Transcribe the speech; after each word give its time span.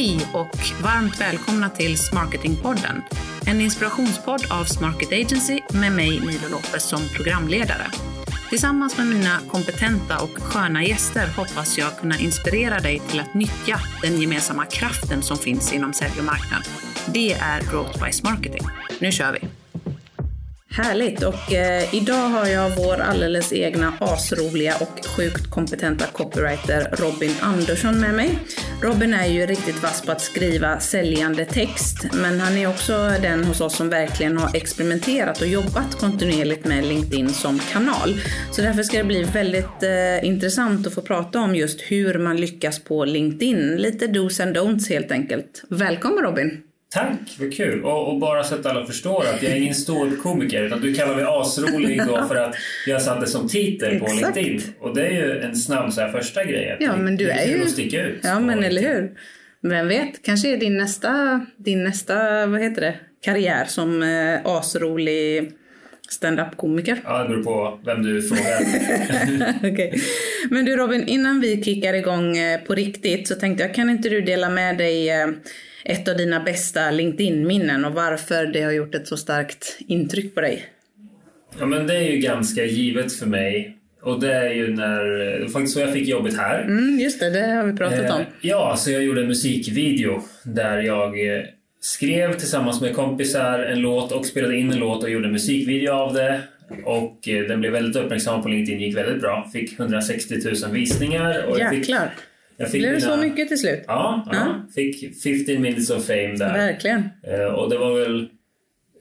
Hej 0.00 0.20
och 0.32 0.58
varmt 0.82 1.20
välkomna 1.20 1.68
till 1.68 1.98
Smarketingpodden. 1.98 3.02
En 3.46 3.60
inspirationspodd 3.60 4.46
av 4.50 4.64
Smarket 4.64 5.12
Agency 5.12 5.60
med 5.72 5.92
mig 5.92 6.20
Milo 6.20 6.48
Lopez 6.50 6.82
som 6.82 7.00
programledare. 7.16 7.86
Tillsammans 8.50 8.98
med 8.98 9.06
mina 9.06 9.40
kompetenta 9.48 10.18
och 10.22 10.42
sköna 10.42 10.84
gäster 10.84 11.26
hoppas 11.36 11.78
jag 11.78 11.98
kunna 11.98 12.18
inspirera 12.18 12.80
dig 12.80 13.02
till 13.10 13.20
att 13.20 13.34
nyttja 13.34 13.80
den 14.02 14.20
gemensamma 14.20 14.66
kraften 14.66 15.22
som 15.22 15.36
finns 15.36 15.72
inom 15.72 15.92
sälj 15.92 16.18
och 16.18 16.24
marknad. 16.24 16.62
Det 17.06 17.32
är 17.32 17.60
Growth 17.70 18.04
by 18.04 18.12
Smarketing. 18.12 18.62
Nu 18.98 19.12
kör 19.12 19.32
vi! 19.32 19.48
Härligt! 20.72 21.22
Och 21.22 21.52
eh, 21.52 21.94
idag 21.94 22.28
har 22.28 22.46
jag 22.46 22.70
vår 22.76 23.00
alldeles 23.00 23.52
egna 23.52 23.92
asroliga 24.00 24.76
och 24.80 25.06
sjukt 25.16 25.50
kompetenta 25.50 26.06
copywriter 26.06 26.96
Robin 26.96 27.34
Andersson 27.40 28.00
med 28.00 28.14
mig. 28.14 28.38
Robin 28.82 29.14
är 29.14 29.26
ju 29.26 29.46
riktigt 29.46 29.82
vass 29.82 30.02
på 30.02 30.12
att 30.12 30.20
skriva 30.20 30.80
säljande 30.80 31.44
text, 31.44 32.06
men 32.12 32.40
han 32.40 32.56
är 32.56 32.68
också 32.68 32.92
den 33.22 33.44
hos 33.44 33.60
oss 33.60 33.76
som 33.76 33.88
verkligen 33.88 34.38
har 34.38 34.56
experimenterat 34.56 35.40
och 35.40 35.46
jobbat 35.46 35.94
kontinuerligt 35.94 36.64
med 36.64 36.84
LinkedIn 36.84 37.28
som 37.28 37.58
kanal. 37.58 38.20
Så 38.52 38.62
därför 38.62 38.82
ska 38.82 38.98
det 38.98 39.04
bli 39.04 39.22
väldigt 39.22 39.82
eh, 39.82 40.24
intressant 40.24 40.86
att 40.86 40.94
få 40.94 41.02
prata 41.02 41.40
om 41.40 41.54
just 41.54 41.80
hur 41.80 42.18
man 42.18 42.36
lyckas 42.36 42.78
på 42.78 43.04
LinkedIn. 43.04 43.76
Lite 43.76 44.06
dos 44.06 44.40
and 44.40 44.56
don'ts 44.56 44.88
helt 44.88 45.12
enkelt. 45.12 45.62
Välkommen 45.68 46.24
Robin! 46.24 46.69
Tack, 46.94 47.36
vad 47.38 47.54
kul! 47.54 47.84
Och, 47.84 48.12
och, 48.12 48.18
bara 48.18 48.44
så 48.44 48.54
att 48.54 48.66
alla 48.66 48.86
förstår 48.86 49.24
att 49.34 49.42
jag 49.42 49.52
är 49.52 49.56
ingen 49.56 49.74
ståuppkomiker 49.74 50.62
utan 50.62 50.80
du 50.80 50.94
kallar 50.94 51.14
mig 51.14 51.24
asrolig 51.28 52.10
och 52.10 52.28
för 52.28 52.36
att 52.36 52.54
jag 52.86 53.02
satt 53.02 53.20
det 53.20 53.26
som 53.26 53.48
titel 53.48 53.98
på 53.98 54.06
Exakt. 54.06 54.36
LinkedIn. 54.36 54.74
Och 54.80 54.94
det 54.94 55.06
är 55.06 55.10
ju 55.10 55.40
en 55.40 55.56
snabb 55.56 55.92
så 55.92 56.00
här, 56.00 56.12
första 56.12 56.44
grej. 56.44 56.76
Ja, 56.80 56.96
men 56.96 57.16
du 57.16 57.30
är 57.30 57.46
ju... 57.46 57.62
att 57.62 57.70
sticka 57.70 58.04
ut. 58.04 58.20
Ja, 58.22 58.40
men 58.40 58.64
eller 58.64 58.82
hur. 58.82 59.10
Vem 59.62 59.88
vet, 59.88 60.22
kanske 60.22 60.48
är 60.48 60.56
din 60.56 60.76
nästa, 60.76 61.40
din 61.56 61.84
nästa, 61.84 62.46
vad 62.46 62.60
heter 62.60 62.80
det, 62.80 62.94
karriär 63.20 63.64
som 63.64 64.02
eh, 64.02 64.40
asrolig 64.44 65.52
stand-up-komiker. 66.08 67.00
Ja, 67.04 67.22
det 67.22 67.28
beror 67.28 67.44
på 67.44 67.80
vem 67.84 68.02
du 68.02 68.22
frågar. 68.22 68.60
okay. 69.72 69.92
Men 70.50 70.64
du 70.64 70.76
Robin, 70.76 71.08
innan 71.08 71.40
vi 71.40 71.62
kickar 71.62 71.94
igång 71.94 72.38
eh, 72.38 72.60
på 72.60 72.74
riktigt 72.74 73.28
så 73.28 73.34
tänkte 73.34 73.64
jag, 73.64 73.74
kan 73.74 73.90
inte 73.90 74.08
du 74.08 74.20
dela 74.20 74.50
med 74.50 74.78
dig 74.78 75.10
eh, 75.10 75.28
ett 75.84 76.08
av 76.08 76.16
dina 76.16 76.40
bästa 76.40 76.90
LinkedIn-minnen 76.90 77.84
och 77.84 77.92
varför 77.92 78.46
det 78.46 78.62
har 78.62 78.72
gjort 78.72 78.94
ett 78.94 79.08
så 79.08 79.16
starkt 79.16 79.78
intryck 79.88 80.34
på 80.34 80.40
dig? 80.40 80.64
Ja, 81.58 81.66
men 81.66 81.86
det 81.86 81.96
är 81.96 82.10
ju 82.10 82.16
ganska 82.16 82.64
givet 82.64 83.12
för 83.12 83.26
mig. 83.26 83.76
Och 84.02 84.20
det 84.20 84.34
är 84.34 84.50
ju 84.50 84.74
när, 84.74 85.48
faktiskt 85.48 85.74
så 85.74 85.80
jag 85.80 85.92
fick 85.92 86.08
jobbet 86.08 86.36
här. 86.36 86.62
Mm, 86.62 86.98
just 86.98 87.20
det, 87.20 87.30
det 87.30 87.46
har 87.46 87.64
vi 87.64 87.72
pratat 87.72 88.04
eh, 88.04 88.16
om. 88.16 88.24
Ja, 88.40 88.76
så 88.78 88.90
jag 88.90 89.02
gjorde 89.02 89.20
en 89.20 89.28
musikvideo 89.28 90.22
där 90.42 90.78
jag 90.82 91.36
eh, 91.36 91.42
skrev 91.80 92.34
tillsammans 92.34 92.80
med 92.80 92.94
kompisar 92.94 93.58
en 93.58 93.80
låt 93.80 94.12
och 94.12 94.26
spelade 94.26 94.56
in 94.56 94.72
en 94.72 94.78
låt 94.78 95.02
och 95.02 95.10
gjorde 95.10 95.26
en 95.26 95.32
musikvideo 95.32 95.92
av 95.92 96.14
det. 96.14 96.40
Och 96.84 97.28
eh, 97.28 97.44
den 97.48 97.60
blev 97.60 97.72
väldigt 97.72 97.96
uppmärksam 97.96 98.42
på 98.42 98.48
LinkedIn, 98.48 98.80
gick 98.80 98.96
väldigt 98.96 99.20
bra. 99.20 99.50
Fick 99.52 99.78
160 99.78 100.34
000 100.44 100.72
visningar. 100.72 101.44
Och 101.44 101.58
Jäklar! 101.58 101.70
Jag 101.70 102.10
fick, 102.10 102.29
jag 102.60 102.70
fick 102.70 102.80
Blev 102.80 102.92
det 102.92 103.00
så 103.00 103.16
mycket 103.16 103.48
till 103.48 103.58
slut? 103.58 103.84
Ja, 103.86 104.28
ja, 104.32 104.34
ja. 104.34 104.72
Fick 104.74 105.22
15 105.22 105.62
minutes 105.62 105.90
of 105.90 106.06
fame 106.06 106.36
där. 106.36 106.52
Verkligen. 106.52 107.08
Eh, 107.22 107.44
och 107.44 107.70
det 107.70 107.78
var 107.78 108.00
väl... 108.00 108.28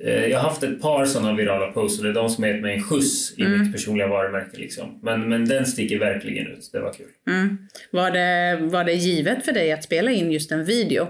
Eh, 0.04 0.26
jag 0.26 0.40
har 0.40 0.50
haft 0.50 0.64
ett 0.64 0.82
par 0.82 1.06
sådana 1.06 1.34
virala 1.34 1.72
posts 1.72 2.00
och 2.00 2.04
det 2.04 2.10
är 2.10 2.14
de 2.14 2.30
som 2.30 2.44
har 2.44 2.52
gett 2.52 2.62
mig 2.62 2.76
en 2.76 2.84
skjuts 2.84 3.34
i 3.38 3.42
mm. 3.42 3.60
mitt 3.60 3.72
personliga 3.72 4.08
varumärke. 4.08 4.58
Liksom. 4.58 5.00
Men, 5.04 5.30
men 5.30 5.46
den 5.46 5.66
sticker 5.66 6.00
verkligen 6.00 6.48
ut. 6.48 6.70
Det 6.72 6.80
var 6.80 6.94
kul. 6.94 7.08
Mm. 7.28 7.58
Var, 7.92 8.12
det, 8.12 8.59
var 8.62 8.84
det 8.84 8.94
givet 8.94 9.46
för 9.46 9.52
dig 9.52 9.72
att 9.72 9.84
spela 9.84 10.12
in 10.12 10.31
just 10.31 10.52
en 10.52 10.66
video? 10.66 11.08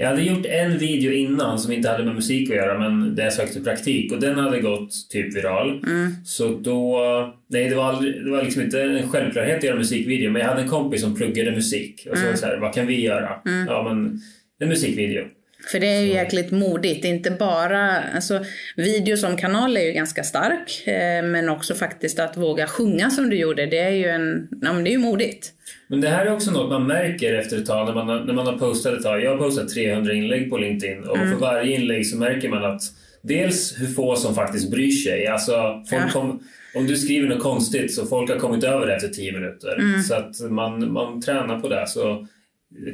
Jag 0.00 0.08
hade 0.08 0.22
gjort 0.22 0.46
en 0.46 0.78
video 0.78 1.12
innan 1.12 1.58
som 1.58 1.72
inte 1.72 1.88
hade 1.88 2.04
med 2.04 2.14
musik 2.14 2.50
att 2.50 2.56
göra 2.56 2.78
men 2.78 3.14
där 3.14 3.24
jag 3.24 3.32
sökte 3.32 3.60
praktik 3.60 4.12
och 4.12 4.20
den 4.20 4.38
hade 4.38 4.60
gått 4.60 5.10
typ 5.10 5.36
viral. 5.36 5.84
Mm. 5.86 6.10
Så 6.24 6.48
då... 6.48 7.00
Nej, 7.48 7.68
det 7.68 7.74
var, 7.74 7.84
aldrig, 7.84 8.24
det 8.24 8.30
var 8.30 8.42
liksom 8.42 8.62
inte 8.62 8.82
en 8.82 9.08
självklarhet 9.08 9.58
att 9.58 9.64
göra 9.64 9.76
musikvideo 9.76 10.30
men 10.30 10.42
jag 10.42 10.48
hade 10.48 10.62
en 10.62 10.68
kompis 10.68 11.00
som 11.00 11.14
pluggade 11.14 11.50
musik 11.50 12.06
och 12.10 12.18
så, 12.18 12.24
mm. 12.24 12.36
så 12.36 12.46
här, 12.46 12.56
vad 12.56 12.74
kan 12.74 12.86
vi 12.86 13.00
göra? 13.00 13.40
Mm. 13.46 13.66
Ja, 13.66 13.82
men 13.82 14.20
en 14.60 14.68
musikvideo. 14.68 15.24
För 15.70 15.80
det 15.80 15.86
är 15.86 16.00
ju 16.00 16.12
jäkligt 16.12 16.50
modigt, 16.50 17.04
inte 17.04 17.30
bara, 17.30 18.02
alltså 18.14 18.44
video 18.76 19.16
som 19.16 19.36
kanal 19.36 19.76
är 19.76 19.80
ju 19.80 19.92
ganska 19.92 20.24
stark, 20.24 20.86
eh, 20.86 21.22
men 21.24 21.48
också 21.48 21.74
faktiskt 21.74 22.18
att 22.18 22.36
våga 22.36 22.66
sjunga 22.66 23.10
som 23.10 23.30
du 23.30 23.36
gjorde, 23.36 23.66
det 23.66 23.78
är 23.78 23.90
ju 23.90 24.04
en, 24.04 24.48
ja 24.62 24.72
men 24.72 24.84
det 24.84 24.90
är 24.90 24.92
ju 24.92 24.98
modigt. 24.98 25.52
Men 25.86 26.00
det 26.00 26.08
här 26.08 26.26
är 26.26 26.32
också 26.32 26.50
något 26.50 26.70
man 26.70 26.86
märker 26.86 27.34
efter 27.34 27.56
ett 27.58 27.66
tag 27.66 27.86
när 27.86 27.94
man 27.94 28.08
har, 28.08 28.20
när 28.20 28.34
man 28.34 28.46
har 28.46 28.58
postat 28.58 28.94
ett 28.94 29.02
tag. 29.02 29.22
Jag 29.22 29.30
har 29.30 29.38
postat 29.38 29.68
300 29.68 30.12
inlägg 30.12 30.50
på 30.50 30.56
LinkedIn 30.58 31.04
och 31.04 31.16
mm. 31.16 31.30
för 31.32 31.40
varje 31.40 31.76
inlägg 31.76 32.06
så 32.06 32.16
märker 32.16 32.48
man 32.48 32.64
att 32.64 32.82
dels 33.22 33.80
hur 33.80 33.86
få 33.86 34.16
som 34.16 34.34
faktiskt 34.34 34.70
bryr 34.70 34.90
sig. 34.90 35.26
Alltså, 35.26 35.84
folk 35.90 36.02
ja. 36.14 36.38
om 36.74 36.86
du 36.86 36.96
skriver 36.96 37.28
något 37.28 37.42
konstigt 37.42 37.94
så 37.94 38.06
folk 38.06 38.30
har 38.30 38.38
kommit 38.38 38.64
över 38.64 38.86
det 38.86 38.94
efter 38.94 39.08
10 39.08 39.32
minuter. 39.32 39.78
Mm. 39.78 40.02
Så 40.02 40.14
att 40.14 40.50
man, 40.50 40.92
man 40.92 41.22
tränar 41.22 41.60
på 41.60 41.68
det. 41.68 41.84
Så 41.86 42.26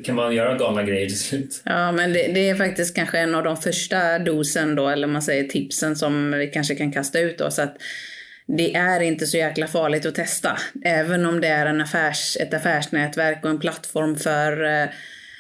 kan 0.05 0.15
man 0.15 0.35
göra 0.35 0.59
galna 0.59 0.83
grejer 0.83 1.07
till 1.07 1.19
slut. 1.19 1.63
Ja, 1.65 1.93
men 1.93 2.13
det, 2.13 2.33
det, 2.35 2.49
är 2.49 2.55
faktiskt 2.55 2.97
kanske 2.97 3.19
en 3.19 3.35
av 3.35 3.45
de 3.45 3.57
första 3.57 4.19
dosen 4.19 4.75
då, 4.75 4.89
eller 4.89 5.07
man 5.07 5.23
säger 5.23 5.45
tipsen 5.45 5.97
som 5.97 6.31
vi 6.31 6.47
kanske 6.47 6.75
kan 6.75 6.93
kasta 6.93 7.21
ut 7.21 7.39
då. 7.39 7.51
Så 7.51 7.63
att 7.63 7.77
det 8.47 8.75
är 8.75 9.01
inte 9.01 9.27
så 9.27 9.37
jäkla 9.37 9.67
farligt 9.67 10.07
att 10.07 10.15
testa. 10.15 10.59
Även 10.85 11.27
om 11.27 11.41
det 11.41 11.49
är 11.49 11.67
en 11.67 11.81
affärs, 11.81 12.37
ett 12.41 12.55
affärsnätverk 12.55 13.45
och 13.45 13.51
en 13.51 13.61
plattform 13.61 14.17
för 14.17 14.65
eh, 14.65 14.89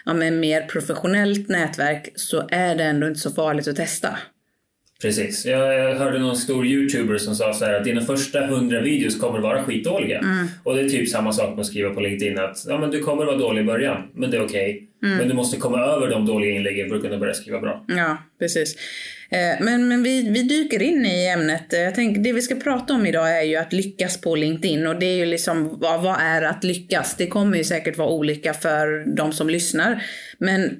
ja, 0.04 0.14
men 0.14 0.40
mer 0.40 0.62
professionellt 0.62 1.48
nätverk 1.48 2.08
så 2.16 2.48
är 2.50 2.74
det 2.74 2.84
ändå 2.84 3.06
inte 3.06 3.20
så 3.20 3.30
farligt 3.30 3.68
att 3.68 3.76
testa. 3.76 4.18
Precis. 5.04 5.46
Jag 5.46 5.94
hörde 5.94 6.18
någon 6.18 6.36
stor 6.36 6.66
youtuber 6.66 7.18
som 7.18 7.34
sa 7.34 7.52
så 7.52 7.64
att 7.64 7.84
dina 7.84 8.00
första 8.00 8.46
hundra 8.46 8.80
videos 8.80 9.20
kommer 9.20 9.38
vara 9.38 9.62
skitdåliga. 9.62 10.18
Mm. 10.18 10.46
Och 10.62 10.74
det 10.74 10.80
är 10.80 10.88
typ 10.88 11.08
samma 11.08 11.32
sak 11.32 11.50
med 11.50 11.60
att 11.60 11.66
skriva 11.66 11.90
på 11.90 12.00
LinkedIn 12.00 12.38
att 12.38 12.64
ja, 12.68 12.78
men 12.78 12.90
du 12.90 13.00
kommer 13.00 13.24
vara 13.24 13.36
dålig 13.36 13.62
i 13.62 13.64
början, 13.64 14.02
men 14.14 14.30
det 14.30 14.36
är 14.36 14.44
okej. 14.44 14.70
Okay. 14.70 15.10
Mm. 15.10 15.18
Men 15.18 15.28
du 15.28 15.34
måste 15.34 15.56
komma 15.56 15.78
över 15.78 16.08
de 16.08 16.26
dåliga 16.26 16.54
inläggen 16.54 16.88
för 16.88 16.96
att 16.96 17.02
kunna 17.02 17.18
börja 17.18 17.34
skriva 17.34 17.60
bra. 17.60 17.84
Ja, 17.88 18.18
precis. 18.38 18.76
Eh, 19.30 19.64
men, 19.64 19.88
men 19.88 20.02
vi, 20.02 20.30
vi 20.30 20.42
dyker 20.42 20.82
in 20.82 21.06
i 21.06 21.26
ämnet. 21.26 21.66
Jag 21.70 21.94
tänker, 21.94 22.20
det 22.20 22.32
vi 22.32 22.42
ska 22.42 22.54
prata 22.54 22.94
om 22.94 23.06
idag 23.06 23.38
är 23.38 23.42
ju 23.42 23.56
att 23.56 23.72
lyckas 23.72 24.20
på 24.20 24.36
LinkedIn 24.36 24.86
och 24.86 24.98
det 24.98 25.06
är 25.06 25.16
ju 25.16 25.26
liksom 25.26 25.78
vad, 25.80 26.02
vad 26.02 26.16
är 26.20 26.42
att 26.42 26.64
lyckas? 26.64 27.16
Det 27.16 27.26
kommer 27.26 27.58
ju 27.58 27.64
säkert 27.64 27.98
vara 27.98 28.08
olika 28.08 28.54
för 28.54 29.16
de 29.16 29.32
som 29.32 29.48
lyssnar. 29.48 30.02
Men 30.38 30.76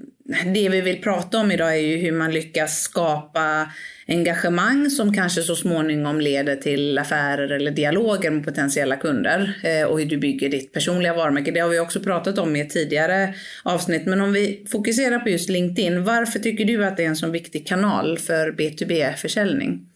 det 0.55 0.69
vi 0.69 0.81
vill 0.81 1.03
prata 1.03 1.39
om 1.39 1.53
idag 1.53 1.73
är 1.75 1.81
ju 1.81 1.97
hur 1.97 2.13
man 2.13 2.33
lyckas 2.33 2.81
skapa 2.81 3.67
engagemang 4.07 4.91
som 4.91 5.15
kanske 5.15 5.43
så 5.43 5.57
småningom 5.57 6.21
leder 6.21 6.57
till 6.57 6.99
affärer 6.99 7.49
eller 7.53 7.71
dialoger 7.71 8.31
med 8.31 8.45
potentiella 8.45 8.97
kunder 8.97 9.55
eh, 9.65 9.87
och 9.87 9.99
hur 9.99 10.07
du 10.07 10.17
bygger 10.17 10.49
ditt 10.49 10.73
personliga 10.73 11.15
varumärke. 11.15 11.51
Det 11.51 11.61
har 11.61 11.69
vi 11.69 11.81
också 11.81 12.01
pratat 12.01 12.39
om 12.39 12.57
i 12.57 12.61
ett 12.61 12.71
tidigare 12.71 13.35
avsnitt. 13.63 14.07
Men 14.07 14.21
om 14.21 14.33
vi 14.33 14.65
fokuserar 14.69 15.19
på 15.19 15.29
just 15.29 15.51
LinkedIn, 15.51 16.05
varför 16.05 16.39
tycker 16.39 16.65
du 16.65 16.85
att 16.85 16.97
det 16.97 17.05
är 17.05 17.09
en 17.09 17.17
så 17.17 17.31
viktig 17.31 17.67
kanal 17.67 18.19
för 18.19 18.53
B2B-försäljning? 18.53 19.87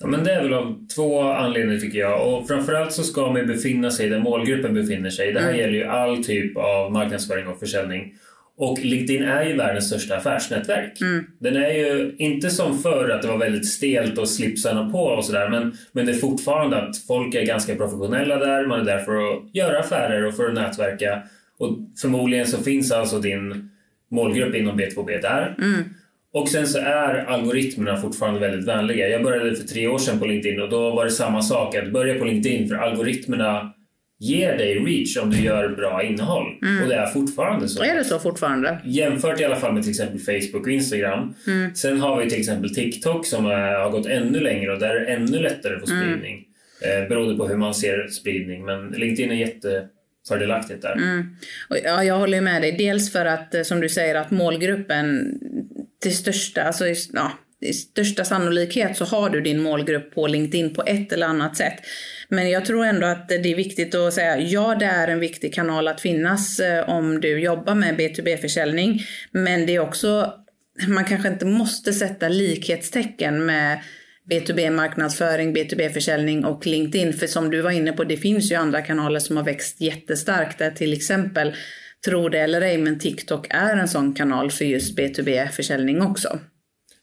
Ja, 0.00 0.08
men 0.08 0.24
det 0.24 0.32
är 0.32 0.42
väl 0.42 0.52
av 0.52 0.86
två 0.94 1.20
anledningar 1.20 1.80
tycker 1.80 1.98
jag. 1.98 2.34
Och 2.34 2.48
framförallt 2.48 2.92
så 2.92 3.02
ska 3.02 3.32
man 3.32 3.46
befinna 3.46 3.90
sig 3.90 4.08
där 4.08 4.18
målgruppen 4.18 4.74
befinner 4.74 5.10
sig. 5.10 5.32
Det 5.32 5.40
här 5.40 5.48
mm. 5.48 5.60
gäller 5.60 5.78
ju 5.78 5.84
all 5.84 6.24
typ 6.24 6.56
av 6.56 6.92
marknadsföring 6.92 7.46
och 7.46 7.58
försäljning. 7.58 8.14
Och 8.56 8.78
LinkedIn 8.78 9.22
är 9.22 9.44
ju 9.44 9.56
världens 9.56 9.86
största 9.86 10.16
affärsnätverk. 10.16 11.00
Mm. 11.00 11.24
Den 11.40 11.56
är 11.56 11.70
ju 11.70 12.14
inte 12.18 12.50
som 12.50 12.78
förr 12.78 13.08
att 13.08 13.22
det 13.22 13.28
var 13.28 13.38
väldigt 13.38 13.68
stelt 13.68 14.18
och 14.18 14.28
slipsarna 14.28 14.90
på 14.90 14.98
och 14.98 15.24
sådär 15.24 15.48
men, 15.48 15.76
men 15.92 16.06
det 16.06 16.12
är 16.12 16.16
fortfarande 16.16 16.76
att 16.76 16.96
folk 16.96 17.34
är 17.34 17.46
ganska 17.46 17.74
professionella 17.74 18.36
där. 18.36 18.66
Man 18.66 18.80
är 18.80 18.84
där 18.84 18.98
för 18.98 19.16
att 19.16 19.54
göra 19.54 19.78
affärer 19.78 20.26
och 20.26 20.36
för 20.36 20.48
att 20.48 20.54
nätverka. 20.54 21.22
Och 21.58 21.78
förmodligen 22.00 22.46
så 22.46 22.58
finns 22.62 22.92
alltså 22.92 23.18
din 23.18 23.70
målgrupp 24.10 24.54
inom 24.54 24.80
B2B 24.80 25.22
där. 25.22 25.54
Mm. 25.58 25.84
Och 26.32 26.48
sen 26.48 26.66
så 26.66 26.78
är 26.78 27.14
algoritmerna 27.14 27.96
fortfarande 27.96 28.40
väldigt 28.40 28.68
vänliga. 28.68 29.08
Jag 29.08 29.22
började 29.22 29.56
för 29.56 29.68
tre 29.68 29.88
år 29.88 29.98
sedan 29.98 30.18
på 30.18 30.26
LinkedIn 30.26 30.60
och 30.60 30.70
då 30.70 30.90
var 30.90 31.04
det 31.04 31.10
samma 31.10 31.42
sak. 31.42 31.74
Att 31.74 31.92
börja 31.92 32.18
på 32.18 32.24
LinkedIn 32.24 32.68
för 32.68 32.74
algoritmerna 32.74 33.74
ger 34.22 34.56
dig 34.56 34.78
reach 34.78 35.16
om 35.16 35.30
du 35.30 35.40
gör 35.40 35.68
bra 35.68 36.02
innehåll. 36.02 36.46
Mm. 36.62 36.82
Och 36.82 36.88
det 36.88 36.94
är 36.94 37.06
fortfarande 37.06 37.68
så. 37.68 37.82
Är 37.82 37.94
det 37.94 38.04
så 38.04 38.18
fortfarande? 38.18 38.78
Jämfört 38.84 39.40
i 39.40 39.44
alla 39.44 39.56
fall 39.56 39.74
med 39.74 39.82
till 39.82 39.90
exempel 39.90 40.18
Facebook 40.20 40.66
och 40.66 40.72
Instagram. 40.72 41.34
Mm. 41.46 41.74
Sen 41.74 42.00
har 42.00 42.22
vi 42.22 42.30
till 42.30 42.40
exempel 42.40 42.74
TikTok 42.74 43.26
som 43.26 43.46
är, 43.46 43.74
har 43.74 43.90
gått 43.90 44.06
ännu 44.06 44.40
längre 44.40 44.72
och 44.72 44.78
där 44.78 44.96
är 44.96 45.00
det 45.00 45.06
ännu 45.06 45.38
lättare 45.38 45.74
att 45.74 45.88
få 45.88 45.94
mm. 45.94 46.04
spridning. 46.04 46.44
Mm. 46.82 47.02
Eh, 47.02 47.08
beroende 47.08 47.36
på 47.36 47.48
hur 47.48 47.56
man 47.56 47.74
ser 47.74 48.08
spridning. 48.08 48.64
Men 48.64 48.88
LinkedIn 48.88 49.30
är 49.30 49.34
jättefördelaktigt 49.34 50.82
där. 50.82 50.92
Mm. 50.92 51.36
Och 51.68 51.76
ja, 51.84 52.04
jag 52.04 52.18
håller 52.18 52.40
med 52.40 52.62
dig. 52.62 52.72
Dels 52.72 53.12
för 53.12 53.26
att, 53.26 53.54
eh, 53.54 53.62
som 53.62 53.80
du 53.80 53.88
säger, 53.88 54.14
att 54.14 54.30
målgruppen 54.30 55.38
till 56.02 56.16
största, 56.16 56.62
alltså 56.62 56.84
ja, 57.12 57.32
i 57.62 57.72
största 57.72 58.24
sannolikhet 58.24 58.96
så 58.96 59.04
har 59.04 59.30
du 59.30 59.40
din 59.40 59.62
målgrupp 59.62 60.14
på 60.14 60.26
LinkedIn 60.26 60.74
på 60.74 60.82
ett 60.86 61.12
eller 61.12 61.26
annat 61.26 61.56
sätt. 61.56 61.74
Men 62.28 62.50
jag 62.50 62.64
tror 62.64 62.84
ändå 62.84 63.06
att 63.06 63.28
det 63.28 63.52
är 63.52 63.56
viktigt 63.56 63.94
att 63.94 64.14
säga 64.14 64.40
ja, 64.40 64.74
det 64.74 64.86
är 64.86 65.08
en 65.08 65.20
viktig 65.20 65.54
kanal 65.54 65.88
att 65.88 66.00
finnas 66.00 66.60
eh, 66.60 66.88
om 66.88 67.20
du 67.20 67.40
jobbar 67.40 67.74
med 67.74 68.00
B2B-försäljning. 68.00 69.02
Men 69.30 69.66
det 69.66 69.74
är 69.74 69.80
också, 69.80 70.32
man 70.88 71.04
kanske 71.04 71.28
inte 71.28 71.46
måste 71.46 71.92
sätta 71.92 72.28
likhetstecken 72.28 73.46
med 73.46 73.80
B2B-marknadsföring, 74.30 75.56
B2B-försäljning 75.56 76.44
och 76.44 76.66
LinkedIn. 76.66 77.12
För 77.12 77.26
som 77.26 77.50
du 77.50 77.60
var 77.60 77.70
inne 77.70 77.92
på, 77.92 78.04
det 78.04 78.16
finns 78.16 78.52
ju 78.52 78.54
andra 78.54 78.82
kanaler 78.82 79.20
som 79.20 79.36
har 79.36 79.44
växt 79.44 79.80
jättestarkt. 79.80 80.58
Där 80.58 80.70
till 80.70 80.92
exempel, 80.92 81.56
tro 82.04 82.28
det 82.28 82.38
eller 82.38 82.60
ej, 82.60 82.78
men 82.78 82.98
TikTok 82.98 83.46
är 83.50 83.76
en 83.76 83.88
sån 83.88 84.14
kanal 84.14 84.50
för 84.50 84.64
just 84.64 84.98
B2B-försäljning 84.98 86.02
också. 86.02 86.38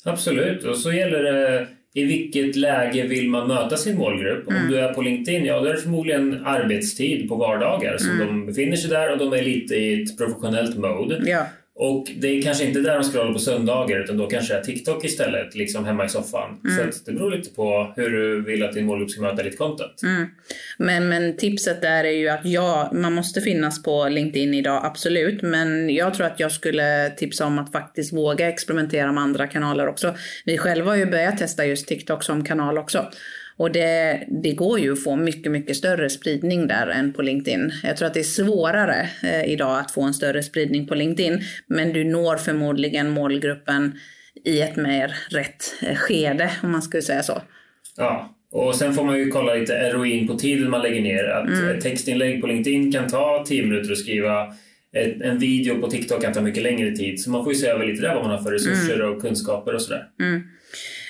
Absolut, 0.06 0.64
och 0.64 0.78
så 0.78 0.92
gäller 0.92 1.24
det 1.24 1.68
i 1.94 2.04
vilket 2.04 2.56
läge 2.56 3.08
vill 3.08 3.30
man 3.30 3.48
möta 3.48 3.78
sin 3.78 3.98
målgrupp? 3.98 4.50
Mm. 4.50 4.62
Om 4.62 4.72
du 4.72 4.80
är 4.80 4.94
på 4.94 5.02
LinkedIn, 5.02 5.46
ja 5.46 5.60
då 5.60 5.66
är 5.66 5.74
det 5.74 5.82
förmodligen 5.82 6.46
arbetstid 6.46 7.30
på 7.30 7.36
vardagar. 7.36 7.98
Så 7.98 8.12
mm. 8.12 8.28
de 8.28 8.46
befinner 8.46 8.78
sig 8.78 8.90
där 8.90 9.12
och 9.12 9.18
de 9.18 9.34
är 9.34 9.42
lite 9.42 9.76
i 9.76 10.04
ett 10.04 10.18
professionellt 10.18 10.78
mode. 10.78 11.22
Ja. 11.26 11.46
Och 11.82 12.12
det 12.18 12.28
är 12.28 12.42
kanske 12.42 12.66
inte 12.66 12.80
där 12.80 12.96
de 13.00 13.04
scrollar 13.04 13.34
på 13.34 13.40
söndagar 13.40 14.00
utan 14.00 14.18
då 14.18 14.28
kanske 14.28 14.54
det 14.54 14.60
är 14.60 14.64
TikTok 14.64 15.06
istället, 15.06 15.56
liksom 15.56 15.86
hemma 15.86 16.06
i 16.06 16.10
soffan. 16.10 16.60
Mm. 16.64 16.92
Så 16.92 17.00
det 17.06 17.12
beror 17.12 17.32
lite 17.32 17.50
på 17.50 17.94
hur 17.96 18.10
du 18.10 18.42
vill 18.42 18.64
att 18.64 18.74
din 18.74 18.86
målgrupp 18.86 19.12
ska 19.12 19.22
möta 19.22 19.44
ditt 19.44 19.58
content. 19.58 20.02
Mm. 20.04 20.28
Men, 20.78 21.10
men 21.10 21.38
tipset 21.38 21.82
där 21.82 22.04
är 22.04 22.12
ju 22.12 22.30
att 22.30 22.46
ja, 22.46 22.92
man 22.94 23.14
måste 23.14 23.42
finnas 23.42 23.84
på 23.84 24.10
LinkedIn 24.10 24.54
idag, 24.54 24.86
absolut. 24.86 25.42
Men 25.42 25.90
jag 25.90 26.14
tror 26.14 26.26
att 26.28 26.40
jag 26.40 26.52
skulle 26.52 27.10
tipsa 27.10 27.46
om 27.46 27.60
att 27.60 27.72
faktiskt 27.72 28.14
våga 28.14 28.50
experimentera 28.50 29.12
med 29.12 29.24
andra 29.24 29.48
kanaler 29.48 29.88
också. 29.88 30.16
Vi 30.46 30.58
själva 30.58 30.92
har 30.92 30.98
ju 30.98 31.06
börjat 31.06 31.38
testa 31.38 31.66
just 31.66 31.88
TikTok 31.88 32.24
som 32.24 32.44
kanal 32.44 32.78
också. 32.78 33.12
Och 33.60 33.72
det, 33.72 34.24
det 34.44 34.54
går 34.54 34.80
ju 34.80 34.94
att 34.94 35.04
få 35.04 35.16
mycket, 35.16 35.52
mycket 35.52 35.76
större 35.76 36.10
spridning 36.10 36.68
där 36.68 36.88
än 36.88 37.14
på 37.14 37.22
LinkedIn. 37.22 37.72
Jag 37.84 37.98
tror 37.98 38.08
att 38.08 38.14
det 38.14 38.20
är 38.20 38.24
svårare 38.24 39.10
eh, 39.24 39.52
idag 39.52 39.80
att 39.80 39.92
få 39.92 40.02
en 40.02 40.14
större 40.14 40.44
spridning 40.44 40.88
på 40.88 40.96
LinkedIn. 40.96 41.42
Men 41.68 41.94
du 41.94 42.04
når 42.04 42.38
förmodligen 42.38 43.10
målgruppen 43.10 44.00
i 44.46 44.62
ett 44.62 44.76
mer 44.76 45.16
rätt 45.30 45.74
eh, 45.82 45.96
skede, 45.96 46.52
om 46.64 46.72
man 46.72 46.82
skulle 46.82 47.04
säga 47.04 47.24
så. 47.24 47.42
Ja, 47.98 48.36
och 48.52 48.76
sen 48.76 48.94
får 48.94 49.04
man 49.04 49.18
ju 49.18 49.28
kolla 49.28 49.54
lite 49.54 49.94
ROI 49.94 50.28
på 50.28 50.36
tiden 50.36 50.70
man 50.70 50.82
lägger 50.82 51.02
ner. 51.02 51.24
Att 51.24 51.48
mm. 51.48 51.68
ett 51.70 51.84
textinlägg 51.84 52.42
på 52.42 52.48
LinkedIn 52.48 52.92
kan 52.92 53.08
ta 53.08 53.46
10 53.48 53.66
minuter 53.66 53.92
att 53.92 53.98
skriva. 53.98 54.54
En 55.24 55.40
video 55.40 55.82
på 55.82 55.90
TikTok 55.90 56.22
kan 56.22 56.34
ta 56.34 56.42
mycket 56.42 56.64
längre 56.64 56.96
tid. 56.96 57.22
Så 57.22 57.30
man 57.30 57.44
får 57.44 57.54
ju 57.54 57.60
se 57.60 57.68
över 57.68 57.86
lite 57.86 58.02
där 58.02 58.16
vad 58.16 58.24
man 58.24 58.32
har 58.32 58.44
för 58.44 58.52
resurser 58.52 58.96
mm. 58.96 59.10
och 59.10 59.22
kunskaper 59.22 59.76
och 59.76 59.82
sådär. 59.82 60.04
Mm. 60.20 60.42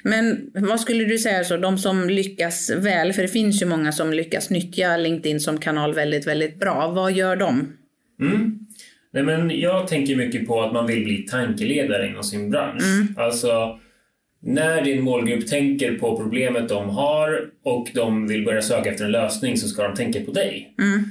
Men 0.03 0.51
vad 0.53 0.79
skulle 0.79 1.05
du 1.05 1.17
säga 1.17 1.43
så, 1.43 1.57
de 1.57 1.77
som 1.77 2.09
lyckas 2.09 2.69
väl, 2.69 3.13
för 3.13 3.21
det 3.21 3.27
finns 3.27 3.61
ju 3.61 3.65
många 3.65 3.91
som 3.91 4.13
lyckas 4.13 4.49
nyttja 4.49 4.97
LinkedIn 4.97 5.39
som 5.39 5.59
kanal 5.59 5.93
väldigt, 5.93 6.27
väldigt 6.27 6.59
bra. 6.59 6.91
Vad 6.95 7.11
gör 7.11 7.35
de? 7.35 7.73
Mm. 8.21 8.59
Nej, 9.13 9.23
men 9.23 9.59
jag 9.59 9.87
tänker 9.87 10.15
mycket 10.15 10.47
på 10.47 10.61
att 10.61 10.73
man 10.73 10.87
vill 10.87 11.03
bli 11.03 11.17
tankeledare 11.17 12.07
inom 12.07 12.23
sin 12.23 12.49
bransch. 12.49 12.83
Mm. 12.83 13.15
Alltså, 13.17 13.79
när 14.41 14.81
din 14.81 15.01
målgrupp 15.01 15.47
tänker 15.47 15.97
på 15.97 16.17
problemet 16.17 16.69
de 16.69 16.89
har 16.89 17.49
och 17.63 17.89
de 17.93 18.27
vill 18.27 18.45
börja 18.45 18.61
söka 18.61 18.89
efter 18.89 19.05
en 19.05 19.11
lösning 19.11 19.57
så 19.57 19.67
ska 19.67 19.83
de 19.83 19.95
tänka 19.95 20.19
på 20.19 20.31
dig. 20.31 20.73
Mm. 20.81 21.03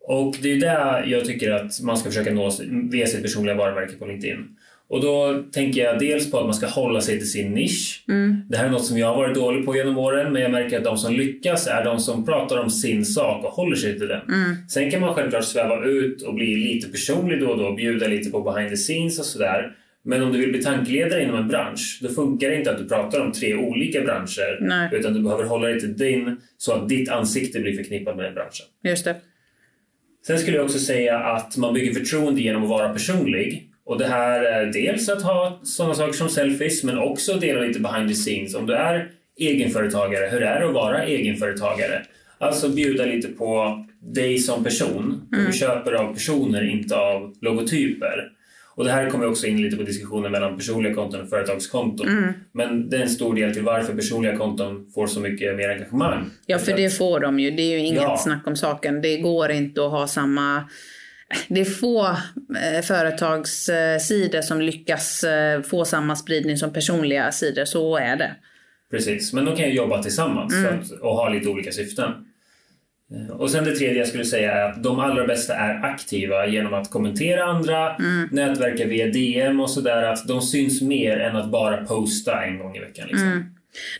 Och 0.00 0.36
det 0.42 0.52
är 0.52 0.60
där 0.60 1.04
jag 1.06 1.24
tycker 1.24 1.50
att 1.50 1.80
man 1.80 1.96
ska 1.96 2.08
försöka 2.08 2.32
nå 2.32 2.50
via 2.90 3.06
sitt 3.06 3.22
personliga 3.22 3.54
varumärke 3.54 3.92
på 3.92 4.06
LinkedIn. 4.06 4.56
Och 4.90 5.00
då 5.00 5.44
tänker 5.52 5.84
jag 5.84 5.98
dels 5.98 6.30
på 6.30 6.38
att 6.38 6.44
man 6.44 6.54
ska 6.54 6.66
hålla 6.66 7.00
sig 7.00 7.18
till 7.18 7.30
sin 7.30 7.52
nisch. 7.52 8.04
Mm. 8.08 8.36
Det 8.48 8.56
här 8.56 8.66
är 8.66 8.70
något 8.70 8.84
som 8.84 8.98
jag 8.98 9.06
har 9.06 9.16
varit 9.16 9.34
dålig 9.34 9.66
på 9.66 9.76
genom 9.76 9.98
åren 9.98 10.32
men 10.32 10.42
jag 10.42 10.50
märker 10.50 10.78
att 10.78 10.84
de 10.84 10.98
som 10.98 11.14
lyckas 11.14 11.66
är 11.66 11.84
de 11.84 11.98
som 12.00 12.24
pratar 12.24 12.58
om 12.58 12.70
sin 12.70 13.04
sak 13.04 13.44
och 13.44 13.50
håller 13.50 13.76
sig 13.76 13.98
till 13.98 14.08
den. 14.08 14.20
Mm. 14.28 14.56
Sen 14.68 14.90
kan 14.90 15.00
man 15.00 15.14
självklart 15.14 15.44
sväva 15.44 15.84
ut 15.84 16.22
och 16.22 16.34
bli 16.34 16.56
lite 16.56 16.88
personlig 16.88 17.40
då 17.40 17.46
och 17.46 17.58
då 17.58 17.72
bjuda 17.72 18.06
lite 18.06 18.30
på 18.30 18.40
behind 18.40 18.70
the 18.70 18.76
scenes 18.76 19.18
och 19.18 19.24
sådär. 19.24 19.72
Men 20.02 20.22
om 20.22 20.32
du 20.32 20.38
vill 20.38 20.50
bli 20.50 20.62
tankeledare 20.62 21.22
inom 21.22 21.36
en 21.36 21.48
bransch 21.48 21.98
då 22.02 22.08
funkar 22.08 22.50
det 22.50 22.56
inte 22.56 22.70
att 22.70 22.78
du 22.78 22.88
pratar 22.88 23.20
om 23.20 23.32
tre 23.32 23.54
olika 23.54 24.00
branscher 24.00 24.58
Nej. 24.60 24.88
utan 24.92 25.14
du 25.14 25.22
behöver 25.22 25.44
hålla 25.44 25.68
dig 25.68 25.80
till 25.80 25.96
din 25.96 26.36
så 26.56 26.72
att 26.72 26.88
ditt 26.88 27.08
ansikte 27.08 27.60
blir 27.60 27.76
förknippat 27.76 28.16
med 28.16 28.24
den 28.24 28.34
branschen. 28.34 28.66
Just 28.84 29.04
det. 29.04 29.16
Sen 30.26 30.38
skulle 30.38 30.56
jag 30.56 30.64
också 30.64 30.78
säga 30.78 31.18
att 31.18 31.56
man 31.56 31.74
bygger 31.74 31.94
förtroende 31.94 32.40
genom 32.40 32.62
att 32.62 32.68
vara 32.68 32.88
personlig. 32.88 33.69
Och 33.84 33.98
det 33.98 34.06
här 34.06 34.42
är 34.42 34.66
dels 34.66 35.08
att 35.08 35.22
ha 35.22 35.60
sådana 35.62 35.94
saker 35.94 36.12
som 36.12 36.28
selfies 36.28 36.84
men 36.84 36.98
också 36.98 37.34
dela 37.34 37.60
lite 37.60 37.80
behind 37.80 38.08
the 38.08 38.14
scenes. 38.14 38.54
Om 38.54 38.66
du 38.66 38.74
är 38.74 39.10
egenföretagare, 39.38 40.28
hur 40.30 40.42
är 40.42 40.60
det 40.60 40.66
att 40.66 40.74
vara 40.74 41.04
egenföretagare? 41.04 42.02
Alltså 42.38 42.68
bjuda 42.68 43.04
lite 43.04 43.28
på 43.28 43.84
dig 44.00 44.38
som 44.38 44.64
person. 44.64 45.28
Mm. 45.32 45.46
Du 45.46 45.52
köper 45.52 45.92
av 45.92 46.14
personer, 46.14 46.70
inte 46.70 46.96
av 46.96 47.34
logotyper. 47.40 48.30
Och 48.74 48.84
det 48.84 48.92
här 48.92 49.10
kommer 49.10 49.28
också 49.28 49.46
in 49.46 49.62
lite 49.62 49.76
på 49.76 49.82
diskussionen 49.82 50.32
mellan 50.32 50.56
personliga 50.56 50.94
konton 50.94 51.20
och 51.20 51.28
företagskonton. 51.28 52.08
Mm. 52.08 52.32
Men 52.52 52.90
det 52.90 52.96
är 52.96 53.00
en 53.00 53.10
stor 53.10 53.34
del 53.34 53.54
till 53.54 53.62
varför 53.62 53.94
personliga 53.94 54.36
konton 54.36 54.90
får 54.94 55.06
så 55.06 55.20
mycket 55.20 55.56
mer 55.56 55.68
engagemang. 55.68 56.30
Ja, 56.46 56.58
för 56.58 56.76
det 56.76 56.90
får 56.90 57.20
de 57.20 57.40
ju. 57.40 57.50
Det 57.50 57.62
är 57.62 57.78
ju 57.78 57.78
inget 57.78 58.02
ja. 58.02 58.16
snack 58.16 58.46
om 58.46 58.56
saken. 58.56 59.02
Det 59.02 59.16
går 59.16 59.50
inte 59.50 59.84
att 59.84 59.90
ha 59.90 60.06
samma 60.06 60.64
det 61.48 61.60
är 61.60 61.64
få 61.64 62.06
eh, 62.06 62.82
företagssidor 62.82 64.42
som 64.42 64.60
lyckas 64.60 65.24
eh, 65.24 65.62
få 65.62 65.84
samma 65.84 66.16
spridning 66.16 66.56
som 66.56 66.72
personliga 66.72 67.32
sidor, 67.32 67.64
så 67.64 67.96
är 67.96 68.16
det. 68.16 68.34
Precis, 68.90 69.32
men 69.32 69.44
de 69.44 69.56
kan 69.56 69.68
ju 69.68 69.74
jobba 69.74 70.02
tillsammans 70.02 70.54
mm. 70.54 70.80
att, 70.80 70.90
och 70.90 71.16
ha 71.16 71.28
lite 71.28 71.48
olika 71.48 71.72
syften. 71.72 72.10
Eh, 73.12 73.36
och 73.36 73.50
sen 73.50 73.64
det 73.64 73.76
tredje 73.76 73.98
jag 73.98 74.08
skulle 74.08 74.24
säga 74.24 74.52
är 74.52 74.70
att 74.70 74.82
de 74.82 75.00
allra 75.00 75.26
bästa 75.26 75.54
är 75.54 75.84
aktiva 75.84 76.46
genom 76.46 76.74
att 76.74 76.90
kommentera 76.90 77.44
andra, 77.44 77.96
mm. 77.96 78.28
nätverka 78.32 78.86
via 78.86 79.06
DM 79.06 79.60
och 79.60 79.70
sådär. 79.70 80.02
Att 80.02 80.28
de 80.28 80.42
syns 80.42 80.82
mer 80.82 81.16
än 81.16 81.36
att 81.36 81.50
bara 81.50 81.84
posta 81.84 82.44
en 82.44 82.58
gång 82.58 82.76
i 82.76 82.80
veckan. 82.80 83.08
Liksom. 83.08 83.26
Mm. 83.26 83.44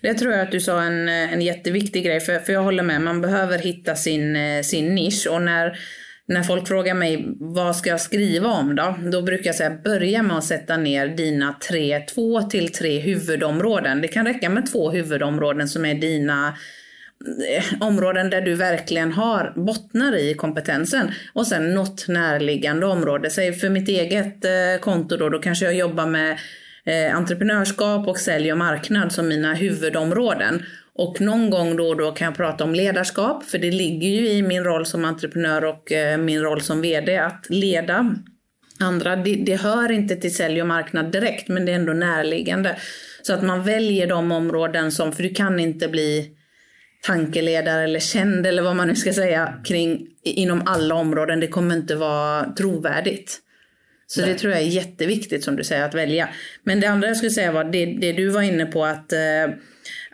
Det 0.03 0.15
tror 0.15 0.33
jag 0.33 0.41
att 0.43 0.53
du 0.53 0.61
sa 0.61 0.83
en, 0.83 1.09
en 1.09 1.43
jätteviktig 1.43 2.05
grej, 2.05 2.21
för, 2.21 2.39
för 2.39 2.53
jag 2.53 2.63
håller 2.63 2.83
med. 2.83 3.03
Man 3.03 3.21
behöver 3.21 3.59
hitta 3.59 3.95
sin, 3.95 4.37
sin 4.65 4.95
nisch 4.95 5.27
och 5.31 5.43
när 5.43 5.79
när 6.31 6.43
folk 6.43 6.69
frågar 6.69 6.95
mig 6.95 7.25
vad 7.39 7.77
ska 7.77 7.91
jag 7.91 8.01
skriva 8.01 8.49
om 8.49 8.77
då? 8.77 8.97
Då 9.13 9.23
brukar 9.23 9.47
jag 9.47 9.55
säga 9.55 9.79
börja 9.85 10.23
med 10.23 10.37
att 10.37 10.45
sätta 10.45 10.77
ner 10.77 11.09
dina 11.09 11.53
tre, 11.69 12.01
två 12.01 12.43
till 12.43 12.73
tre 12.73 12.99
huvudområden. 12.99 14.01
Det 14.01 14.09
kan 14.09 14.27
räcka 14.27 14.51
med 14.51 14.73
två 14.73 14.91
huvudområden 14.91 15.69
som 15.69 15.85
är 15.85 15.95
dina 15.95 16.49
eh, 17.49 17.83
områden 17.83 18.31
där 18.31 18.41
du 18.41 18.55
verkligen 18.55 19.13
har 19.13 19.53
bottnar 19.57 20.17
i 20.17 20.35
kompetensen 20.35 21.11
och 21.33 21.47
sen 21.47 21.75
något 21.75 22.09
närliggande 22.09 22.87
område. 22.87 23.31
Säg 23.31 23.53
för 23.53 23.69
mitt 23.69 23.89
eget 23.89 24.45
eh, 24.45 24.81
konto 24.81 25.17
då, 25.17 25.29
då 25.29 25.39
kanske 25.39 25.65
jag 25.65 25.75
jobbar 25.75 26.07
med 26.07 26.39
eh, 26.85 27.17
entreprenörskap 27.17 28.09
och 28.09 28.19
sälj 28.19 28.53
och 28.53 28.59
marknad 28.59 29.13
som 29.13 29.29
mina 29.29 29.55
huvudområden. 29.55 30.63
Och 31.01 31.21
någon 31.21 31.51
gång 31.51 31.77
då 31.77 31.89
och 31.89 31.97
då 31.97 32.13
kan 32.13 32.25
jag 32.25 32.37
prata 32.37 32.65
om 32.65 32.75
ledarskap, 32.75 33.45
för 33.45 33.59
det 33.59 33.71
ligger 33.71 34.09
ju 34.09 34.29
i 34.29 34.43
min 34.43 34.65
roll 34.65 34.87
som 34.87 35.05
entreprenör 35.05 35.65
och 35.65 35.93
eh, 35.93 36.19
min 36.19 36.43
roll 36.43 36.61
som 36.61 36.81
VD 36.81 37.19
att 37.19 37.47
leda 37.49 38.15
andra. 38.81 39.17
Det, 39.17 39.35
det 39.35 39.57
hör 39.57 39.93
inte 39.93 40.17
till 40.17 40.35
sälj 40.35 40.61
och 40.61 40.67
marknad 40.67 41.13
direkt, 41.13 41.49
men 41.49 41.67
det 41.67 41.73
är 41.73 41.77
ändå 41.77 41.93
närliggande. 41.93 42.77
Så 43.23 43.35
att 43.35 43.43
man 43.43 43.63
väljer 43.63 44.07
de 44.07 44.33
områden 44.33 44.93
som, 44.93 45.13
för 45.13 45.23
du 45.23 45.29
kan 45.29 45.61
inte 45.61 45.89
bli 45.89 46.31
tankeledare 47.07 47.85
eller 47.85 48.01
känd 48.01 48.47
eller 48.47 48.63
vad 48.63 48.77
man 48.77 48.89
nu 48.89 48.97
ska 48.97 49.13
säga 49.13 49.55
kring 49.65 50.07
inom 50.25 50.63
alla 50.67 50.95
områden. 50.95 51.41
Det 51.41 51.49
kommer 51.49 51.77
inte 51.77 51.97
vara 51.97 52.53
trovärdigt. 52.59 53.39
Så 54.07 54.21
Nej. 54.21 54.31
det 54.31 54.39
tror 54.39 54.53
jag 54.53 54.63
är 54.63 54.67
jätteviktigt 54.67 55.45
som 55.45 55.57
du 55.57 55.65
säger 55.65 55.85
att 55.85 55.95
välja. 55.95 56.29
Men 56.63 56.81
det 56.81 56.87
andra 56.87 57.09
jag 57.09 57.17
skulle 57.17 57.31
säga 57.31 57.53
var 57.53 57.65
det, 57.65 57.87
det 57.87 58.13
du 58.13 58.29
var 58.29 58.43
inne 58.43 58.67
på 58.67 58.85
att 58.85 59.13
eh, 59.13 59.19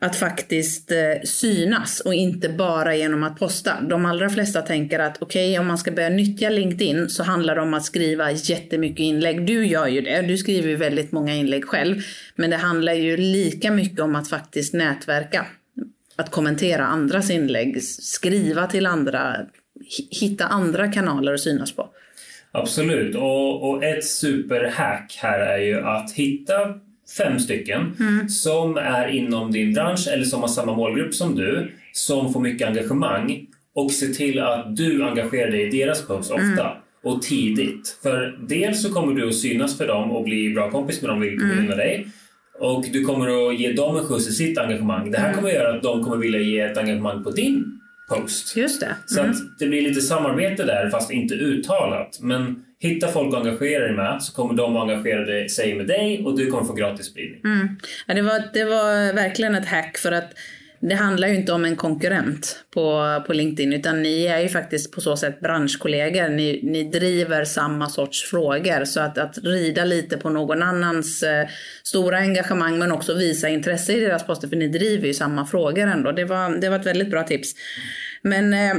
att 0.00 0.16
faktiskt 0.16 0.90
eh, 0.90 1.22
synas 1.24 2.00
och 2.00 2.14
inte 2.14 2.48
bara 2.48 2.96
genom 2.96 3.22
att 3.22 3.38
posta. 3.38 3.80
De 3.80 4.06
allra 4.06 4.30
flesta 4.30 4.62
tänker 4.62 4.98
att 4.98 5.22
okej, 5.22 5.50
okay, 5.50 5.58
om 5.58 5.66
man 5.66 5.78
ska 5.78 5.90
börja 5.90 6.08
nyttja 6.08 6.50
LinkedIn 6.50 7.08
så 7.08 7.22
handlar 7.22 7.54
det 7.54 7.60
om 7.60 7.74
att 7.74 7.84
skriva 7.84 8.30
jättemycket 8.30 9.00
inlägg. 9.00 9.46
Du 9.46 9.66
gör 9.66 9.86
ju 9.86 10.00
det, 10.00 10.22
du 10.22 10.38
skriver 10.38 10.68
ju 10.68 10.76
väldigt 10.76 11.12
många 11.12 11.34
inlägg 11.34 11.64
själv. 11.64 12.02
Men 12.34 12.50
det 12.50 12.56
handlar 12.56 12.92
ju 12.92 13.16
lika 13.16 13.70
mycket 13.70 14.00
om 14.00 14.16
att 14.16 14.28
faktiskt 14.28 14.74
nätverka. 14.74 15.46
Att 16.16 16.30
kommentera 16.30 16.86
andras 16.86 17.30
inlägg, 17.30 17.82
skriva 17.82 18.66
till 18.66 18.86
andra, 18.86 19.36
hitta 20.10 20.46
andra 20.46 20.92
kanaler 20.92 21.34
att 21.34 21.40
synas 21.40 21.72
på. 21.72 21.88
Absolut, 22.52 23.16
och, 23.16 23.70
och 23.70 23.84
ett 23.84 24.04
superhack 24.04 25.18
här 25.22 25.40
är 25.40 25.58
ju 25.58 25.80
att 25.80 26.12
hitta 26.12 26.80
fem 27.18 27.38
stycken 27.38 27.96
mm. 28.00 28.28
som 28.28 28.76
är 28.76 29.08
inom 29.08 29.52
din 29.52 29.74
bransch 29.74 30.08
eller 30.12 30.24
som 30.24 30.40
har 30.40 30.48
samma 30.48 30.76
målgrupp 30.76 31.14
som 31.14 31.34
du, 31.34 31.72
som 31.92 32.32
får 32.32 32.40
mycket 32.40 32.68
engagemang 32.68 33.46
och 33.74 33.90
se 33.90 34.06
till 34.06 34.38
att 34.38 34.76
du 34.76 35.04
engagerar 35.04 35.50
dig 35.50 35.66
i 35.66 35.78
deras 35.78 36.06
posts 36.06 36.30
ofta 36.30 36.70
mm. 36.70 36.76
och 37.02 37.22
tidigt. 37.22 37.98
För 38.02 38.38
dels 38.48 38.82
så 38.82 38.92
kommer 38.92 39.14
du 39.14 39.28
att 39.28 39.34
synas 39.34 39.78
för 39.78 39.86
dem 39.86 40.10
och 40.10 40.24
bli 40.24 40.50
bra 40.50 40.70
kompis 40.70 41.02
med 41.02 41.10
dem, 41.10 41.20
vilket 41.20 41.42
mm. 41.42 41.66
dig. 41.66 42.06
och 42.58 42.84
du 42.92 43.04
kommer 43.04 43.48
att 43.48 43.60
ge 43.60 43.72
dem 43.72 43.96
en 43.96 44.04
skjuts 44.04 44.28
i 44.28 44.32
sitt 44.32 44.58
engagemang. 44.58 45.10
Det 45.10 45.18
här 45.18 45.34
kommer 45.34 45.48
att 45.48 45.54
göra 45.54 45.76
att 45.76 45.82
de 45.82 46.04
kommer 46.04 46.16
vilja 46.16 46.40
ge 46.40 46.60
ett 46.60 46.78
engagemang 46.78 47.24
på 47.24 47.30
din 47.30 47.75
post. 48.08 48.56
Just 48.56 48.80
det. 48.80 48.96
Så 49.06 49.20
att 49.20 49.36
det 49.58 49.66
blir 49.66 49.82
lite 49.82 50.00
samarbete 50.00 50.64
där 50.64 50.90
fast 50.90 51.10
inte 51.10 51.34
uttalat. 51.34 52.18
Men 52.20 52.64
hitta 52.78 53.08
folk 53.08 53.34
att 53.34 53.40
engagera 53.40 53.84
dig 53.84 53.96
med 53.96 54.22
så 54.22 54.32
kommer 54.32 54.54
de 54.54 54.76
att 54.76 54.82
engagera 54.82 55.48
sig 55.48 55.74
med 55.74 55.86
dig 55.86 56.24
och 56.24 56.38
du 56.38 56.50
kommer 56.50 56.64
få 56.64 56.72
gratis 56.72 57.06
spridning. 57.06 57.40
Mm. 57.44 57.68
Ja, 58.06 58.14
det, 58.14 58.22
var, 58.22 58.42
det 58.52 58.64
var 58.64 59.12
verkligen 59.12 59.54
ett 59.54 59.68
hack 59.68 59.98
för 59.98 60.12
att 60.12 60.32
det 60.80 60.94
handlar 60.94 61.28
ju 61.28 61.34
inte 61.34 61.52
om 61.52 61.64
en 61.64 61.76
konkurrent 61.76 62.64
på, 62.74 63.22
på 63.26 63.32
LinkedIn 63.32 63.72
utan 63.72 64.02
ni 64.02 64.26
är 64.26 64.40
ju 64.40 64.48
faktiskt 64.48 64.92
på 64.92 65.00
så 65.00 65.16
sätt 65.16 65.40
branschkollegor. 65.40 66.28
Ni, 66.28 66.60
ni 66.62 66.84
driver 66.84 67.44
samma 67.44 67.88
sorts 67.88 68.30
frågor 68.30 68.84
så 68.84 69.00
att, 69.00 69.18
att 69.18 69.38
rida 69.38 69.84
lite 69.84 70.16
på 70.16 70.30
någon 70.30 70.62
annans 70.62 71.22
eh, 71.22 71.48
stora 71.82 72.18
engagemang 72.18 72.78
men 72.78 72.92
också 72.92 73.14
visa 73.14 73.48
intresse 73.48 73.92
i 73.92 74.00
deras 74.00 74.26
poster 74.26 74.48
för 74.48 74.56
ni 74.56 74.68
driver 74.68 75.06
ju 75.06 75.14
samma 75.14 75.46
frågor 75.46 75.86
ändå. 75.86 76.12
Det 76.12 76.24
var, 76.24 76.60
det 76.60 76.68
var 76.68 76.78
ett 76.78 76.86
väldigt 76.86 77.10
bra 77.10 77.22
tips. 77.22 77.54
Men 78.22 78.54
eh, 78.54 78.76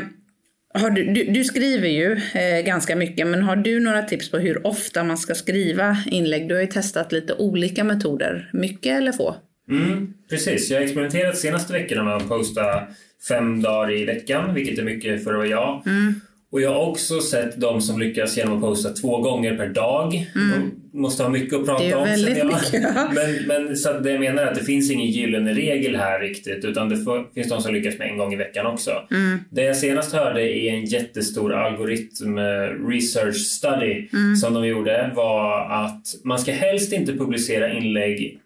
har 0.73 0.89
du, 0.89 1.13
du, 1.13 1.23
du, 1.23 1.43
skriver 1.43 1.87
ju 1.87 2.21
eh, 2.33 2.65
ganska 2.65 2.95
mycket, 2.95 3.27
men 3.27 3.43
har 3.43 3.55
du 3.55 3.79
några 3.79 4.01
tips 4.01 4.31
på 4.31 4.37
hur 4.37 4.67
ofta 4.67 5.03
man 5.03 5.17
ska 5.17 5.35
skriva 5.35 5.97
inlägg? 6.05 6.49
Du 6.49 6.55
har 6.55 6.61
ju 6.61 6.67
testat 6.67 7.11
lite 7.11 7.33
olika 7.33 7.83
metoder. 7.83 8.49
Mycket 8.53 8.97
eller 8.97 9.11
få? 9.11 9.35
Mm, 9.69 10.13
precis, 10.29 10.69
jag 10.69 10.77
har 10.77 10.83
experimenterat 10.83 11.37
senaste 11.37 11.73
veckorna 11.73 12.03
med 12.03 12.15
att 12.15 12.29
posta 12.29 12.83
fem 13.27 13.61
dagar 13.61 13.91
i 13.91 14.05
veckan, 14.05 14.53
vilket 14.53 14.79
är 14.79 14.83
mycket 14.83 15.23
för 15.23 15.31
att 15.31 15.37
vara 15.37 15.47
jag. 15.47 15.83
Mm. 15.85 16.13
Och 16.51 16.61
jag 16.61 16.73
har 16.73 16.89
också 16.89 17.21
sett 17.21 17.61
de 17.61 17.81
som 17.81 17.99
lyckas 17.99 18.37
genom 18.37 18.55
att 18.55 18.61
posta 18.61 18.89
två 18.89 19.17
gånger 19.17 19.57
per 19.57 19.67
dag. 19.67 20.27
Mm. 20.35 20.71
De 20.91 20.99
måste 21.01 21.23
ha 21.23 21.29
mycket 21.29 21.59
att 21.59 21.65
prata 21.65 21.83
det 21.83 21.91
är 21.91 21.97
om. 21.97 22.03
Väldigt 22.03 22.37
jag, 22.37 22.47
mycket, 22.47 22.73
ja. 22.73 23.11
men, 23.15 23.47
men 23.47 23.75
så 23.75 23.99
det 23.99 24.11
jag 24.11 24.19
menar 24.19 24.43
är 24.43 24.47
att 24.47 24.55
det 24.55 24.63
finns 24.63 24.91
ingen 24.91 25.07
gyllene 25.07 25.53
regel 25.53 25.95
här 25.95 26.19
riktigt 26.19 26.65
utan 26.65 26.89
det 26.89 26.97
får, 26.97 27.33
finns 27.33 27.49
de 27.49 27.61
som 27.61 27.73
lyckas 27.73 27.97
med 27.97 28.09
en 28.09 28.17
gång 28.17 28.33
i 28.33 28.35
veckan 28.35 28.65
också. 28.65 28.91
Mm. 29.11 29.39
Det 29.49 29.61
jag 29.61 29.77
senast 29.77 30.13
hörde 30.13 30.41
i 30.41 30.69
en 30.69 30.85
jättestor 30.85 31.53
algoritm 31.53 32.37
eh, 32.37 32.43
research 32.89 33.35
study 33.35 34.09
mm. 34.13 34.35
som 34.35 34.53
de 34.53 34.67
gjorde 34.67 35.11
var 35.15 35.69
att 35.85 36.03
man 36.23 36.39
ska 36.39 36.51
helst 36.51 36.93
inte 36.93 37.13
publicera 37.13 37.73
inlägg 37.73 38.39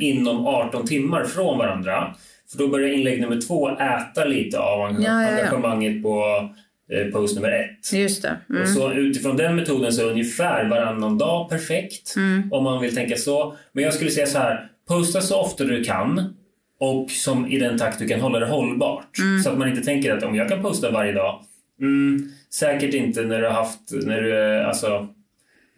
inom 0.00 0.46
18 0.46 0.86
timmar 0.86 1.24
från 1.24 1.58
varandra. 1.58 2.14
För 2.50 2.58
då 2.58 2.68
börjar 2.68 2.88
inlägg 2.88 3.20
nummer 3.20 3.40
två 3.40 3.70
äta 3.70 4.24
lite 4.24 4.58
av 4.58 4.80
engagemanget 4.82 5.96
ja, 5.96 6.02
på 6.02 6.48
eh, 6.94 7.12
post 7.12 7.36
nummer 7.36 7.52
ett. 7.52 7.92
Just 7.92 8.22
det. 8.22 8.36
Mm. 8.50 8.62
Och 8.62 8.68
så 8.68 8.92
utifrån 8.92 9.36
den 9.36 9.56
metoden 9.56 9.92
så 9.92 10.02
är 10.02 10.10
ungefär 10.10 10.68
varannan 10.68 11.18
dag 11.18 11.50
perfekt. 11.50 12.16
Mm. 12.16 12.52
Om 12.52 12.64
man 12.64 12.80
vill 12.80 12.94
tänka 12.94 13.16
så. 13.16 13.56
Men 13.72 13.84
jag 13.84 13.94
skulle 13.94 14.10
säga 14.10 14.26
så 14.26 14.38
här. 14.38 14.70
Posta 14.88 15.20
så 15.20 15.40
ofta 15.40 15.64
du 15.64 15.84
kan. 15.84 16.34
Och 16.80 17.10
som 17.10 17.46
i 17.46 17.58
den 17.58 17.78
takt 17.78 17.98
du 17.98 18.08
kan 18.08 18.20
hålla 18.20 18.38
det 18.38 18.46
hållbart. 18.46 19.18
Mm. 19.18 19.42
Så 19.42 19.50
att 19.50 19.58
man 19.58 19.68
inte 19.68 19.82
tänker 19.82 20.16
att 20.16 20.22
om 20.22 20.34
jag 20.34 20.48
kan 20.48 20.62
posta 20.62 20.90
varje 20.90 21.12
dag. 21.12 21.42
Mm, 21.80 22.28
säkert 22.50 22.94
inte 22.94 23.22
när 23.22 23.40
du 23.40 23.46
har 23.46 23.54
haft, 23.54 23.80
när 23.92 24.20
du, 24.20 24.60
alltså 24.62 25.08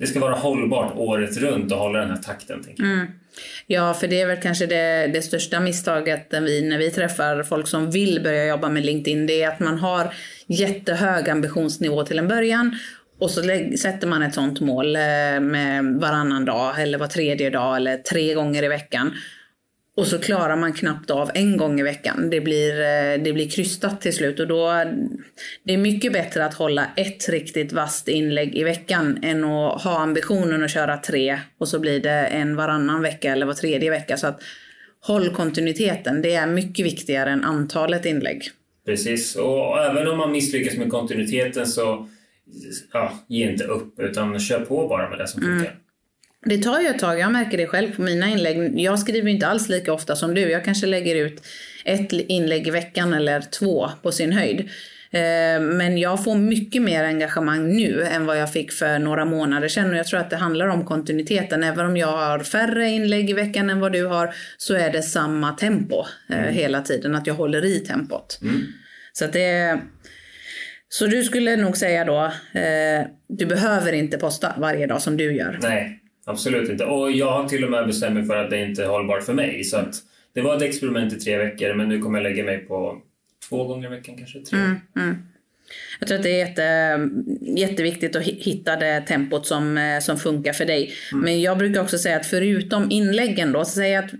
det 0.00 0.06
ska 0.06 0.20
vara 0.20 0.34
hållbart 0.34 0.92
året 0.96 1.36
runt 1.36 1.72
och 1.72 1.78
hålla 1.78 1.98
den 1.98 2.10
här 2.10 2.16
takten. 2.16 2.64
Tänker 2.64 2.82
jag. 2.82 2.92
Mm. 2.92 3.06
Ja, 3.66 3.94
för 3.94 4.08
det 4.08 4.20
är 4.20 4.26
väl 4.26 4.40
kanske 4.42 4.66
det, 4.66 5.06
det 5.06 5.22
största 5.22 5.60
misstaget 5.60 6.26
vi, 6.30 6.62
när 6.62 6.78
vi 6.78 6.90
träffar 6.90 7.42
folk 7.42 7.68
som 7.68 7.90
vill 7.90 8.20
börja 8.22 8.46
jobba 8.46 8.68
med 8.68 8.84
LinkedIn. 8.84 9.26
Det 9.26 9.42
är 9.42 9.48
att 9.48 9.60
man 9.60 9.78
har 9.78 10.14
jättehög 10.46 11.28
ambitionsnivå 11.28 12.04
till 12.04 12.18
en 12.18 12.28
början 12.28 12.78
och 13.18 13.30
så 13.30 13.42
sätter 13.80 14.06
man 14.06 14.22
ett 14.22 14.34
sånt 14.34 14.60
mål 14.60 14.96
eh, 14.96 15.40
med 15.40 15.84
varannan 15.84 16.44
dag 16.44 16.82
eller 16.82 16.98
var 16.98 17.06
tredje 17.06 17.50
dag 17.50 17.76
eller 17.76 17.96
tre 17.96 18.34
gånger 18.34 18.62
i 18.62 18.68
veckan. 18.68 19.12
Och 20.00 20.06
så 20.06 20.18
klarar 20.18 20.56
man 20.56 20.72
knappt 20.72 21.10
av 21.10 21.30
en 21.34 21.56
gång 21.56 21.80
i 21.80 21.82
veckan. 21.82 22.30
Det 22.30 22.40
blir, 22.40 22.80
eh, 22.80 23.22
det 23.22 23.32
blir 23.32 23.50
krystat 23.50 24.00
till 24.00 24.12
slut 24.12 24.40
och 24.40 24.46
då 24.46 24.84
det 25.62 25.74
är 25.74 25.78
mycket 25.78 26.12
bättre 26.12 26.44
att 26.44 26.54
hålla 26.54 26.86
ett 26.96 27.28
riktigt 27.28 27.72
vasst 27.72 28.08
inlägg 28.08 28.54
i 28.54 28.64
veckan 28.64 29.18
än 29.22 29.44
att 29.44 29.82
ha 29.82 29.98
ambitionen 29.98 30.64
att 30.64 30.70
köra 30.70 30.96
tre 30.96 31.38
och 31.58 31.68
så 31.68 31.78
blir 31.78 32.00
det 32.00 32.10
en 32.10 32.56
varannan 32.56 33.02
vecka 33.02 33.32
eller 33.32 33.46
var 33.46 33.54
tredje 33.54 33.90
vecka. 33.90 34.16
Så 34.16 34.26
att 34.26 34.40
håll 35.00 35.34
kontinuiteten. 35.34 36.22
Det 36.22 36.34
är 36.34 36.46
mycket 36.46 36.86
viktigare 36.86 37.30
än 37.30 37.44
antalet 37.44 38.06
inlägg. 38.06 38.42
Precis, 38.86 39.36
och 39.36 39.84
även 39.84 40.08
om 40.08 40.18
man 40.18 40.32
misslyckas 40.32 40.76
med 40.76 40.90
kontinuiteten 40.90 41.66
så 41.66 42.08
ja, 42.92 43.12
ge 43.28 43.50
inte 43.50 43.64
upp 43.64 44.00
utan 44.00 44.40
kör 44.40 44.60
på 44.60 44.88
bara 44.88 45.10
med 45.10 45.18
det 45.18 45.28
som 45.28 45.42
funkar. 45.42 45.70
Mm. 45.70 45.80
Det 46.46 46.58
tar 46.58 46.80
ju 46.80 46.86
ett 46.86 46.98
tag, 46.98 47.18
jag 47.18 47.32
märker 47.32 47.58
det 47.58 47.66
själv 47.66 47.96
på 47.96 48.02
mina 48.02 48.28
inlägg. 48.28 48.80
Jag 48.80 48.98
skriver 48.98 49.30
inte 49.30 49.46
alls 49.46 49.68
lika 49.68 49.92
ofta 49.92 50.16
som 50.16 50.34
du. 50.34 50.40
Jag 50.40 50.64
kanske 50.64 50.86
lägger 50.86 51.16
ut 51.16 51.42
ett 51.84 52.12
inlägg 52.12 52.68
i 52.68 52.70
veckan 52.70 53.14
eller 53.14 53.40
två 53.40 53.90
på 54.02 54.12
sin 54.12 54.32
höjd. 54.32 54.60
Eh, 55.12 55.60
men 55.60 55.98
jag 55.98 56.24
får 56.24 56.34
mycket 56.34 56.82
mer 56.82 57.04
engagemang 57.04 57.76
nu 57.76 58.02
än 58.02 58.26
vad 58.26 58.38
jag 58.38 58.52
fick 58.52 58.72
för 58.72 58.98
några 58.98 59.24
månader 59.24 59.68
sedan 59.68 59.90
och 59.90 59.96
jag 59.96 60.06
tror 60.06 60.20
att 60.20 60.30
det 60.30 60.36
handlar 60.36 60.66
om 60.66 60.84
kontinuiteten. 60.84 61.62
Även 61.62 61.86
om 61.86 61.96
jag 61.96 62.16
har 62.16 62.38
färre 62.38 62.88
inlägg 62.88 63.30
i 63.30 63.32
veckan 63.32 63.70
än 63.70 63.80
vad 63.80 63.92
du 63.92 64.06
har 64.06 64.34
så 64.56 64.74
är 64.74 64.92
det 64.92 65.02
samma 65.02 65.52
tempo 65.52 66.04
eh, 66.30 66.38
mm. 66.38 66.54
hela 66.54 66.82
tiden, 66.82 67.14
att 67.14 67.26
jag 67.26 67.34
håller 67.34 67.64
i 67.64 67.80
tempot. 67.80 68.38
Mm. 68.42 68.62
Så 69.12 69.26
det 69.26 69.80
så 70.88 71.06
du 71.06 71.24
skulle 71.24 71.56
nog 71.56 71.76
säga 71.76 72.04
då, 72.04 72.24
eh, 72.60 73.06
du 73.28 73.46
behöver 73.46 73.92
inte 73.92 74.18
posta 74.18 74.54
varje 74.58 74.86
dag 74.86 75.02
som 75.02 75.16
du 75.16 75.32
gör? 75.32 75.58
Nej, 75.62 75.99
Absolut 76.24 76.68
inte. 76.68 76.84
Och 76.84 77.12
jag 77.12 77.30
har 77.30 77.48
till 77.48 77.64
och 77.64 77.70
med 77.70 77.86
bestämt 77.86 78.14
mig 78.14 78.24
för 78.24 78.36
att 78.36 78.50
det 78.50 78.62
inte 78.62 78.84
är 78.84 78.88
hållbart 78.88 79.22
för 79.22 79.34
mig. 79.34 79.64
Så 79.64 79.76
att 79.76 79.94
det 80.32 80.40
var 80.40 80.56
ett 80.56 80.62
experiment 80.62 81.12
i 81.12 81.16
tre 81.16 81.38
veckor 81.38 81.74
men 81.74 81.88
nu 81.88 81.98
kommer 81.98 82.18
jag 82.18 82.22
lägga 82.22 82.44
mig 82.44 82.58
på 82.58 83.02
två 83.48 83.64
gånger 83.64 83.86
i 83.86 83.96
veckan 83.96 84.16
kanske. 84.16 84.40
Tre. 84.40 84.58
Mm, 84.58 84.76
mm. 84.96 85.16
Jag 86.00 86.08
tror 86.08 86.18
att 86.18 86.24
det 86.24 86.40
är 86.40 86.46
jätte, 86.46 86.98
jätteviktigt 87.60 88.16
att 88.16 88.22
hitta 88.22 88.76
det 88.76 89.00
tempot 89.00 89.46
som, 89.46 89.78
eh, 89.78 90.00
som 90.00 90.18
funkar 90.18 90.52
för 90.52 90.64
dig. 90.64 90.92
Mm. 91.12 91.24
Men 91.24 91.40
jag 91.40 91.58
brukar 91.58 91.82
också 91.82 91.98
säga 91.98 92.16
att 92.16 92.26
förutom 92.26 92.90
inläggen 92.90 93.52
då, 93.52 93.64
så 93.64 93.70
säg 93.70 93.96
att 93.96 94.10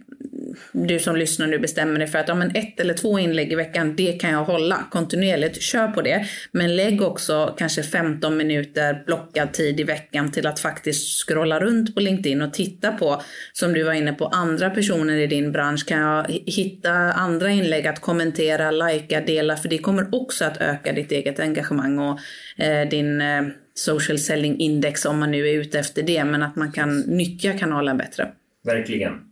du 0.72 0.98
som 0.98 1.16
lyssnar 1.16 1.46
nu 1.46 1.58
bestämmer 1.58 1.98
dig 1.98 2.08
för 2.08 2.18
att 2.18 2.28
ja, 2.28 2.34
men 2.34 2.50
ett 2.56 2.80
eller 2.80 2.94
två 2.94 3.18
inlägg 3.18 3.52
i 3.52 3.54
veckan, 3.54 3.96
det 3.96 4.12
kan 4.12 4.30
jag 4.30 4.44
hålla 4.44 4.84
kontinuerligt. 4.90 5.62
Kör 5.62 5.88
på 5.88 6.02
det. 6.02 6.26
Men 6.52 6.76
lägg 6.76 7.02
också 7.02 7.54
kanske 7.58 7.82
15 7.82 8.36
minuter 8.36 9.02
blockad 9.06 9.52
tid 9.52 9.80
i 9.80 9.84
veckan 9.84 10.32
till 10.32 10.46
att 10.46 10.60
faktiskt 10.60 11.26
scrolla 11.26 11.60
runt 11.60 11.94
på 11.94 12.00
LinkedIn 12.00 12.42
och 12.42 12.52
titta 12.52 12.92
på, 12.92 13.22
som 13.52 13.72
du 13.72 13.82
var 13.82 13.92
inne 13.92 14.12
på, 14.12 14.26
andra 14.26 14.70
personer 14.70 15.16
i 15.16 15.26
din 15.26 15.52
bransch. 15.52 15.86
Kan 15.86 15.98
jag 15.98 16.26
hitta 16.46 16.92
andra 17.12 17.50
inlägg 17.50 17.86
att 17.86 18.00
kommentera, 18.00 18.70
likea, 18.70 19.20
dela? 19.20 19.56
För 19.56 19.68
det 19.68 19.78
kommer 19.78 20.14
också 20.14 20.44
att 20.44 20.60
öka 20.60 20.92
ditt 20.92 21.12
eget 21.12 21.40
engagemang 21.40 21.98
och 21.98 22.20
eh, 22.64 22.88
din 22.88 23.20
eh, 23.20 23.42
social 23.74 24.18
selling 24.18 24.58
index 24.58 25.04
om 25.04 25.18
man 25.18 25.30
nu 25.30 25.48
är 25.48 25.52
ute 25.52 25.78
efter 25.78 26.02
det. 26.02 26.24
Men 26.24 26.42
att 26.42 26.56
man 26.56 26.72
kan 26.72 27.00
nyttja 27.00 27.58
kanalen 27.58 27.98
bättre. 27.98 28.28
Verkligen. 28.64 29.29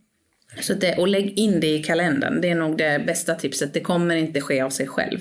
Så 0.61 0.73
det, 0.73 0.95
och 0.97 1.07
lägg 1.07 1.39
in 1.39 1.59
det 1.59 1.67
i 1.67 1.83
kalendern. 1.83 2.41
Det 2.41 2.49
är 2.49 2.55
nog 2.55 2.77
det 2.77 3.03
bästa 3.07 3.35
tipset. 3.35 3.73
Det 3.73 3.81
kommer 3.81 4.15
inte 4.15 4.41
ske 4.41 4.61
av 4.61 4.69
sig 4.69 4.87
själv. 4.87 5.19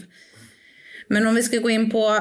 Men 1.08 1.26
om 1.26 1.34
vi 1.34 1.42
ska 1.42 1.58
gå 1.58 1.70
in 1.70 1.90
på, 1.90 2.20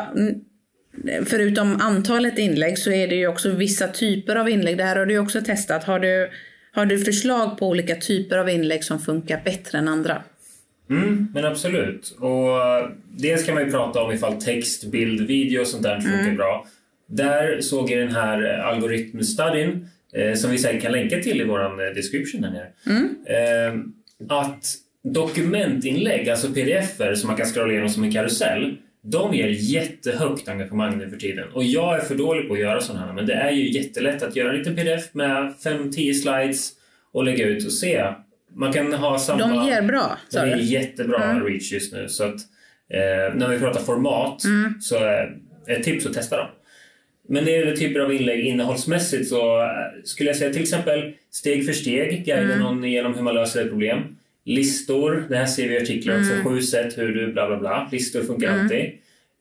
förutom 1.25 1.81
antalet 1.81 2.37
inlägg 2.37 2.77
så 2.77 2.91
är 2.91 3.07
det 3.07 3.15
ju 3.15 3.27
också 3.27 3.49
vissa 3.49 3.87
typer 3.87 4.35
av 4.35 4.49
inlägg. 4.49 4.77
Det 4.77 4.83
här 4.83 4.95
har 4.95 5.05
du 5.05 5.17
också 5.17 5.41
testat. 5.41 5.83
Har 5.83 5.99
du, 5.99 6.29
har 6.71 6.85
du 6.85 6.99
förslag 6.99 7.57
på 7.57 7.67
olika 7.67 7.95
typer 7.95 8.37
av 8.37 8.49
inlägg 8.49 8.83
som 8.83 8.99
funkar 8.99 9.41
bättre 9.45 9.77
än 9.77 9.87
andra? 9.87 10.21
Mm, 10.89 11.27
men 11.33 11.45
absolut. 11.45 12.15
Och 12.19 12.61
eh, 12.61 12.89
dels 13.09 13.45
kan 13.45 13.55
man 13.55 13.65
ju 13.65 13.71
prata 13.71 14.01
om 14.01 14.11
ifall 14.11 14.41
text, 14.41 14.91
bild, 14.91 15.27
video 15.27 15.61
och 15.61 15.67
sånt 15.67 15.83
där 15.83 15.99
funkar 15.99 16.19
mm. 16.19 16.35
bra. 16.35 16.65
Där 17.07 17.61
såg 17.61 17.91
jag 17.91 17.99
den 17.99 18.15
här 18.15 18.43
algoritmstudien 18.43 19.69
eh, 19.69 19.77
som 20.35 20.51
vi 20.51 20.57
säkert 20.57 20.81
kan 20.81 20.91
länka 20.91 21.19
till 21.19 21.41
i 21.41 21.43
vår 21.43 21.87
eh, 21.87 21.93
description 21.95 22.43
här 22.43 22.51
nere. 22.51 22.67
Mm. 22.85 23.15
Eh, 23.25 24.37
att 24.37 24.75
dokumentinlägg, 25.03 26.29
alltså 26.29 26.47
pdf-er 26.47 27.15
som 27.15 27.27
man 27.27 27.37
kan 27.37 27.45
scrolla 27.45 27.71
igenom 27.71 27.89
som 27.89 28.03
en 28.03 28.11
karusell, 28.11 28.77
de 29.01 29.33
ger 29.33 29.47
jättehögt 29.47 30.47
engagemang 30.47 30.97
nu 30.97 31.09
för 31.09 31.17
tiden. 31.17 31.47
Och 31.53 31.63
jag 31.63 31.95
är 31.95 32.01
för 32.01 32.15
dålig 32.15 32.47
på 32.47 32.53
att 32.53 32.59
göra 32.59 32.81
sådana 32.81 33.05
här, 33.05 33.13
men 33.13 33.25
det 33.25 33.33
är 33.33 33.51
ju 33.51 33.71
jättelätt 33.71 34.23
att 34.23 34.35
göra 34.35 34.49
en 34.49 34.57
liten 34.57 34.75
pdf 34.75 35.13
med 35.13 35.53
5-10 35.63 36.13
slides 36.13 36.71
och 37.11 37.23
lägga 37.23 37.45
ut 37.45 37.65
och 37.65 37.71
se. 37.71 38.05
Man 38.55 38.73
kan 38.73 38.93
ha 38.93 39.19
samma... 39.19 39.39
De 39.39 39.67
ger 39.67 39.81
bra, 39.81 40.17
sa 40.29 40.45
De 40.45 40.51
är 40.51 40.57
jättebra 40.57 41.23
mm. 41.23 41.45
reach 41.45 41.71
just 41.71 41.93
nu. 41.93 42.09
Så 42.09 42.23
att, 42.23 42.35
eh, 42.89 43.35
när 43.35 43.47
vi 43.49 43.59
pratar 43.59 43.81
format 43.81 44.43
mm. 44.43 44.73
så 44.81 44.95
är 44.95 45.37
ett 45.67 45.83
tips 45.83 46.05
att 46.05 46.13
testa 46.13 46.37
dem. 46.37 46.47
Men 47.27 47.43
när 47.43 47.51
det 47.51 47.57
gäller 47.57 47.75
typer 47.75 47.99
av 47.99 48.13
inlägg 48.13 48.45
innehållsmässigt 48.45 49.29
så 49.29 49.61
eh, 49.61 49.67
skulle 50.03 50.29
jag 50.29 50.37
säga 50.37 50.53
till 50.53 50.61
exempel 50.61 51.13
steg 51.31 51.65
för 51.65 51.73
steg, 51.73 52.25
guida 52.25 52.53
mm. 52.53 52.59
någon 52.59 52.85
igenom 52.85 53.15
hur 53.15 53.21
man 53.21 53.35
löser 53.35 53.61
ett 53.61 53.69
problem. 53.69 54.17
Listor, 54.45 55.25
det 55.29 55.35
här 55.35 55.45
ser 55.45 55.67
vi 55.67 55.75
i 55.75 55.81
artiklar 55.81 56.19
också, 56.19 56.33
mm. 56.33 56.45
sju 56.45 56.61
sätt 56.61 56.97
hur 56.97 57.15
du 57.15 57.33
bla 57.33 57.47
bla 57.47 57.57
bla. 57.57 57.89
Listor 57.91 58.21
funkar 58.21 58.47
mm. 58.47 58.61
alltid. 58.61 58.91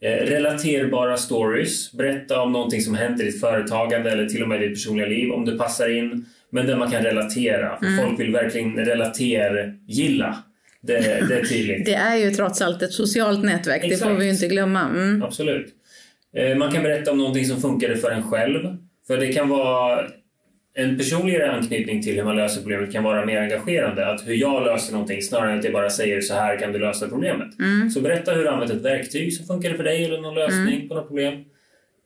Eh, 0.01 0.27
relaterbara 0.27 1.17
stories, 1.17 1.93
berätta 1.93 2.43
om 2.43 2.53
någonting 2.53 2.81
som 2.81 2.95
hänt 2.95 3.21
i 3.21 3.25
ditt 3.25 3.41
företagande 3.41 4.11
eller 4.11 4.27
till 4.27 4.43
och 4.43 4.49
med 4.49 4.63
i 4.63 4.69
ditt 4.69 4.77
personliga 4.77 5.07
liv 5.07 5.33
om 5.33 5.45
det 5.45 5.59
passar 5.59 5.89
in 5.99 6.27
men 6.51 6.67
där 6.67 6.77
man 6.77 6.91
kan 6.91 7.03
relatera. 7.03 7.79
För 7.79 8.03
Folk 8.03 8.21
vill 8.21 8.33
verkligen 8.33 8.77
relatera-gilla. 8.77 10.37
Det, 10.81 11.29
det 11.29 11.35
är 11.35 11.45
tydligt. 11.45 11.85
Det 11.87 11.95
är 11.95 12.17
ju 12.17 12.31
trots 12.31 12.63
allt 12.63 12.83
ett 12.83 12.93
socialt 12.93 13.45
nätverk, 13.45 13.83
det 13.83 13.89
får 13.89 13.95
Exakt. 13.95 14.21
vi 14.21 14.25
ju 14.25 14.31
inte 14.31 14.47
glömma. 14.47 14.81
Mm. 14.81 15.23
Absolut. 15.23 15.76
Eh, 16.37 16.57
Man 16.57 16.73
kan 16.73 16.83
berätta 16.83 17.11
om 17.11 17.19
någonting 17.19 17.45
som 17.45 17.61
funkade 17.61 17.97
för 17.97 18.11
en 18.11 18.23
själv. 18.23 18.77
För 19.07 19.17
det 19.17 19.33
kan 19.33 19.49
vara 19.49 20.05
en 20.79 20.97
personligare 20.99 21.53
anknytning 21.53 22.03
till 22.03 22.17
hur 22.17 22.25
man 22.25 22.37
löser 22.37 22.61
problemet 22.61 22.93
kan 22.93 23.05
vara 23.05 23.25
mer 23.27 23.41
engagerande. 23.41 24.07
Att 24.07 24.29
hur 24.29 24.35
jag 24.35 24.65
löser 24.65 24.93
någonting 24.93 25.23
snarare 25.23 25.53
än 25.53 25.59
att 25.59 25.65
jag 25.65 25.73
bara 25.73 25.91
säger 25.91 26.21
så 26.21 26.35
här 26.35 26.59
kan 26.59 26.73
du 26.73 26.79
lösa 26.79 27.09
problemet. 27.09 27.49
Så 27.95 28.01
berätta 28.01 28.33
hur 28.33 28.43
du 28.43 28.49
använt 28.49 28.71
ett 28.71 28.83
verktyg 28.83 29.33
som 29.33 29.47
funkade 29.47 29.75
för 29.75 29.85
dig 29.85 30.05
eller 30.05 30.21
någon 30.21 30.35
lösning 30.35 30.89
på 30.89 30.95
något 30.95 31.07
problem. 31.09 31.35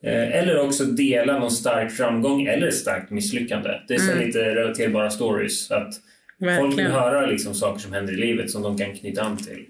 Eh, 0.05 0.37
Eller 0.39 0.61
också 0.61 0.85
dela 0.85 1.39
någon 1.39 1.51
stark 1.51 1.93
framgång 1.93 2.43
eller 2.47 2.67
ett 2.69 2.75
starkt 2.75 3.11
misslyckande. 3.11 3.71
Det 3.89 3.95
är 3.95 3.99
så 3.99 4.19
lite 4.19 4.55
relaterbara 4.55 5.11
stories. 5.11 5.71
Att 5.71 5.95
folk 6.41 6.49
vill 6.49 6.67
Verkligen. 6.67 6.91
höra 6.91 7.27
liksom 7.27 7.55
saker 7.55 7.81
som 7.81 7.93
händer 7.93 8.13
i 8.13 8.17
livet 8.17 8.51
som 8.51 8.63
de 8.63 8.79
kan 8.79 8.95
knyta 8.95 9.23
an 9.23 9.37
till. 9.37 9.65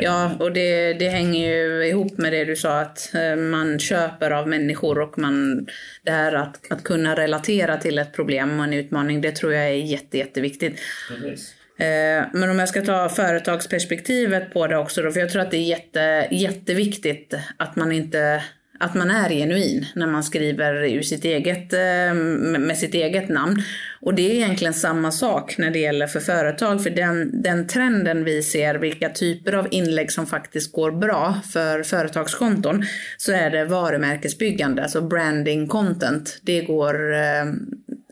Ja, 0.00 0.36
och 0.40 0.52
det, 0.52 0.92
det 0.92 1.08
hänger 1.08 1.48
ju 1.48 1.86
ihop 1.86 2.18
med 2.18 2.32
det 2.32 2.44
du 2.44 2.56
sa 2.56 2.80
att 2.80 3.14
eh, 3.14 3.36
man 3.36 3.78
köper 3.78 4.30
av 4.30 4.48
människor 4.48 4.98
och 4.98 5.18
man, 5.18 5.66
det 6.02 6.10
här 6.10 6.32
att, 6.32 6.72
att 6.72 6.84
kunna 6.84 7.16
relatera 7.16 7.76
till 7.76 7.98
ett 7.98 8.12
problem 8.12 8.58
och 8.58 8.64
en 8.64 8.72
utmaning, 8.72 9.20
det 9.20 9.32
tror 9.32 9.52
jag 9.52 9.64
är 9.64 9.70
jätte, 9.70 10.18
jätteviktigt. 10.18 10.80
Precis. 11.08 11.54
Eh, 11.78 12.24
Men 12.32 12.50
om 12.50 12.58
jag 12.58 12.68
ska 12.68 12.82
ta 12.82 13.08
företagsperspektivet 13.08 14.52
på 14.52 14.66
det 14.66 14.76
också 14.76 15.02
då, 15.02 15.12
för 15.12 15.20
jag 15.20 15.30
tror 15.30 15.42
att 15.42 15.50
det 15.50 15.56
är 15.56 15.68
jätte, 15.68 16.28
jätteviktigt 16.30 17.34
att 17.56 17.76
man 17.76 17.92
inte 17.92 18.42
att 18.80 18.94
man 18.94 19.10
är 19.10 19.28
genuin 19.28 19.86
när 19.94 20.06
man 20.06 20.24
skriver 20.24 20.84
ur 20.84 21.02
sitt 21.02 21.24
eget, 21.24 21.72
eh, 21.72 22.14
med 22.60 22.78
sitt 22.78 22.94
eget 22.94 23.28
namn. 23.28 23.62
Och 24.00 24.14
det 24.14 24.30
är 24.30 24.34
egentligen 24.34 24.74
samma 24.74 25.12
sak 25.12 25.58
när 25.58 25.70
det 25.70 25.78
gäller 25.78 26.06
för 26.06 26.20
företag. 26.20 26.82
För 26.82 26.90
den, 26.90 27.42
den 27.42 27.66
trenden 27.66 28.24
vi 28.24 28.42
ser, 28.42 28.74
vilka 28.74 29.08
typer 29.08 29.52
av 29.52 29.68
inlägg 29.70 30.12
som 30.12 30.26
faktiskt 30.26 30.72
går 30.72 30.90
bra 30.90 31.34
för 31.52 31.82
företagskonton, 31.82 32.84
så 33.16 33.32
är 33.32 33.50
det 33.50 33.64
varumärkesbyggande, 33.64 34.82
alltså 34.82 35.00
branding 35.00 35.68
content. 35.68 36.38
Det 36.42 36.60
går 36.60 37.14
eh, 37.14 37.44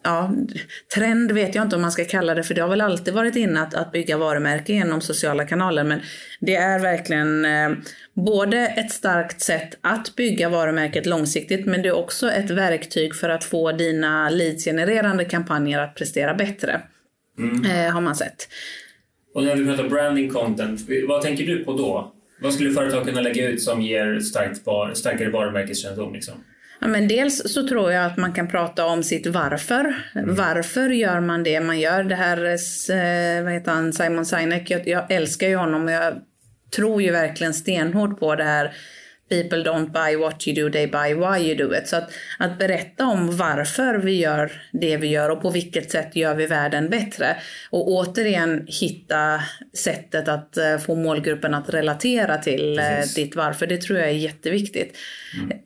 ja, 0.04 0.34
trend 0.94 1.32
vet 1.32 1.54
jag 1.54 1.64
inte 1.64 1.76
om 1.76 1.82
man 1.82 1.92
ska 1.92 2.04
kalla 2.04 2.34
det, 2.34 2.42
för 2.42 2.54
det 2.54 2.60
har 2.60 2.68
väl 2.68 2.80
alltid 2.80 3.14
varit 3.14 3.36
inne 3.36 3.60
att, 3.62 3.74
att 3.74 3.92
bygga 3.92 4.16
varumärken 4.16 4.76
genom 4.76 5.00
sociala 5.00 5.44
kanaler. 5.44 5.84
Men 5.84 6.00
det 6.40 6.54
är 6.54 6.78
verkligen 6.78 7.44
eh, 7.44 7.70
både 8.14 8.58
ett 8.58 8.92
starkt 8.92 9.40
sätt 9.40 9.78
att 9.80 10.16
bygga 10.16 10.48
varumärket 10.48 11.06
långsiktigt, 11.06 11.66
men 11.66 11.82
det 11.82 11.88
är 11.88 11.96
också 11.96 12.30
ett 12.30 12.50
verktyg 12.50 13.14
för 13.14 13.28
att 13.28 13.44
få 13.44 13.72
dina 13.72 14.30
leadsgenererande 14.30 15.24
kampanjer 15.24 15.78
att 15.78 15.94
prestera 15.94 16.34
bättre. 16.34 16.80
Eh, 17.70 17.92
har 17.92 18.00
man 18.00 18.16
sett. 18.16 18.48
Och 19.34 19.44
när 19.44 19.56
vi 19.56 19.66
pratar 19.66 19.88
branding 19.88 20.30
content, 20.30 20.80
vad 21.08 21.22
tänker 21.22 21.46
du 21.46 21.64
på 21.64 21.72
då? 21.72 22.12
Vad 22.40 22.54
skulle 22.54 22.70
företag 22.70 23.04
kunna 23.04 23.20
lägga 23.20 23.48
ut 23.48 23.62
som 23.62 23.82
ger 23.82 24.20
starkt 24.20 24.66
var, 24.66 24.94
starkare 24.94 25.30
varumärkeskännedom? 25.30 26.14
Liksom? 26.14 26.34
Ja, 26.78 26.86
men 26.86 27.08
dels 27.08 27.52
så 27.52 27.68
tror 27.68 27.92
jag 27.92 28.04
att 28.04 28.16
man 28.16 28.32
kan 28.32 28.48
prata 28.48 28.86
om 28.86 29.02
sitt 29.02 29.26
varför. 29.26 29.94
Varför 30.14 30.90
gör 30.90 31.20
man 31.20 31.42
det 31.42 31.60
man 31.60 31.80
gör? 31.80 32.04
Det 32.04 32.14
här, 32.14 32.38
eh, 32.38 33.44
vad 33.44 33.52
heter 33.52 33.72
han, 33.72 33.92
Simon 33.92 34.26
Sinek, 34.26 34.70
jag, 34.70 34.88
jag 34.88 35.10
älskar 35.10 35.48
ju 35.48 35.56
honom 35.56 35.84
och 35.84 35.92
jag 35.92 36.14
tror 36.76 37.02
ju 37.02 37.10
verkligen 37.10 37.54
stenhårt 37.54 38.20
på 38.20 38.34
det 38.34 38.44
här 38.44 38.72
People 39.42 39.64
don't 39.64 39.90
buy 39.92 40.16
what 40.16 40.48
you 40.48 40.64
do, 40.64 40.72
they 40.72 40.86
buy 40.86 41.14
why 41.14 41.48
you 41.48 41.68
do 41.68 41.74
it. 41.74 41.88
Så 41.88 41.96
att, 41.96 42.10
att 42.38 42.58
berätta 42.58 43.06
om 43.06 43.36
varför 43.36 43.94
vi 43.94 44.12
gör 44.12 44.52
det 44.72 44.96
vi 44.96 45.06
gör 45.06 45.30
och 45.30 45.42
på 45.42 45.50
vilket 45.50 45.90
sätt 45.90 46.16
gör 46.16 46.34
vi 46.34 46.46
världen 46.46 46.88
bättre. 46.88 47.36
Och 47.70 47.88
återigen 47.88 48.66
hitta 48.66 49.40
sättet 49.72 50.28
att 50.28 50.56
eh, 50.56 50.78
få 50.78 50.94
målgruppen 50.94 51.54
att 51.54 51.74
relatera 51.74 52.38
till 52.38 52.78
eh, 52.78 52.84
Precis. 52.84 53.14
ditt 53.14 53.36
varför. 53.36 53.66
Det 53.66 53.76
tror 53.76 53.98
jag 53.98 54.08
är 54.08 54.12
jätteviktigt. 54.12 54.96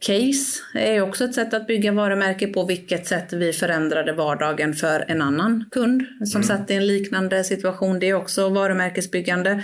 Case 0.01 0.63
är 0.75 1.01
också 1.01 1.25
ett 1.25 1.35
sätt 1.35 1.55
att 1.55 1.67
bygga 1.67 1.93
varumärke 1.93 2.47
på 2.47 2.65
vilket 2.65 3.07
sätt 3.07 3.33
vi 3.33 3.53
förändrade 3.53 4.13
vardagen 4.13 4.75
för 4.75 5.05
en 5.09 5.23
annan 5.23 5.65
kund 5.71 6.05
som 6.33 6.43
satt 6.43 6.71
i 6.71 6.75
en 6.75 6.87
liknande 6.87 7.45
situation. 7.45 7.99
Det 7.99 8.09
är 8.09 8.15
också 8.15 8.49
varumärkesbyggande. 8.49 9.63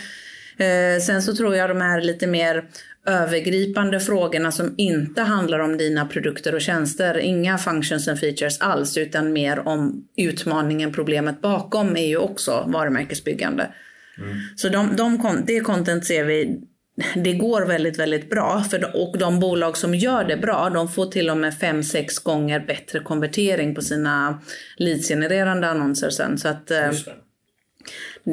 Eh, 0.56 1.00
sen 1.02 1.22
så 1.22 1.36
tror 1.36 1.56
jag 1.56 1.70
de 1.70 1.80
här 1.80 2.00
lite 2.00 2.26
mer 2.26 2.64
övergripande 3.06 4.00
frågorna 4.00 4.52
som 4.52 4.74
inte 4.76 5.22
handlar 5.22 5.58
om 5.58 5.76
dina 5.76 6.06
produkter 6.06 6.54
och 6.54 6.60
tjänster, 6.60 7.18
inga 7.18 7.58
functions 7.58 8.08
and 8.08 8.20
features 8.20 8.60
alls, 8.60 8.96
utan 8.96 9.32
mer 9.32 9.68
om 9.68 10.08
utmaningen, 10.16 10.92
problemet 10.92 11.40
bakom 11.40 11.96
är 11.96 12.06
ju 12.06 12.16
också 12.16 12.64
varumärkesbyggande. 12.66 13.68
Så 14.56 14.68
de, 14.68 14.96
de, 14.96 15.42
det 15.46 15.60
content 15.60 16.06
ser 16.06 16.24
vi, 16.24 16.60
det 17.14 17.32
går 17.32 17.66
väldigt, 17.66 17.98
väldigt 17.98 18.30
bra. 18.30 18.64
För 18.70 18.78
de, 18.78 18.86
och 18.86 19.18
de 19.18 19.40
bolag 19.40 19.76
som 19.76 19.94
gör 19.94 20.24
det 20.24 20.36
bra, 20.36 20.70
de 20.70 20.88
får 20.88 21.06
till 21.06 21.30
och 21.30 21.36
med 21.36 21.58
fem 21.58 21.82
sex 21.82 22.18
gånger 22.18 22.60
bättre 22.60 23.00
konvertering 23.00 23.74
på 23.74 23.82
sina 23.82 24.40
leadsgenererande 24.76 25.68
annonser 25.68 26.10
sen. 26.10 26.38
Så 26.38 26.48
att 26.48 26.70
eh. 26.70 26.90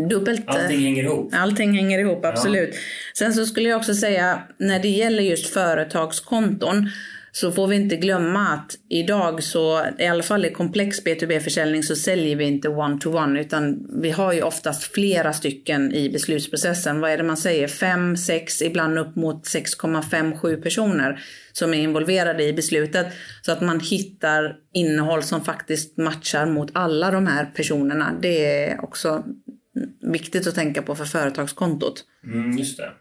Dubbelt... 0.09 0.49
eh, 0.49 0.55
Allting 0.55 0.79
hänger 0.79 1.03
ihop. 1.03 1.33
Allting 1.35 1.73
hänger 1.73 1.99
ihop, 1.99 2.25
absolut. 2.25 2.75
Sen 3.17 3.33
så 3.33 3.45
skulle 3.45 3.69
jag 3.69 3.77
också 3.77 3.93
säga, 3.93 4.43
när 4.57 4.79
det 4.79 4.89
gäller 4.89 5.23
just 5.23 5.53
företagskonton, 5.53 6.89
så 7.33 7.51
får 7.51 7.67
vi 7.67 7.75
inte 7.75 7.95
glömma 7.95 8.47
att 8.47 8.77
idag 8.89 9.43
så, 9.43 9.85
i 9.99 10.07
alla 10.07 10.23
fall 10.23 10.45
i 10.45 10.51
komplex 10.51 11.03
B2B-försäljning 11.03 11.83
så 11.83 11.95
säljer 11.95 12.35
vi 12.35 12.45
inte 12.45 12.69
one-to-one 12.69 13.39
utan 13.39 13.87
vi 14.01 14.11
har 14.11 14.33
ju 14.33 14.41
oftast 14.41 14.83
flera 14.83 15.33
stycken 15.33 15.93
i 15.93 16.09
beslutsprocessen. 16.09 16.99
Vad 17.01 17.11
är 17.11 17.17
det 17.17 17.23
man 17.23 17.37
säger? 17.37 17.67
Fem, 17.67 18.17
sex, 18.17 18.61
ibland 18.61 18.99
upp 18.99 19.15
mot 19.15 19.45
6,57 19.47 20.61
personer 20.61 21.23
som 21.51 21.73
är 21.73 21.77
involverade 21.77 22.43
i 22.43 22.53
beslutet. 22.53 23.07
Så 23.41 23.51
att 23.51 23.61
man 23.61 23.79
hittar 23.79 24.55
innehåll 24.73 25.23
som 25.23 25.43
faktiskt 25.45 25.97
matchar 25.97 26.45
mot 26.45 26.69
alla 26.73 27.11
de 27.11 27.27
här 27.27 27.45
personerna. 27.45 28.13
Det 28.21 28.45
är 28.65 28.83
också 28.83 29.23
viktigt 30.01 30.47
att 30.47 30.55
tänka 30.55 30.81
på 30.81 30.95
för 30.95 31.05
företagskontot. 31.05 32.03
Mm, 32.23 32.57
just 32.57 32.77
det. 32.77 32.91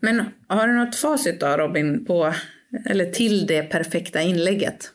Men 0.00 0.24
har 0.46 0.66
du 0.66 0.72
något 0.72 0.96
facit 0.96 1.40
då 1.40 1.46
Robin 1.46 2.04
på, 2.04 2.34
eller 2.86 3.04
till 3.04 3.46
det 3.46 3.62
perfekta 3.62 4.22
inlägget? 4.22 4.90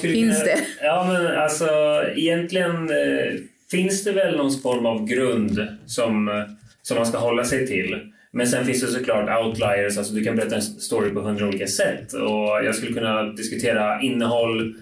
Finns 0.00 0.38
kunna, 0.38 0.44
det? 0.44 0.58
Ja, 0.82 1.12
men 1.12 1.26
alltså 1.26 1.68
egentligen 2.16 2.90
eh, 2.90 3.40
finns 3.70 4.04
det 4.04 4.12
väl 4.12 4.36
någon 4.36 4.58
form 4.60 4.86
av 4.86 5.06
grund 5.06 5.68
som, 5.86 6.28
eh, 6.28 6.34
som 6.82 6.96
man 6.96 7.06
ska 7.06 7.18
hålla 7.18 7.44
sig 7.44 7.66
till. 7.66 8.10
Men 8.32 8.46
sen 8.46 8.64
finns 8.64 8.80
det 8.80 8.86
såklart 8.86 9.44
outliers, 9.44 9.98
alltså 9.98 10.14
du 10.14 10.24
kan 10.24 10.36
berätta 10.36 10.56
en 10.56 10.62
story 10.62 11.10
på 11.10 11.20
hundra 11.20 11.48
olika 11.48 11.66
sätt. 11.66 12.12
Och 12.12 12.64
jag 12.64 12.74
skulle 12.74 12.92
kunna 12.92 13.22
diskutera 13.22 14.00
innehåll. 14.00 14.74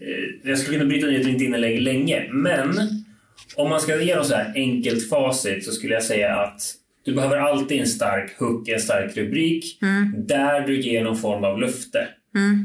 Eh, 0.00 0.50
jag 0.50 0.58
skulle 0.58 0.78
kunna 0.78 0.88
bryta 0.88 1.06
ner 1.06 1.20
ett 1.20 1.40
inlägg 1.40 1.80
länge. 1.80 2.28
Men 2.30 2.74
om 3.56 3.70
man 3.70 3.80
ska 3.80 4.02
ge 4.02 4.16
något 4.16 4.26
så 4.26 4.34
här 4.34 4.52
enkelt 4.54 5.08
facit 5.08 5.64
så 5.64 5.72
skulle 5.72 5.94
jag 5.94 6.02
säga 6.02 6.36
att 6.36 6.74
du 7.04 7.14
behöver 7.14 7.36
alltid 7.36 7.80
en 7.80 7.86
stark 7.86 8.38
hook, 8.38 8.68
en 8.68 8.80
stark 8.80 9.16
rubrik 9.16 9.78
där 10.16 10.60
du 10.66 10.80
ger 10.80 11.04
någon 11.04 11.16
form 11.16 11.44
av 11.44 11.58
löfte. 11.60 12.08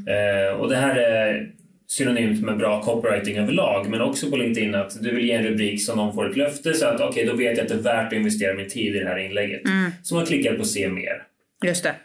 Eh, 0.07 0.59
och 0.59 0.69
det 0.69 0.75
här 0.75 0.95
är 0.95 1.51
synonymt 1.87 2.41
med 2.41 2.57
bra 2.57 2.81
copywriting 2.81 3.37
överlag 3.37 3.89
men 3.89 4.01
också 4.01 4.29
på 4.29 4.37
LinkedIn 4.37 4.75
att 4.75 5.03
du 5.03 5.15
vill 5.15 5.25
ge 5.25 5.31
en 5.31 5.43
rubrik 5.43 5.85
som 5.85 5.97
någon 5.97 6.13
får 6.13 6.29
ett 6.29 6.37
löfte 6.37 6.73
så 6.73 6.85
att 6.85 7.01
okej, 7.01 7.25
då 7.25 7.35
vet 7.35 7.57
jag 7.57 7.63
att 7.63 7.69
det 7.69 7.75
är 7.75 7.79
värt 7.79 8.07
att 8.07 8.13
investera 8.13 8.53
min 8.53 8.69
tid 8.69 8.95
i 8.95 8.99
det 8.99 9.09
här 9.09 9.17
inlägget. 9.17 9.61
Så 10.03 10.15
man 10.15 10.25
klickar 10.25 10.53
på 10.53 10.63
se 10.63 10.89
mer. 10.89 11.23
Just 11.65 11.83
det. 11.83 11.95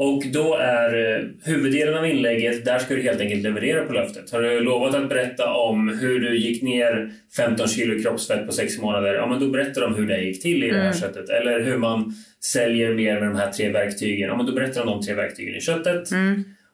Och 0.00 0.22
då 0.32 0.54
är 0.54 1.16
eh, 1.16 1.24
huvuddelen 1.44 1.94
av 1.98 2.06
inlägget, 2.06 2.64
där 2.64 2.78
ska 2.78 2.94
du 2.94 3.02
helt 3.02 3.20
enkelt 3.20 3.42
leverera 3.42 3.84
på 3.84 3.92
löftet. 3.92 4.30
Har 4.30 4.42
du 4.42 4.60
lovat 4.60 4.94
att 4.94 5.08
berätta 5.08 5.52
om 5.52 5.88
hur 5.88 6.20
du 6.20 6.38
gick 6.38 6.62
ner 6.62 7.10
15 7.36 7.68
kilo 7.68 8.02
kroppsfett 8.02 8.46
på 8.46 8.52
sex 8.52 8.78
månader, 8.78 9.14
ja 9.14 9.26
men 9.26 9.40
då 9.40 9.46
berättar 9.46 9.80
de 9.80 9.94
hur 9.94 10.06
det 10.06 10.20
gick 10.20 10.42
till 10.42 10.64
i 10.64 10.70
det 10.70 10.80
här 10.80 10.92
köttet. 10.92 11.28
Eller 11.28 11.60
hur 11.60 11.78
man 11.78 12.14
säljer 12.44 12.94
mer 12.94 13.20
med 13.20 13.28
de 13.28 13.36
här 13.36 13.52
tre 13.52 13.72
verktygen, 13.72 14.28
ja 14.28 14.36
men 14.36 14.46
då 14.46 14.52
berättar 14.52 14.84
de 14.84 14.90
de 14.90 15.02
tre 15.02 15.14
verktygen 15.14 15.54
i 15.54 15.60
köttet. 15.60 16.08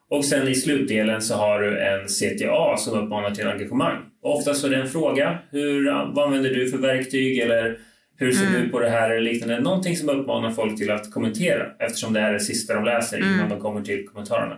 Och 0.09 0.25
sen 0.25 0.47
i 0.47 0.55
slutdelen 0.55 1.21
så 1.21 1.35
har 1.35 1.61
du 1.61 1.79
en 1.79 2.07
CTA 2.07 2.77
som 2.77 3.03
uppmanar 3.03 3.31
till 3.31 3.47
engagemang. 3.47 3.97
Och 4.23 4.37
oftast 4.37 4.61
så 4.61 4.67
är 4.67 4.71
det 4.71 4.77
en 4.77 4.87
fråga. 4.87 5.37
Hur, 5.51 5.85
vad 6.13 6.25
använder 6.25 6.49
du 6.49 6.69
för 6.69 6.77
verktyg? 6.77 7.39
Eller 7.39 7.77
hur 8.17 8.31
ser 8.31 8.59
du 8.59 8.69
på 8.69 8.79
det 8.79 8.89
här? 8.89 9.09
Eller 9.09 9.21
liknande. 9.21 9.59
Någonting 9.59 9.97
som 9.97 10.09
uppmanar 10.09 10.51
folk 10.51 10.77
till 10.77 10.91
att 10.91 11.11
kommentera. 11.11 11.65
Eftersom 11.79 12.13
det 12.13 12.19
här 12.19 12.29
är 12.29 12.33
det 12.33 12.39
sista 12.39 12.73
de 12.73 12.85
läser 12.85 13.17
innan 13.17 13.49
de 13.49 13.59
kommer 13.59 13.81
till 13.81 14.07
kommentarerna. 14.07 14.57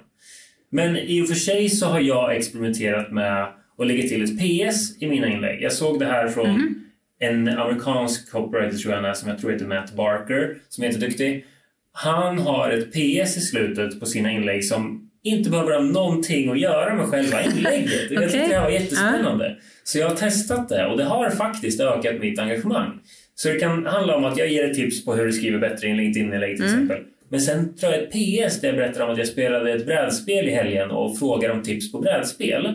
Men 0.70 0.98
i 0.98 1.22
och 1.22 1.28
för 1.28 1.36
sig 1.36 1.70
så 1.70 1.86
har 1.86 2.00
jag 2.00 2.36
experimenterat 2.36 3.12
med 3.12 3.44
att 3.78 3.88
lägga 3.88 4.10
till 4.10 4.24
ett 4.24 4.40
PS 4.40 5.02
i 5.02 5.08
mina 5.08 5.28
inlägg. 5.28 5.62
Jag 5.62 5.74
såg 5.74 6.00
det 6.00 6.06
här 6.06 6.28
från 6.28 6.84
en 7.20 7.48
amerikansk 7.48 8.32
copywriter 8.32 8.78
tror 8.78 8.94
jag 8.94 9.18
som 9.18 9.30
jag 9.30 9.40
tror 9.40 9.52
heter 9.52 9.66
Matt 9.66 9.94
Barker, 9.94 10.58
som 10.70 10.84
är 10.84 10.88
jätteduktig. 10.88 11.46
Han 11.92 12.40
har 12.40 12.70
ett 12.70 12.92
PS 12.92 13.38
i 13.38 13.42
slutet 13.42 14.00
på 14.00 14.06
sina 14.06 14.32
inlägg 14.32 14.66
som 14.66 15.10
inte 15.24 15.50
behöver 15.50 15.72
ha 15.72 15.82
någonting 15.82 16.50
att 16.50 16.60
göra 16.60 16.96
med 16.96 17.06
själva 17.06 17.44
inlägget. 17.44 18.12
okay. 18.12 18.22
Jag 18.22 18.32
tyckte 18.32 18.48
det 18.48 18.56
här 18.56 18.64
var 18.64 18.70
jättespännande. 18.70 19.48
Ja. 19.48 19.56
Så 19.84 19.98
jag 19.98 20.10
har 20.10 20.16
testat 20.16 20.70
det 20.70 20.86
och 20.86 20.98
det 20.98 21.04
har 21.04 21.30
faktiskt 21.30 21.80
ökat 21.80 22.20
mitt 22.20 22.40
engagemang. 22.40 23.00
Så 23.40 23.50
det 23.50 23.60
kan 23.60 23.86
handla 23.86 24.16
om 24.16 24.26
att 24.26 24.38
jag 24.38 24.48
ger 24.48 24.70
ett 24.70 24.76
tips 24.76 25.06
på 25.06 25.14
hur 25.14 25.26
du 25.26 25.32
skriver 25.32 25.60
bättre 25.60 25.88
i 25.88 25.92
en 25.92 25.98
LinkedIn-inlägg 25.98 26.58
till 26.58 26.66
mm. 26.66 26.76
exempel. 26.76 27.06
Men 27.30 27.42
sen 27.42 27.74
tror 27.78 27.92
jag 27.92 28.04
ett 28.04 28.12
PS 28.12 28.62
där 28.62 28.68
jag 28.68 28.78
berättar 28.78 29.06
om 29.06 29.12
att 29.12 29.18
jag 29.18 29.28
spelade 29.28 29.74
ett 29.74 29.86
brädspel 29.86 30.48
i 30.48 30.52
helgen 30.52 30.92
och 30.92 31.20
frågar 31.20 31.50
om 31.50 31.64
tips 31.64 31.92
på 31.92 32.00
brädspel. 32.00 32.74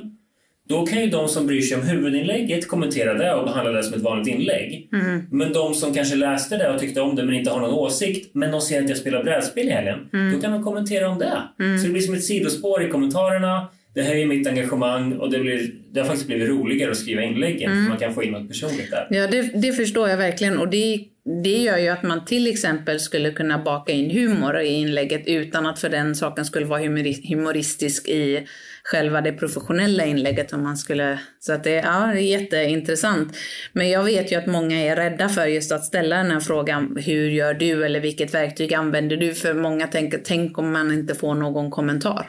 Då 0.69 0.87
kan 0.87 1.01
ju 1.01 1.07
de 1.07 1.29
som 1.29 1.47
bryr 1.47 1.61
sig 1.61 1.77
om 1.77 1.83
huvudinlägget 1.83 2.69
kommentera 2.69 3.15
det 3.15 3.35
och 3.35 3.45
behandla 3.45 3.73
det 3.73 3.83
som 3.83 3.95
ett 3.95 4.03
vanligt 4.03 4.35
inlägg. 4.35 4.89
Mm. 4.93 5.23
Men 5.31 5.53
de 5.53 5.75
som 5.75 5.95
kanske 5.95 6.17
läste 6.17 6.57
det 6.57 6.75
och 6.75 6.81
tyckte 6.81 7.01
om 7.01 7.17
det 7.17 7.25
men 7.25 7.35
inte 7.35 7.51
har 7.51 7.61
någon 7.61 7.75
åsikt, 7.75 8.35
men 8.35 8.51
de 8.51 8.61
ser 8.61 8.83
att 8.83 8.89
jag 8.89 8.99
spelar 8.99 9.25
brädspel 9.25 9.69
i 9.69 9.71
helgen, 9.71 9.99
mm. 10.13 10.35
då 10.35 10.41
kan 10.41 10.53
de 10.53 10.65
kommentera 10.65 11.09
om 11.09 11.19
det. 11.19 11.39
Mm. 11.61 11.79
Så 11.79 11.87
det 11.87 11.93
blir 11.93 12.03
som 12.03 12.15
ett 12.15 12.25
sidospår 12.25 12.83
i 12.83 12.89
kommentarerna. 12.89 13.69
Det 13.95 14.03
höjer 14.03 14.27
mitt 14.27 14.47
engagemang 14.47 15.13
och 15.13 15.31
det, 15.31 15.39
blir, 15.39 15.71
det 15.93 16.01
har 16.01 16.07
faktiskt 16.07 16.27
blivit 16.27 16.49
roligare 16.49 16.91
att 16.91 16.97
skriva 16.97 17.23
inläggen 17.23 17.71
för 17.71 17.77
mm. 17.77 17.89
man 17.89 17.99
kan 17.99 18.15
få 18.15 18.23
in 18.23 18.33
något 18.33 18.49
personligt 18.49 18.91
där. 18.91 19.07
Ja, 19.11 19.27
det, 19.27 19.43
det 19.43 19.73
förstår 19.73 20.09
jag 20.09 20.17
verkligen 20.17 20.59
och 20.59 20.69
det, 20.69 21.05
det 21.43 21.57
gör 21.57 21.79
ju 21.79 21.89
att 21.89 22.03
man 22.03 22.25
till 22.25 22.47
exempel 22.47 23.01
skulle 23.01 23.31
kunna 23.31 23.59
baka 23.59 23.93
in 23.93 24.11
humor 24.11 24.61
i 24.61 24.69
inlägget 24.69 25.23
utan 25.27 25.67
att 25.67 25.79
för 25.79 25.89
den 25.89 26.15
saken 26.15 26.45
skulle 26.45 26.67
vara 26.67 26.81
humoristisk 27.29 28.09
i 28.09 28.47
själva 28.85 29.21
det 29.21 29.33
professionella 29.33 30.05
inlägget 30.05 30.53
om 30.53 30.63
man 30.63 30.77
skulle... 30.77 31.19
Så 31.41 31.53
att 31.53 31.65
det, 31.65 31.71
ja, 31.71 32.11
det 32.15 32.21
är 32.21 32.41
jätteintressant. 32.41 33.37
Men 33.73 33.91
jag 33.91 34.05
vet 34.05 34.33
ju 34.33 34.37
att 34.37 34.47
många 34.47 34.81
är 34.81 34.97
rädda 34.97 35.29
för 35.29 35.47
just 35.47 35.73
att 35.73 35.85
ställa 35.85 36.17
den 36.17 36.31
här 36.31 36.41
frågan. 36.41 36.97
Hur 37.07 37.29
gör 37.29 37.55
du 37.55 37.85
eller 37.85 38.01
vilket 38.01 38.35
verktyg 38.35 38.75
använder 38.75 39.17
du? 39.17 39.35
För 39.35 39.55
många 39.55 39.87
tänker, 39.87 40.21
tänk 40.25 40.59
om 40.59 40.73
man 40.73 40.93
inte 40.93 41.15
får 41.15 41.35
någon 41.35 41.71
kommentar. 41.71 42.29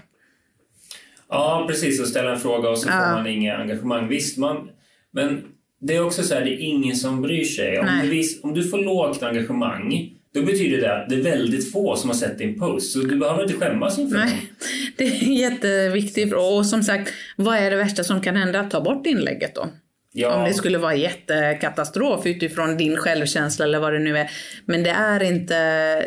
Ja, 1.33 1.65
precis. 1.67 2.01
Att 2.01 2.07
ställa 2.07 2.31
en 2.31 2.39
fråga 2.39 2.69
och 2.69 2.77
så 2.77 2.89
får 2.89 3.11
man 3.11 3.27
inget 3.27 3.59
engagemang. 3.59 4.07
Visst, 4.07 4.37
man... 4.37 4.69
Men 5.11 5.43
det 5.81 5.95
är 5.95 6.05
också 6.05 6.23
så 6.23 6.33
här, 6.33 6.41
det 6.41 6.51
är 6.51 6.59
ingen 6.59 6.95
som 6.95 7.21
bryr 7.21 7.43
sig. 7.43 7.79
Om, 7.79 7.87
du, 8.03 8.23
om 8.43 8.53
du 8.53 8.63
får 8.63 8.77
lågt 8.77 9.23
engagemang 9.23 10.13
då 10.33 10.41
betyder 10.41 10.81
det 10.81 10.95
att 10.95 11.09
det 11.09 11.15
är 11.15 11.21
väldigt 11.21 11.71
få 11.71 11.95
som 11.95 12.09
har 12.09 12.17
sett 12.17 12.37
din 12.37 12.59
post. 12.59 12.91
Så 12.91 12.99
du 12.99 13.15
behöver 13.15 13.43
inte 13.43 13.55
skämmas 13.55 13.99
inför 13.99 14.17
Nej, 14.17 14.51
det 14.97 15.03
är 15.07 15.23
en 15.23 15.33
jätteviktig 15.33 16.29
fråga. 16.29 16.57
Och 16.57 16.65
som 16.65 16.83
sagt, 16.83 17.13
vad 17.35 17.57
är 17.57 17.71
det 17.71 17.77
värsta 17.77 18.03
som 18.03 18.21
kan 18.21 18.35
hända? 18.35 18.63
Ta 18.63 18.81
bort 18.81 19.05
inlägget 19.05 19.55
då. 19.55 19.67
Ja. 20.11 20.35
Om 20.35 20.43
det 20.43 20.53
skulle 20.53 20.77
vara 20.77 20.95
jättekatastrof 20.95 22.25
utifrån 22.25 22.77
din 22.77 22.97
självkänsla 22.97 23.65
eller 23.65 23.79
vad 23.79 23.93
det 23.93 23.99
nu 23.99 24.17
är. 24.17 24.31
Men 24.65 24.83
det 24.83 24.89
är 24.89 25.23
inte, 25.23 25.55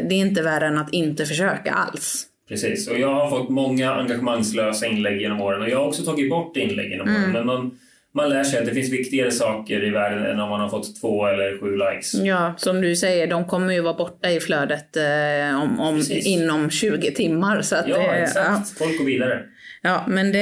det 0.08 0.14
är 0.14 0.20
inte 0.20 0.42
värre 0.42 0.66
än 0.66 0.78
att 0.78 0.92
inte 0.92 1.26
försöka 1.26 1.72
alls. 1.72 2.26
Precis, 2.48 2.88
och 2.88 2.98
jag 2.98 3.14
har 3.14 3.30
fått 3.30 3.48
många 3.48 3.92
engagemangslösa 3.92 4.86
inlägg 4.86 5.20
genom 5.20 5.40
åren 5.40 5.62
och 5.62 5.68
jag 5.68 5.78
har 5.78 5.86
också 5.86 6.02
tagit 6.02 6.30
bort 6.30 6.56
inlägg 6.56 6.90
genom 6.90 7.08
åren. 7.08 7.16
Mm. 7.16 7.32
Men 7.32 7.46
man, 7.46 7.78
man 8.12 8.28
lär 8.28 8.44
sig 8.44 8.58
att 8.58 8.66
det 8.66 8.74
finns 8.74 8.92
viktigare 8.92 9.30
saker 9.30 9.84
i 9.84 9.90
världen 9.90 10.26
än 10.26 10.40
om 10.40 10.50
man 10.50 10.60
har 10.60 10.68
fått 10.68 11.00
två 11.00 11.26
eller 11.26 11.60
sju 11.60 11.76
likes. 11.76 12.14
Ja, 12.14 12.54
som 12.56 12.80
du 12.80 12.96
säger, 12.96 13.26
de 13.26 13.44
kommer 13.44 13.72
ju 13.72 13.80
vara 13.80 13.94
borta 13.94 14.30
i 14.30 14.40
flödet 14.40 14.96
eh, 14.96 15.62
om, 15.62 15.80
om 15.80 16.02
inom 16.10 16.70
20 16.70 17.10
timmar. 17.10 17.62
Så 17.62 17.76
att 17.76 17.88
ja, 17.88 17.98
det, 17.98 18.04
exakt. 18.04 18.48
Ja. 18.48 18.84
Folk 18.86 18.98
går 18.98 19.04
vidare. 19.04 19.42
Ja, 19.82 20.04
men 20.08 20.32
det, 20.32 20.38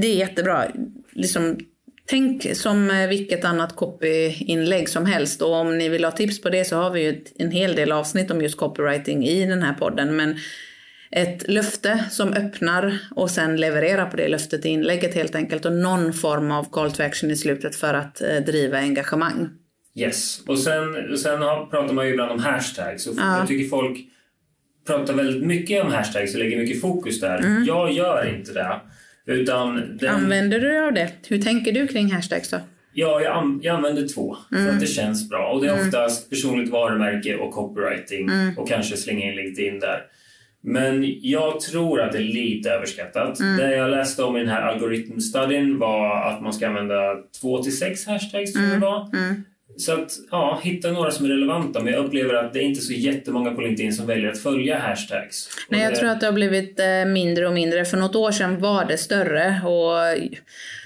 det 0.00 0.06
är 0.06 0.16
jättebra. 0.16 0.64
Liksom, 1.12 1.58
tänk 2.06 2.56
som 2.56 3.06
vilket 3.08 3.44
annat 3.44 3.76
copyinlägg 3.76 4.88
som 4.88 5.06
helst. 5.06 5.42
Och 5.42 5.54
om 5.54 5.78
ni 5.78 5.88
vill 5.88 6.04
ha 6.04 6.12
tips 6.12 6.42
på 6.42 6.50
det 6.50 6.64
så 6.64 6.76
har 6.76 6.90
vi 6.90 7.02
ju 7.02 7.24
en 7.38 7.50
hel 7.50 7.74
del 7.74 7.92
avsnitt 7.92 8.30
om 8.30 8.42
just 8.42 8.58
copywriting 8.58 9.26
i 9.26 9.46
den 9.46 9.62
här 9.62 9.74
podden. 9.74 10.16
Men 10.16 10.36
ett 11.10 11.48
löfte 11.48 12.04
som 12.10 12.32
öppnar 12.32 12.98
och 13.10 13.30
sen 13.30 13.56
levererar 13.56 14.06
på 14.06 14.16
det 14.16 14.28
löftet 14.28 14.66
i 14.66 14.68
inlägget 14.68 15.14
helt 15.14 15.34
enkelt 15.34 15.64
och 15.64 15.72
någon 15.72 16.12
form 16.12 16.50
av 16.50 16.70
call 16.70 16.92
to 16.92 17.02
action 17.02 17.30
i 17.30 17.36
slutet 17.36 17.76
för 17.76 17.94
att 17.94 18.22
eh, 18.22 18.36
driva 18.36 18.78
engagemang. 18.78 19.48
Yes, 19.94 20.42
och 20.46 20.58
sen, 20.58 21.18
sen 21.18 21.38
pratar 21.70 21.92
man 21.92 22.06
ju 22.06 22.12
ibland 22.12 22.32
om 22.32 22.38
hashtags 22.38 23.06
och 23.06 23.14
ja. 23.18 23.38
jag 23.38 23.48
tycker 23.48 23.68
folk 23.68 23.98
pratar 24.86 25.14
väldigt 25.14 25.46
mycket 25.46 25.84
om 25.84 25.92
hashtags 25.92 26.34
och 26.34 26.38
lägger 26.38 26.58
mycket 26.58 26.80
fokus 26.80 27.20
där. 27.20 27.38
Mm. 27.38 27.64
Jag 27.64 27.92
gör 27.92 28.34
inte 28.36 28.52
det. 28.52 28.80
Utan 29.26 29.98
den... 29.98 30.14
Använder 30.14 30.60
du 30.60 30.68
dig 30.68 30.78
av 30.78 30.92
det? 30.92 31.12
Hur 31.28 31.42
tänker 31.42 31.72
du 31.72 31.86
kring 31.86 32.12
hashtags 32.12 32.50
då? 32.50 32.60
Ja, 32.94 33.20
jag, 33.20 33.36
an 33.36 33.60
jag 33.62 33.76
använder 33.76 34.08
två 34.08 34.36
mm. 34.52 34.66
för 34.66 34.74
att 34.74 34.80
det 34.80 34.86
känns 34.86 35.28
bra. 35.28 35.52
Och 35.52 35.60
det 35.60 35.68
är 35.68 35.72
mm. 35.72 35.86
oftast 35.86 36.30
personligt 36.30 36.70
varumärke 36.70 37.36
och 37.36 37.52
copywriting 37.52 38.28
mm. 38.28 38.58
och 38.58 38.68
kanske 38.68 38.96
slänga 38.96 39.26
in 39.26 39.36
LinkedIn 39.36 39.80
där. 39.80 40.02
Men 40.64 41.04
jag 41.20 41.60
tror 41.60 42.00
att 42.00 42.12
det 42.12 42.18
är 42.18 42.22
lite 42.22 42.70
överskattat. 42.70 43.40
Mm. 43.40 43.56
Det 43.56 43.76
jag 43.76 43.90
läste 43.90 44.22
om 44.22 44.36
i 44.36 44.40
den 44.40 44.48
här 44.48 44.62
algoritmstudien 44.62 45.78
var 45.78 46.22
att 46.22 46.40
man 46.40 46.52
ska 46.52 46.68
använda 46.68 47.16
två 47.40 47.62
till 47.62 47.78
sex 47.78 48.06
hashtags, 48.06 48.52
tror 48.52 48.64
mm. 48.64 48.80
det 48.80 48.86
var. 48.86 49.10
Mm. 49.14 49.44
Så 49.76 49.92
att, 49.92 50.10
ja, 50.30 50.60
hitta 50.62 50.90
några 50.90 51.10
som 51.10 51.26
är 51.26 51.30
relevanta. 51.30 51.80
Men 51.80 51.92
jag 51.92 52.04
upplever 52.04 52.34
att 52.34 52.52
det 52.52 52.58
är 52.58 52.62
inte 52.62 52.80
så 52.80 52.92
jättemånga 52.92 53.50
på 53.50 53.60
LinkedIn 53.60 53.92
som 53.92 54.06
väljer 54.06 54.30
att 54.30 54.38
följa 54.38 54.78
hashtags. 54.78 55.48
Nej, 55.68 55.82
jag 55.82 55.92
det... 55.92 55.96
tror 55.96 56.08
att 56.08 56.20
det 56.20 56.26
har 56.26 56.32
blivit 56.32 56.80
eh, 56.80 57.04
mindre 57.06 57.46
och 57.46 57.54
mindre. 57.54 57.84
För 57.84 57.96
något 57.96 58.14
år 58.14 58.32
sedan 58.32 58.60
var 58.60 58.84
det 58.84 58.98
större. 58.98 59.60
Och 59.64 60.18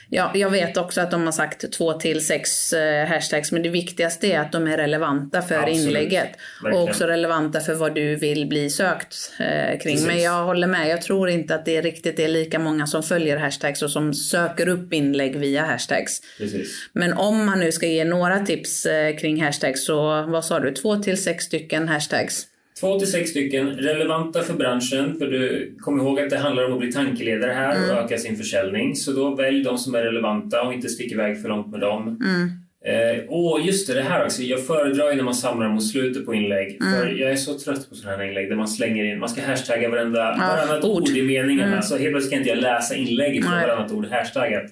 Ja, 0.08 0.32
jag 0.34 0.50
vet 0.50 0.76
också 0.76 1.00
att 1.00 1.10
de 1.10 1.24
har 1.24 1.32
sagt 1.32 1.72
två 1.72 1.92
till 1.92 2.26
sex 2.26 2.72
eh, 2.72 3.06
hashtags, 3.06 3.52
men 3.52 3.62
det 3.62 3.68
viktigaste 3.68 4.26
är 4.26 4.40
att 4.40 4.52
de 4.52 4.66
är 4.66 4.76
relevanta 4.76 5.42
för 5.42 5.54
Absolut. 5.54 5.78
inlägget. 5.78 6.28
Verkligen. 6.62 6.82
Och 6.82 6.88
också 6.88 7.06
relevanta 7.06 7.60
för 7.60 7.74
vad 7.74 7.94
du 7.94 8.16
vill 8.16 8.46
bli 8.46 8.70
sökt 8.70 9.32
eh, 9.38 9.78
kring. 9.78 9.94
Precis. 9.94 10.06
Men 10.06 10.22
jag 10.22 10.44
håller 10.44 10.66
med, 10.66 10.88
jag 10.88 11.02
tror 11.02 11.28
inte 11.28 11.54
att 11.54 11.64
det 11.64 11.80
riktigt 11.80 12.18
är 12.18 12.28
lika 12.28 12.58
många 12.58 12.86
som 12.86 13.02
följer 13.02 13.36
hashtags 13.36 13.82
och 13.82 13.90
som 13.90 14.14
söker 14.14 14.68
upp 14.68 14.92
inlägg 14.92 15.36
via 15.36 15.62
hashtags. 15.62 16.20
Precis. 16.38 16.88
Men 16.92 17.12
om 17.12 17.46
man 17.46 17.60
nu 17.60 17.72
ska 17.72 17.86
ge 17.86 18.04
några 18.04 18.38
tips 18.38 18.86
eh, 18.86 19.16
kring 19.16 19.42
hashtags 19.42 19.84
så, 19.84 20.22
vad 20.22 20.44
sa 20.44 20.60
du, 20.60 20.70
två 20.70 20.96
till 20.96 21.22
sex 21.22 21.44
stycken 21.44 21.88
hashtags? 21.88 22.46
Två 22.80 22.98
till 22.98 23.10
sex 23.10 23.30
stycken 23.30 23.68
relevanta 23.68 24.42
för 24.42 24.54
branschen. 24.54 25.18
För 25.18 25.26
du 25.26 25.74
kom 25.80 26.00
ihåg 26.00 26.20
att 26.20 26.30
det 26.30 26.38
handlar 26.38 26.66
om 26.66 26.72
att 26.72 26.78
bli 26.78 26.92
tankeledare 26.92 27.52
här 27.52 27.76
mm. 27.76 27.90
och 27.90 28.04
öka 28.04 28.18
sin 28.18 28.36
försäljning. 28.36 28.96
Så 28.96 29.12
då 29.12 29.34
välj 29.34 29.62
de 29.62 29.78
som 29.78 29.94
är 29.94 30.02
relevanta 30.02 30.62
och 30.62 30.72
inte 30.72 30.88
stick 30.88 31.12
iväg 31.12 31.42
för 31.42 31.48
långt 31.48 31.70
med 31.70 31.80
dem. 31.80 32.20
Mm. 32.24 32.50
Eh, 32.86 33.24
och 33.28 33.60
just 33.60 33.88
det, 33.88 33.94
det 33.94 34.02
här 34.02 34.24
också. 34.24 34.42
Jag 34.42 34.66
föredrar 34.66 35.10
ju 35.10 35.16
när 35.16 35.24
man 35.24 35.34
samlar 35.34 35.68
mot 35.68 35.86
slutet 35.86 36.26
på 36.26 36.34
inlägg. 36.34 36.78
Mm. 36.80 36.92
För 36.92 37.06
jag 37.06 37.30
är 37.30 37.36
så 37.36 37.58
trött 37.58 37.88
på 37.88 37.94
sådana 37.94 38.16
här 38.16 38.24
inlägg 38.24 38.48
där 38.48 38.56
man 38.56 38.68
slänger 38.68 39.04
in, 39.04 39.18
man 39.18 39.28
ska 39.28 39.42
hashtagga 39.42 39.88
varenda, 39.88 40.18
ja, 40.18 40.36
varannat 40.36 40.84
ord. 40.84 41.02
ord 41.02 41.16
i 41.16 41.22
meningen. 41.22 41.64
Mm. 41.64 41.76
Alltså 41.76 41.96
helt 41.96 42.12
plötsligt 42.12 42.30
kan 42.30 42.38
inte 42.38 42.50
jag 42.50 42.58
läsa 42.58 42.94
inlägget 42.94 43.44
för 43.44 43.52
varannat 43.52 43.92
ord 43.92 44.06
hashtaggat. 44.06 44.64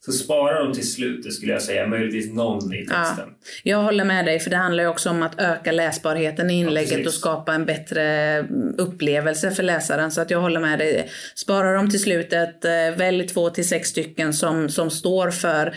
Så 0.00 0.12
spara 0.12 0.64
dem 0.64 0.72
till 0.72 0.92
slutet 0.92 1.32
skulle 1.32 1.52
jag 1.52 1.62
säga, 1.62 1.86
möjligtvis 1.86 2.34
någon 2.34 2.74
i 2.74 2.78
texten. 2.78 3.28
Ja, 3.28 3.34
jag 3.62 3.82
håller 3.82 4.04
med 4.04 4.24
dig, 4.24 4.40
för 4.40 4.50
det 4.50 4.56
handlar 4.56 4.84
ju 4.84 4.90
också 4.90 5.10
om 5.10 5.22
att 5.22 5.40
öka 5.40 5.72
läsbarheten 5.72 6.50
i 6.50 6.60
inlägget 6.60 6.98
ja, 6.98 7.06
och 7.06 7.14
skapa 7.14 7.54
en 7.54 7.64
bättre 7.64 8.40
upplevelse 8.78 9.50
för 9.50 9.62
läsaren. 9.62 10.10
Så 10.10 10.20
att 10.20 10.30
jag 10.30 10.40
håller 10.40 10.60
med 10.60 10.78
dig. 10.78 11.10
Spara 11.34 11.72
dem 11.72 11.90
till 11.90 12.00
slutet, 12.00 12.64
eh, 12.64 12.96
välj 12.96 13.28
två 13.28 13.50
till 13.50 13.68
sex 13.68 13.88
stycken 13.88 14.34
som, 14.34 14.68
som 14.68 14.90
står 14.90 15.30
för 15.30 15.74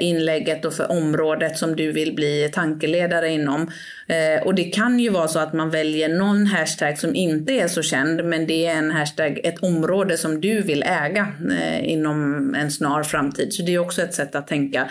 inlägget 0.00 0.64
och 0.64 0.74
för 0.74 0.90
området 0.90 1.58
som 1.58 1.76
du 1.76 1.92
vill 1.92 2.14
bli 2.14 2.50
tankeledare 2.52 3.28
inom. 3.28 3.70
Eh, 4.06 4.46
och 4.46 4.54
det 4.54 4.64
kan 4.64 5.00
ju 5.00 5.10
vara 5.10 5.28
så 5.28 5.38
att 5.38 5.52
man 5.52 5.70
väljer 5.70 6.08
någon 6.08 6.46
hashtag 6.46 6.98
som 6.98 7.14
inte 7.14 7.52
är 7.52 7.68
så 7.68 7.82
känd 7.82 8.24
men 8.24 8.46
det 8.46 8.66
är 8.66 8.76
en 8.76 8.90
hashtag, 8.90 9.40
ett 9.44 9.62
område 9.62 10.16
som 10.16 10.40
du 10.40 10.62
vill 10.62 10.82
äga 10.82 11.32
eh, 11.50 11.92
inom 11.92 12.54
en 12.54 12.70
snar 12.70 13.02
framtid. 13.02 13.52
Så 13.52 13.62
det 13.62 13.74
är 13.74 13.78
också 13.78 14.02
ett 14.02 14.14
sätt 14.14 14.34
att 14.34 14.46
tänka 14.46 14.90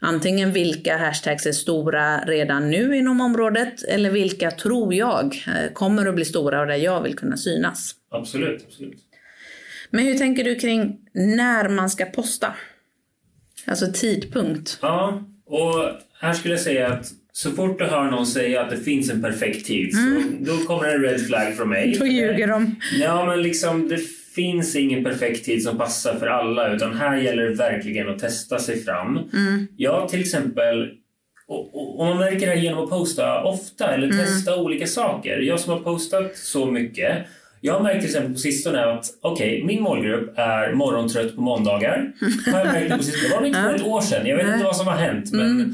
antingen 0.00 0.52
vilka 0.52 0.96
hashtags 0.96 1.46
är 1.46 1.52
stora 1.52 2.18
redan 2.18 2.70
nu 2.70 2.96
inom 2.96 3.20
området 3.20 3.84
eller 3.84 4.10
vilka 4.10 4.50
tror 4.50 4.94
jag 4.94 5.44
kommer 5.72 6.06
att 6.06 6.14
bli 6.14 6.24
stora 6.24 6.60
och 6.60 6.66
där 6.66 6.76
jag 6.76 7.02
vill 7.02 7.16
kunna 7.16 7.36
synas. 7.36 7.94
Absolut, 8.10 8.64
absolut. 8.68 8.98
Men 9.90 10.04
hur 10.04 10.18
tänker 10.18 10.44
du 10.44 10.54
kring 10.54 10.98
när 11.12 11.68
man 11.68 11.90
ska 11.90 12.04
posta? 12.04 12.54
Alltså 13.66 13.86
tidpunkt. 13.92 14.78
Ja, 14.82 15.22
och 15.46 15.90
här 16.20 16.32
skulle 16.32 16.54
jag 16.54 16.60
säga 16.60 16.88
att 16.88 17.12
så 17.32 17.50
fort 17.50 17.78
du 17.78 17.84
hör 17.84 18.10
någon 18.10 18.26
säga 18.26 18.62
att 18.62 18.70
det 18.70 18.76
finns 18.76 19.10
en 19.10 19.22
perfekt 19.22 19.66
tid, 19.66 19.94
mm. 19.94 20.22
så 20.22 20.52
då 20.52 20.58
kommer 20.58 20.88
en 20.88 21.02
red 21.02 21.26
flag 21.26 21.56
från 21.56 21.68
mig. 21.68 21.96
Då 21.98 22.06
ljuger 22.06 22.46
de. 22.46 22.76
Ja, 23.00 23.26
men 23.26 23.42
liksom 23.42 23.88
det 23.88 23.98
finns 24.34 24.76
ingen 24.76 25.04
perfekt 25.04 25.44
tid 25.44 25.62
som 25.62 25.78
passar 25.78 26.18
för 26.18 26.26
alla, 26.26 26.74
utan 26.74 26.96
här 26.96 27.16
gäller 27.16 27.42
det 27.42 27.54
verkligen 27.54 28.08
att 28.08 28.18
testa 28.18 28.58
sig 28.58 28.84
fram. 28.84 29.18
Mm. 29.32 29.66
Jag 29.76 30.08
till 30.08 30.20
exempel 30.20 30.90
och, 31.48 31.98
och, 32.00 32.06
man 32.06 32.18
märker 32.18 32.40
det 32.40 32.52
här 32.52 32.62
genom 32.62 32.84
att 32.84 32.90
posta 32.90 33.42
ofta 33.42 33.94
eller 33.94 34.06
mm. 34.06 34.18
testa 34.18 34.56
olika 34.56 34.86
saker. 34.86 35.38
Jag 35.38 35.60
som 35.60 35.72
har 35.72 35.80
postat 35.80 36.36
så 36.36 36.66
mycket 36.66 37.26
jag 37.60 37.74
har 37.74 37.82
märkt 37.82 38.00
till 38.00 38.08
exempel 38.08 38.32
på 38.32 38.38
sistone 38.38 38.84
att 38.84 39.06
okej, 39.22 39.54
okay, 39.54 39.64
min 39.64 39.82
målgrupp 39.82 40.38
är 40.38 40.72
morgontrött 40.72 41.34
på 41.34 41.40
måndagar. 41.40 42.12
Har 42.52 42.58
jag 42.58 42.66
märkt 42.66 42.96
på 42.96 43.02
sistone. 43.02 43.28
Det 43.28 43.40
var 43.40 43.46
inte 43.46 43.62
för 43.62 43.74
ett 43.74 43.86
år 43.86 44.00
sedan. 44.00 44.26
Jag 44.26 44.36
vet 44.36 44.46
inte 44.46 44.64
vad 44.64 44.76
som 44.76 44.86
har 44.86 44.96
hänt. 44.96 45.32
Men 45.32 45.50
mm. 45.50 45.70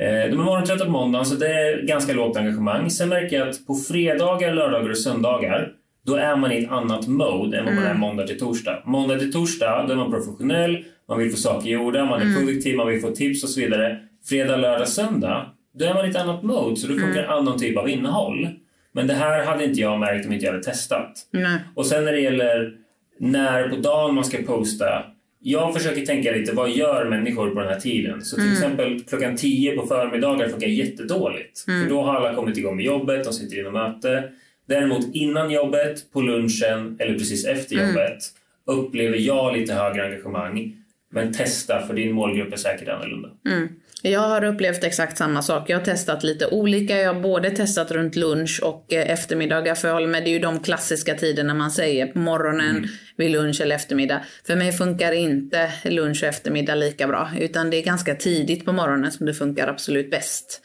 eh, 0.00 0.30
de 0.30 0.40
är 0.40 0.44
morgontrötta 0.44 0.84
på 0.84 0.90
måndagen 0.90 1.26
så 1.26 1.34
det 1.34 1.48
är 1.48 1.86
ganska 1.86 2.12
lågt 2.12 2.36
engagemang. 2.36 2.90
Sen 2.90 3.08
märker 3.08 3.38
jag 3.38 3.48
att 3.48 3.66
på 3.66 3.74
fredagar, 3.74 4.54
lördagar 4.54 4.90
och 4.90 4.98
söndagar 4.98 5.72
då 6.06 6.14
är 6.14 6.36
man 6.36 6.52
i 6.52 6.62
ett 6.62 6.70
annat 6.70 7.06
mode 7.06 7.58
än 7.58 7.64
vad 7.64 7.74
man 7.74 7.84
är 7.84 7.94
måndag 7.94 8.26
till 8.26 8.38
torsdag. 8.38 8.82
Måndag 8.86 9.18
till 9.18 9.32
torsdag, 9.32 9.84
då 9.86 9.92
är 9.92 9.96
man 9.96 10.10
professionell, 10.10 10.84
man 11.08 11.18
vill 11.18 11.30
få 11.30 11.36
saker 11.36 11.70
gjorda, 11.70 12.04
man 12.04 12.22
är 12.22 12.38
produktiv, 12.38 12.76
man 12.76 12.86
vill 12.86 13.00
få 13.00 13.10
tips 13.10 13.44
och 13.44 13.50
så 13.50 13.60
vidare. 13.60 13.98
Fredag, 14.28 14.56
lördag, 14.56 14.88
söndag, 14.88 15.46
då 15.78 15.84
är 15.84 15.94
man 15.94 16.06
i 16.06 16.10
ett 16.10 16.16
annat 16.16 16.42
mode, 16.42 16.76
så 16.76 16.86
då 16.86 16.98
funkar 16.98 17.22
en 17.22 17.30
annan 17.30 17.58
typ 17.58 17.76
av 17.78 17.88
innehåll. 17.88 18.48
Men 18.94 19.06
det 19.06 19.14
här 19.14 19.44
hade 19.44 19.64
inte 19.64 19.80
jag 19.80 20.00
märkt 20.00 20.26
om 20.26 20.32
inte 20.32 20.44
jag 20.44 20.52
hade 20.52 20.64
testat. 20.64 21.12
Nej. 21.30 21.58
Och 21.74 21.86
sen 21.86 22.04
när 22.04 22.12
det 22.12 22.20
gäller 22.20 22.72
när 23.18 23.68
på 23.68 23.76
dagen 23.76 24.14
man 24.14 24.24
ska 24.24 24.42
posta. 24.42 25.04
Jag 25.40 25.74
försöker 25.74 26.06
tänka 26.06 26.32
lite, 26.32 26.52
vad 26.52 26.70
gör 26.70 27.04
människor 27.04 27.50
på 27.50 27.60
den 27.60 27.68
här 27.68 27.80
tiden? 27.80 28.24
Så 28.24 28.36
till 28.36 28.52
exempel 28.52 29.00
klockan 29.00 29.36
10 29.36 29.76
på 29.76 29.86
förmiddagar 29.86 30.48
funkar 30.48 30.66
jättedåligt. 30.66 31.60
För 31.60 31.88
då 31.88 32.02
har 32.02 32.14
alla 32.14 32.34
kommit 32.34 32.56
igång 32.56 32.76
med 32.76 32.84
jobbet, 32.84 33.24
de 33.24 33.32
sitter 33.32 33.58
i 33.58 33.62
något 33.62 33.72
möte. 33.72 34.30
Däremot 34.66 35.14
innan 35.14 35.50
jobbet, 35.50 36.12
på 36.12 36.20
lunchen 36.20 36.96
eller 37.00 37.12
precis 37.12 37.46
efter 37.46 37.76
jobbet 37.76 38.18
upplever 38.66 39.18
jag 39.18 39.56
lite 39.56 39.74
högre 39.74 40.04
engagemang. 40.04 40.76
Men 41.10 41.32
testa, 41.32 41.86
för 41.86 41.94
din 41.94 42.12
målgrupp 42.12 42.52
är 42.52 42.56
säkert 42.56 42.88
annorlunda. 42.88 43.30
Mm. 43.46 43.68
Jag 44.06 44.20
har 44.20 44.44
upplevt 44.44 44.84
exakt 44.84 45.16
samma 45.16 45.42
sak. 45.42 45.70
Jag 45.70 45.78
har 45.78 45.84
testat 45.84 46.24
lite 46.24 46.46
olika. 46.46 46.96
Jag 46.96 47.14
har 47.14 47.20
både 47.20 47.50
testat 47.50 47.90
runt 47.90 48.16
lunch 48.16 48.60
och 48.62 48.92
eh, 48.92 49.10
eftermiddagar. 49.10 49.74
För 49.74 49.88
jag 49.88 49.94
håller 49.94 50.06
med, 50.08 50.24
det 50.24 50.30
är 50.30 50.32
ju 50.32 50.38
de 50.38 50.60
klassiska 50.60 51.14
tiderna 51.14 51.54
man 51.54 51.70
säger. 51.70 52.06
På 52.06 52.18
morgonen, 52.18 52.88
vid 53.16 53.30
lunch 53.30 53.60
eller 53.60 53.76
eftermiddag. 53.76 54.20
För 54.46 54.56
mig 54.56 54.72
funkar 54.72 55.12
inte 55.12 55.72
lunch 55.84 56.22
och 56.22 56.28
eftermiddag 56.28 56.74
lika 56.74 57.06
bra. 57.06 57.30
Utan 57.40 57.70
det 57.70 57.76
är 57.76 57.82
ganska 57.82 58.14
tidigt 58.14 58.64
på 58.64 58.72
morgonen 58.72 59.12
som 59.12 59.26
det 59.26 59.34
funkar 59.34 59.68
absolut 59.68 60.10
bäst. 60.10 60.62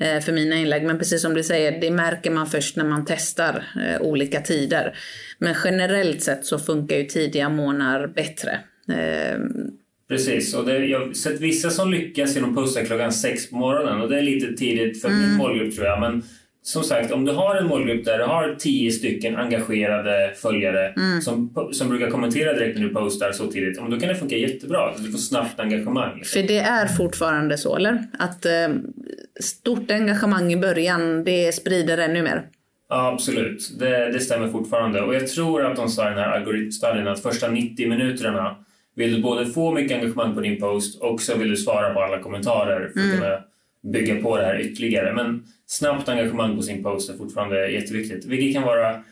eh, 0.00 0.20
För 0.20 0.32
mina 0.32 0.56
inlägg. 0.56 0.82
Men 0.82 0.98
precis 0.98 1.22
som 1.22 1.34
du 1.34 1.42
säger, 1.42 1.80
det 1.80 1.90
märker 1.90 2.30
man 2.30 2.46
först 2.46 2.76
när 2.76 2.84
man 2.84 3.04
testar 3.04 3.64
eh, 3.86 4.00
olika 4.02 4.40
tider. 4.40 4.98
Men 5.38 5.54
generellt 5.64 6.22
sett 6.22 6.46
så 6.46 6.58
funkar 6.58 6.96
ju 6.96 7.04
tidiga 7.04 7.48
månader 7.48 8.06
bättre. 8.06 8.60
Precis, 10.10 10.54
och 10.54 10.64
det, 10.64 10.78
jag 10.78 11.00
har 11.00 11.12
sett 11.12 11.40
vissa 11.40 11.70
som 11.70 11.90
lyckas 11.90 12.34
genom 12.34 12.50
att 12.50 12.56
posta 12.56 12.84
klockan 12.84 13.12
sex 13.12 13.50
på 13.50 13.56
morgonen 13.56 14.00
och 14.00 14.08
det 14.08 14.18
är 14.18 14.22
lite 14.22 14.52
tidigt 14.52 15.02
för 15.02 15.08
min 15.08 15.36
målgrupp 15.36 15.74
tror 15.74 15.86
jag. 15.86 16.00
Men 16.00 16.22
som 16.62 16.82
sagt, 16.82 17.12
om 17.12 17.24
du 17.24 17.32
har 17.32 17.56
en 17.56 17.66
målgrupp 17.66 18.04
där 18.04 18.18
du 18.18 18.24
har 18.24 18.54
tio 18.58 18.90
stycken 18.90 19.36
engagerade 19.36 20.32
följare 20.36 20.94
som, 21.22 21.54
som 21.72 21.88
brukar 21.88 22.10
kommentera 22.10 22.52
direkt 22.52 22.78
när 22.78 22.86
du 22.86 22.94
postar 22.94 23.32
så 23.32 23.46
tidigt, 23.46 23.78
då 23.90 24.00
kan 24.00 24.08
det 24.08 24.14
funka 24.14 24.36
jättebra. 24.36 24.92
Du 24.98 25.10
får 25.10 25.18
snabbt 25.18 25.60
engagemang. 25.60 26.16
liksom. 26.16 26.40
För 26.40 26.48
det 26.48 26.58
är 26.58 26.86
fortfarande 26.86 27.58
så, 27.58 27.76
eller? 27.76 28.04
Att 28.18 28.46
eh, 28.46 28.68
stort 29.40 29.90
engagemang 29.90 30.52
i 30.52 30.56
början, 30.56 31.24
det 31.24 31.54
sprider 31.54 31.98
ännu 31.98 32.22
mer. 32.22 32.42
Ja, 32.88 33.12
absolut. 33.12 33.78
Det, 33.78 34.12
det 34.12 34.20
stämmer 34.20 34.48
fortfarande. 34.48 35.02
Och 35.02 35.14
jag 35.14 35.28
tror 35.28 35.66
att 35.66 35.76
de 35.76 35.88
sa 35.88 36.06
i 36.06 36.14
den 36.14 36.18
här 36.18 36.30
algoritmstudien 36.30 37.08
att 37.08 37.22
första 37.22 37.48
90 37.48 37.88
minuterna 37.88 38.56
vill 38.96 39.14
du 39.14 39.22
både 39.22 39.46
få 39.46 39.72
mycket 39.72 39.96
engagemang 39.96 40.34
på 40.34 40.40
din 40.40 40.60
post 40.60 41.02
och 41.02 41.22
så 41.22 41.36
vill 41.36 41.50
du 41.50 41.56
svara 41.56 41.94
på 41.94 42.00
alla 42.00 42.18
kommentarer 42.18 42.90
för 42.94 43.00
att 43.00 43.18
kunna 43.18 43.38
bygga 43.92 44.22
på 44.22 44.36
det 44.36 44.44
här 44.44 44.60
ytterligare. 44.60 45.12
Men 45.12 45.44
snabbt 45.66 46.08
engagemang 46.08 46.56
på 46.56 46.62
sin 46.62 46.82
post 46.82 47.10
är 47.10 47.14
fortfarande 47.14 47.70
jätteviktigt. 47.70 48.24
Vilket 48.24 48.54
kan 48.54 48.62
vara 48.62 49.02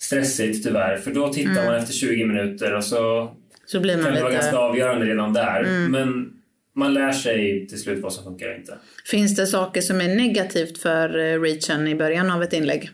stressigt 0.00 0.64
tyvärr, 0.64 0.96
för 0.96 1.10
då 1.10 1.32
tittar 1.32 1.64
man 1.66 1.74
efter 1.74 1.92
20 1.92 2.26
minuter 2.26 2.74
och 2.74 2.84
så 2.84 3.34
Så 3.66 3.80
blir 3.80 3.94
kan 3.94 4.02
man 4.02 4.14
det 4.14 4.22
vara 4.22 4.32
ganska 4.32 4.56
avgörande 4.56 5.06
redan 5.06 5.32
där. 5.32 5.88
Men 5.88 6.32
man 6.74 6.94
lär 6.94 7.12
sig 7.12 7.66
till 7.68 7.80
slut 7.80 8.02
vad 8.02 8.12
som 8.12 8.24
funkar 8.24 8.48
och 8.48 8.56
inte. 8.56 8.78
Finns 9.04 9.36
det 9.36 9.46
saker 9.46 9.80
som 9.80 10.00
är 10.00 10.14
negativt 10.14 10.78
för 10.78 11.18
eh, 11.18 11.40
reachen 11.40 11.88
i 11.88 11.94
början 11.94 12.30
av 12.30 12.42
ett 12.42 12.52
inlägg? 12.52 12.90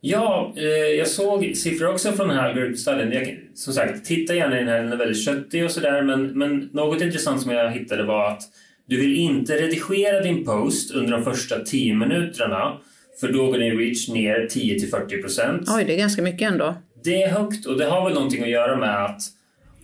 Ja, 0.00 0.54
eh, 0.56 0.64
jag 0.98 1.08
såg 1.08 1.56
siffror 1.56 1.88
också 1.88 2.12
från 2.12 2.28
den 2.28 2.36
här 2.36 2.48
algoritmstudien. 2.48 3.12
Jag, 3.12 3.38
som 3.54 3.72
sagt, 3.72 4.04
titta 4.04 4.34
gärna 4.34 4.56
i 4.56 4.58
den 4.58 4.68
här, 4.68 4.82
den 4.82 4.92
är 4.92 4.96
väldigt 4.96 5.24
köttig 5.24 5.64
och 5.64 5.70
sådär. 5.70 6.02
Men, 6.02 6.38
men 6.38 6.70
något 6.72 7.02
intressant 7.02 7.42
som 7.42 7.50
jag 7.50 7.70
hittade 7.70 8.04
var 8.04 8.30
att 8.30 8.42
du 8.86 9.00
vill 9.00 9.16
inte 9.16 9.54
redigera 9.54 10.20
din 10.20 10.44
post 10.44 10.90
under 10.94 11.12
de 11.12 11.24
första 11.24 11.60
10 11.60 11.94
minuterna. 11.94 12.78
För 13.20 13.32
då 13.32 13.46
går 13.46 13.58
din 13.58 13.78
reach 13.78 14.08
ner 14.08 14.48
10-40%. 14.50 15.64
Oj, 15.76 15.84
det 15.84 15.94
är 15.94 15.98
ganska 15.98 16.22
mycket 16.22 16.50
ändå. 16.52 16.74
Det 17.04 17.22
är 17.22 17.28
högt 17.28 17.66
och 17.66 17.78
det 17.78 17.84
har 17.84 18.04
väl 18.04 18.14
någonting 18.14 18.42
att 18.42 18.48
göra 18.50 18.76
med 18.76 19.04
att 19.04 19.20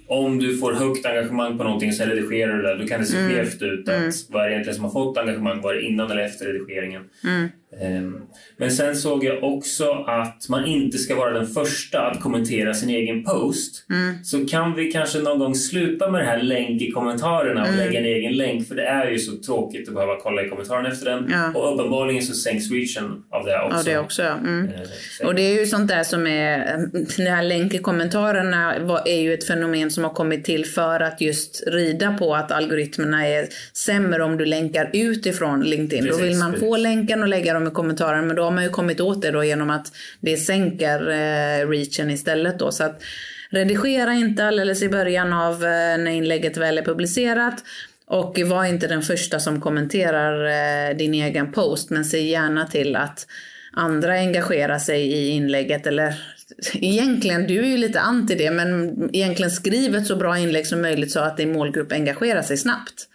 om 0.09 0.38
du 0.38 0.57
får 0.59 0.72
högt 0.72 1.07
engagemang 1.07 1.59
på 1.59 1.64
någonting 1.64 1.92
så 1.92 2.05
redigerar 2.05 2.57
du 2.57 2.62
det. 2.62 2.77
Då 2.77 2.87
kan 2.87 3.01
det 3.01 3.07
se 3.07 3.16
skevt 3.29 3.62
ut. 3.62 3.88
Att 3.88 4.14
vad 4.29 4.42
är 4.42 4.46
det 4.46 4.53
egentligen 4.53 4.75
som 4.75 4.85
har 4.85 4.90
fått 4.90 5.18
engagemang? 5.18 5.61
Var 5.61 5.75
det 5.75 5.83
innan 5.83 6.11
eller 6.11 6.22
efter 6.22 6.44
redigeringen? 6.46 7.03
Ehm, 7.25 7.48
Men 8.56 8.70
sen 8.70 8.96
såg 8.96 9.24
jag 9.24 9.44
också 9.44 9.92
att 10.06 10.48
man 10.48 10.66
inte 10.66 10.98
ska 10.98 11.14
vara 11.16 11.30
den 11.32 11.46
första 11.46 12.00
att 12.00 12.20
kommentera 12.20 12.74
sin 12.74 12.88
egen 12.90 13.24
post. 13.24 13.85
Så 14.24 14.46
kan 14.46 14.74
vi 14.74 14.92
kanske 14.92 15.18
någon 15.18 15.38
gång 15.38 15.54
sluta 15.54 16.11
med 16.11 16.20
det 16.20 16.24
här 16.26 16.42
länk 16.42 16.82
i 16.82 16.90
kommentarerna 16.90 17.62
och 17.62 17.76
lägga 17.76 17.98
en 17.98 18.04
egen 18.04 18.32
länk. 18.32 18.68
För 18.68 18.74
det 18.74 18.85
är 18.87 19.11
ju 19.11 19.18
så 19.18 19.37
tråkigt 19.37 19.88
att 19.88 19.94
behöva 19.94 20.16
kolla 20.20 20.42
i 20.44 20.48
kommentarerna 20.48 20.88
efter 20.88 21.11
den. 21.11 21.28
Ja. 21.32 21.52
Och 21.61 21.74
uppenbarligen 21.74 22.22
så 22.22 22.35
sänks 22.35 22.70
reachen 22.70 23.22
av 23.30 23.44
det 23.46 23.61
också. 23.62 23.76
Ja, 23.76 23.82
det 23.94 23.98
också. 23.98 24.22
ja. 24.22 24.32
Mm. 24.38 24.64
Eh, 24.68 24.72
så- 25.18 25.26
Och 25.26 25.35
det 25.35 25.42
är 25.42 25.61
ju 25.61 25.66
sånt 25.66 25.88
där 25.88 26.04
som 26.04 26.26
är, 26.26 26.58
den 27.16 27.26
här 27.26 27.42
länk 27.42 27.74
i 27.74 27.78
kommentarerna 27.78 28.74
är 29.06 29.20
ju 29.20 29.35
ett 29.35 29.46
fenomen 29.46 29.90
som 29.90 30.04
har 30.04 30.11
kommit 30.14 30.44
till 30.44 30.64
för 30.66 31.00
att 31.00 31.20
just 31.20 31.62
rida 31.66 32.16
på 32.18 32.35
att 32.35 32.52
algoritmerna 32.52 33.28
är 33.28 33.46
sämre 33.72 34.22
om 34.22 34.37
du 34.37 34.44
länkar 34.44 34.90
utifrån 34.92 35.61
LinkedIn. 35.61 36.04
då 36.04 36.11
Precis, 36.11 36.24
vill 36.26 36.37
man 36.37 36.56
få 36.56 36.76
länken 36.76 37.22
och 37.22 37.28
lägga 37.28 37.54
dem 37.54 37.62
i 37.66 37.70
kommentaren, 37.70 38.27
men 38.27 38.37
då 38.37 38.42
har 38.42 38.51
man 38.51 38.64
ju 38.64 38.70
kommit 38.70 39.01
åt 39.01 39.22
det 39.22 39.31
då 39.31 39.44
genom 39.44 39.70
att 39.70 39.92
det 40.20 40.37
sänker 40.37 41.09
eh, 41.11 41.68
reachen 41.68 42.11
istället 42.11 42.59
då. 42.59 42.72
Så 42.72 42.85
att 42.85 43.03
redigera 43.51 44.12
inte 44.12 44.46
alldeles 44.46 44.83
i 44.83 44.88
början 44.88 45.33
av 45.33 45.55
eh, 45.55 45.98
när 45.98 46.11
inlägget 46.11 46.57
väl 46.57 46.79
är 46.79 46.83
publicerat. 46.83 47.64
Och 48.07 48.38
var 48.46 48.64
inte 48.64 48.87
den 48.87 49.03
första 49.03 49.40
som 49.40 49.61
kommenterar 49.61 50.46
eh, 50.90 50.96
din 50.96 51.14
egen 51.14 51.53
post 51.53 51.90
men 51.90 52.05
se 52.05 52.20
gärna 52.20 52.66
till 52.66 52.96
att 52.96 53.27
andra 53.72 54.12
engagerar 54.12 54.79
sig 54.79 55.03
i 55.03 55.29
inlägget 55.29 55.87
eller 55.87 56.14
egentligen, 56.75 57.46
du 57.46 57.59
är 57.59 57.68
ju 57.68 57.77
lite 57.77 58.01
anti 58.01 58.35
det, 58.35 58.51
men 58.51 59.11
egentligen 59.12 59.51
skriv 59.51 59.96
ett 59.96 60.07
så 60.07 60.16
bra 60.16 60.38
inlägg 60.38 60.66
som 60.66 60.83
möjligt 60.83 61.12
så 61.12 61.20
att 61.20 61.37
din 61.37 61.53
målgrupp 61.53 61.92
engagerar 61.92 62.42
sig 62.42 62.57
snabbt. 62.57 63.09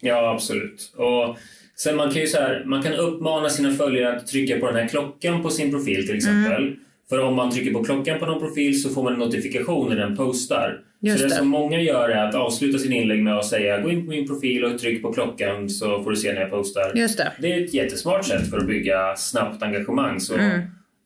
Ja, 0.00 0.30
absolut. 0.34 0.92
Och 0.96 1.38
sen 1.76 1.96
man 1.96 2.10
kan 2.10 2.20
ju 2.20 2.26
så 2.26 2.38
här, 2.38 2.62
man 2.66 2.82
kan 2.82 2.92
uppmana 2.94 3.48
sina 3.48 3.70
följare 3.74 4.16
att 4.16 4.26
trycka 4.26 4.58
på 4.58 4.66
den 4.66 4.76
här 4.76 4.88
klockan 4.88 5.42
på 5.42 5.50
sin 5.50 5.70
profil 5.70 6.06
till 6.06 6.16
exempel. 6.16 6.76
För 7.08 7.20
om 7.20 7.34
man 7.34 7.50
trycker 7.50 7.72
på 7.72 7.84
klockan 7.84 8.18
på 8.18 8.26
någon 8.26 8.40
profil 8.40 8.82
så 8.82 8.88
får 8.88 9.02
man 9.02 9.12
en 9.12 9.18
notifikation 9.18 9.88
när 9.88 9.96
den 9.96 10.16
postar. 10.16 10.80
Just 11.00 11.18
så 11.18 11.24
det, 11.24 11.28
det. 11.30 11.36
som 11.36 11.48
många 11.48 11.80
gör 11.80 12.08
är 12.08 12.28
att 12.28 12.34
avsluta 12.34 12.78
sin 12.78 12.92
inlägg 12.92 13.22
med 13.22 13.36
att 13.38 13.46
säga 13.46 13.80
gå 13.80 13.90
in 13.90 14.04
på 14.04 14.10
min 14.10 14.26
profil 14.28 14.64
och 14.64 14.78
tryck 14.78 15.02
på 15.02 15.12
klockan 15.12 15.70
så 15.70 16.02
får 16.02 16.10
du 16.10 16.16
se 16.16 16.32
när 16.32 16.40
jag 16.40 16.50
postar. 16.50 16.92
Just 16.94 17.18
det. 17.18 17.32
Det 17.40 17.52
är 17.52 17.64
ett 17.64 17.74
jättesmart 17.74 18.24
sätt 18.24 18.50
för 18.50 18.58
att 18.58 18.66
bygga 18.66 19.16
snabbt 19.16 19.62
engagemang. 19.62 20.20
Så, 20.20 20.34
Mm. 20.34 20.60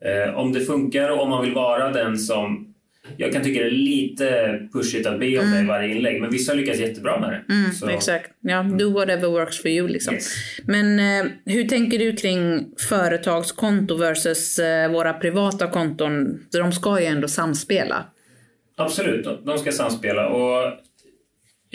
eh, 0.05 0.35
om 0.39 0.53
det 0.53 0.61
funkar 0.61 1.09
och 1.09 1.23
om 1.23 1.31
man 1.31 1.45
vill 1.45 1.55
vara 1.55 1.91
den 1.93 2.19
som... 2.19 2.68
Jag 3.17 3.33
kan 3.33 3.43
tycka 3.43 3.61
det 3.61 3.67
är 3.67 3.71
lite 3.71 4.59
pushigt 4.73 5.07
att 5.07 5.21
be 5.21 5.39
om 5.39 5.51
det 5.53 5.61
i 5.61 5.67
varje 5.67 5.95
inlägg, 5.95 6.21
men 6.21 6.31
vissa 6.31 6.55
lyckas 6.55 6.79
jättebra 6.79 7.21
med 7.21 7.31
det. 7.31 7.55
Mm, 7.55 7.73
Så- 7.73 7.89
Exakt. 7.89 8.31
Ja, 8.41 8.63
do 8.63 8.91
whatever 8.91 9.29
works 9.29 9.63
for 9.63 9.71
you 9.71 9.89
liksom. 9.89 10.15
Yes. 10.15 10.35
Men 10.67 10.99
eh, 10.99 11.31
hur 11.45 11.65
tänker 11.69 11.99
du 11.99 12.13
kring 12.17 12.67
företagskonto 12.89 13.97
versus 13.97 14.59
eh, 14.59 14.93
våra 14.93 15.13
privata 15.13 15.67
konton? 15.67 16.41
De 16.53 16.73
ska 16.73 17.01
ju 17.01 17.07
ändå 17.07 17.29
samspela. 17.29 18.05
Absolut, 18.77 19.27
de- 19.45 19.59
ska 19.59 19.73
samspela. 19.73 20.29
Och, 20.29 20.65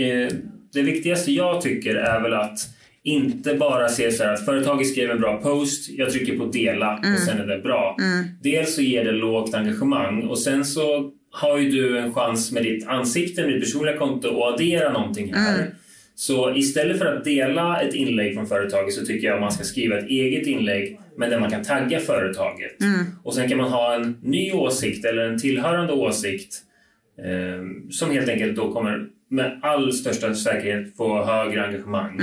eh, 0.04 0.28
det 0.74 0.82
viktigaste 0.82 1.32
jag 1.32 1.62
tycker 1.62 1.96
är 1.96 2.22
väl 2.22 2.34
att 2.34 2.60
inte 3.04 3.54
bara 3.56 3.90
se 3.90 4.12
så 4.12 4.24
här 4.24 4.34
att 4.34 4.46
företaget 4.46 4.88
skrev 4.88 5.12
en 5.12 5.20
bra 5.22 5.42
post, 5.42 5.90
jag 5.90 6.10
trycker 6.12 6.38
på 6.38 6.46
dela 6.46 6.98
och 6.98 7.20
sen 7.28 7.38
är 7.42 7.46
det 7.48 7.58
bra. 7.60 7.98
Dels 8.42 8.76
så 8.76 8.82
ger 8.82 9.06
det 9.06 9.12
lågt 9.12 9.54
engagemang 9.54 10.24
och 10.24 10.40
sen 10.40 10.66
så 10.66 11.12
har 11.34 11.58
ju 11.58 11.70
du 11.70 11.98
en 12.00 12.14
chans 12.14 12.52
med 12.52 12.64
ditt 12.64 12.88
ansikte, 12.88 13.42
med 13.42 13.54
ditt 13.54 13.64
personliga 13.64 13.98
konto 13.98 14.28
att 14.44 14.54
addera 14.54 14.92
någonting 14.92 15.34
här. 15.34 15.58
Så 16.16 16.56
istället 16.56 16.98
för 17.00 17.06
att 17.06 17.24
dela 17.24 17.82
ett 17.82 17.94
inlägg 17.94 18.34
från 18.36 18.48
företaget 18.48 18.94
så 18.94 19.06
tycker 19.06 19.28
jag 19.28 19.36
att 19.36 19.42
man 19.42 19.52
ska 19.52 19.64
skriva 19.64 19.98
ett 19.98 20.08
eget 20.10 20.48
inlägg 20.48 21.00
men 21.18 21.30
där 21.30 21.40
man 21.40 21.50
kan 21.52 21.64
tagga 21.64 22.00
företaget. 22.00 22.76
Och 23.24 23.34
sen 23.34 23.50
kan 23.50 23.58
man 23.58 23.72
ha 23.72 23.96
en 23.96 24.18
ny 24.22 24.52
åsikt 24.54 25.06
eller 25.06 25.26
en 25.30 25.40
tillhörande 25.40 25.94
åsikt 25.94 26.58
eh, 27.18 27.64
som 27.92 28.12
helt 28.12 28.30
enkelt 28.30 28.56
då 28.56 28.74
kommer 28.74 29.08
med 29.30 29.60
all 29.62 29.94
största 29.94 30.36
säkerhet 30.36 30.98
få 30.98 31.24
högre 31.24 31.66
engagemang. 31.66 32.20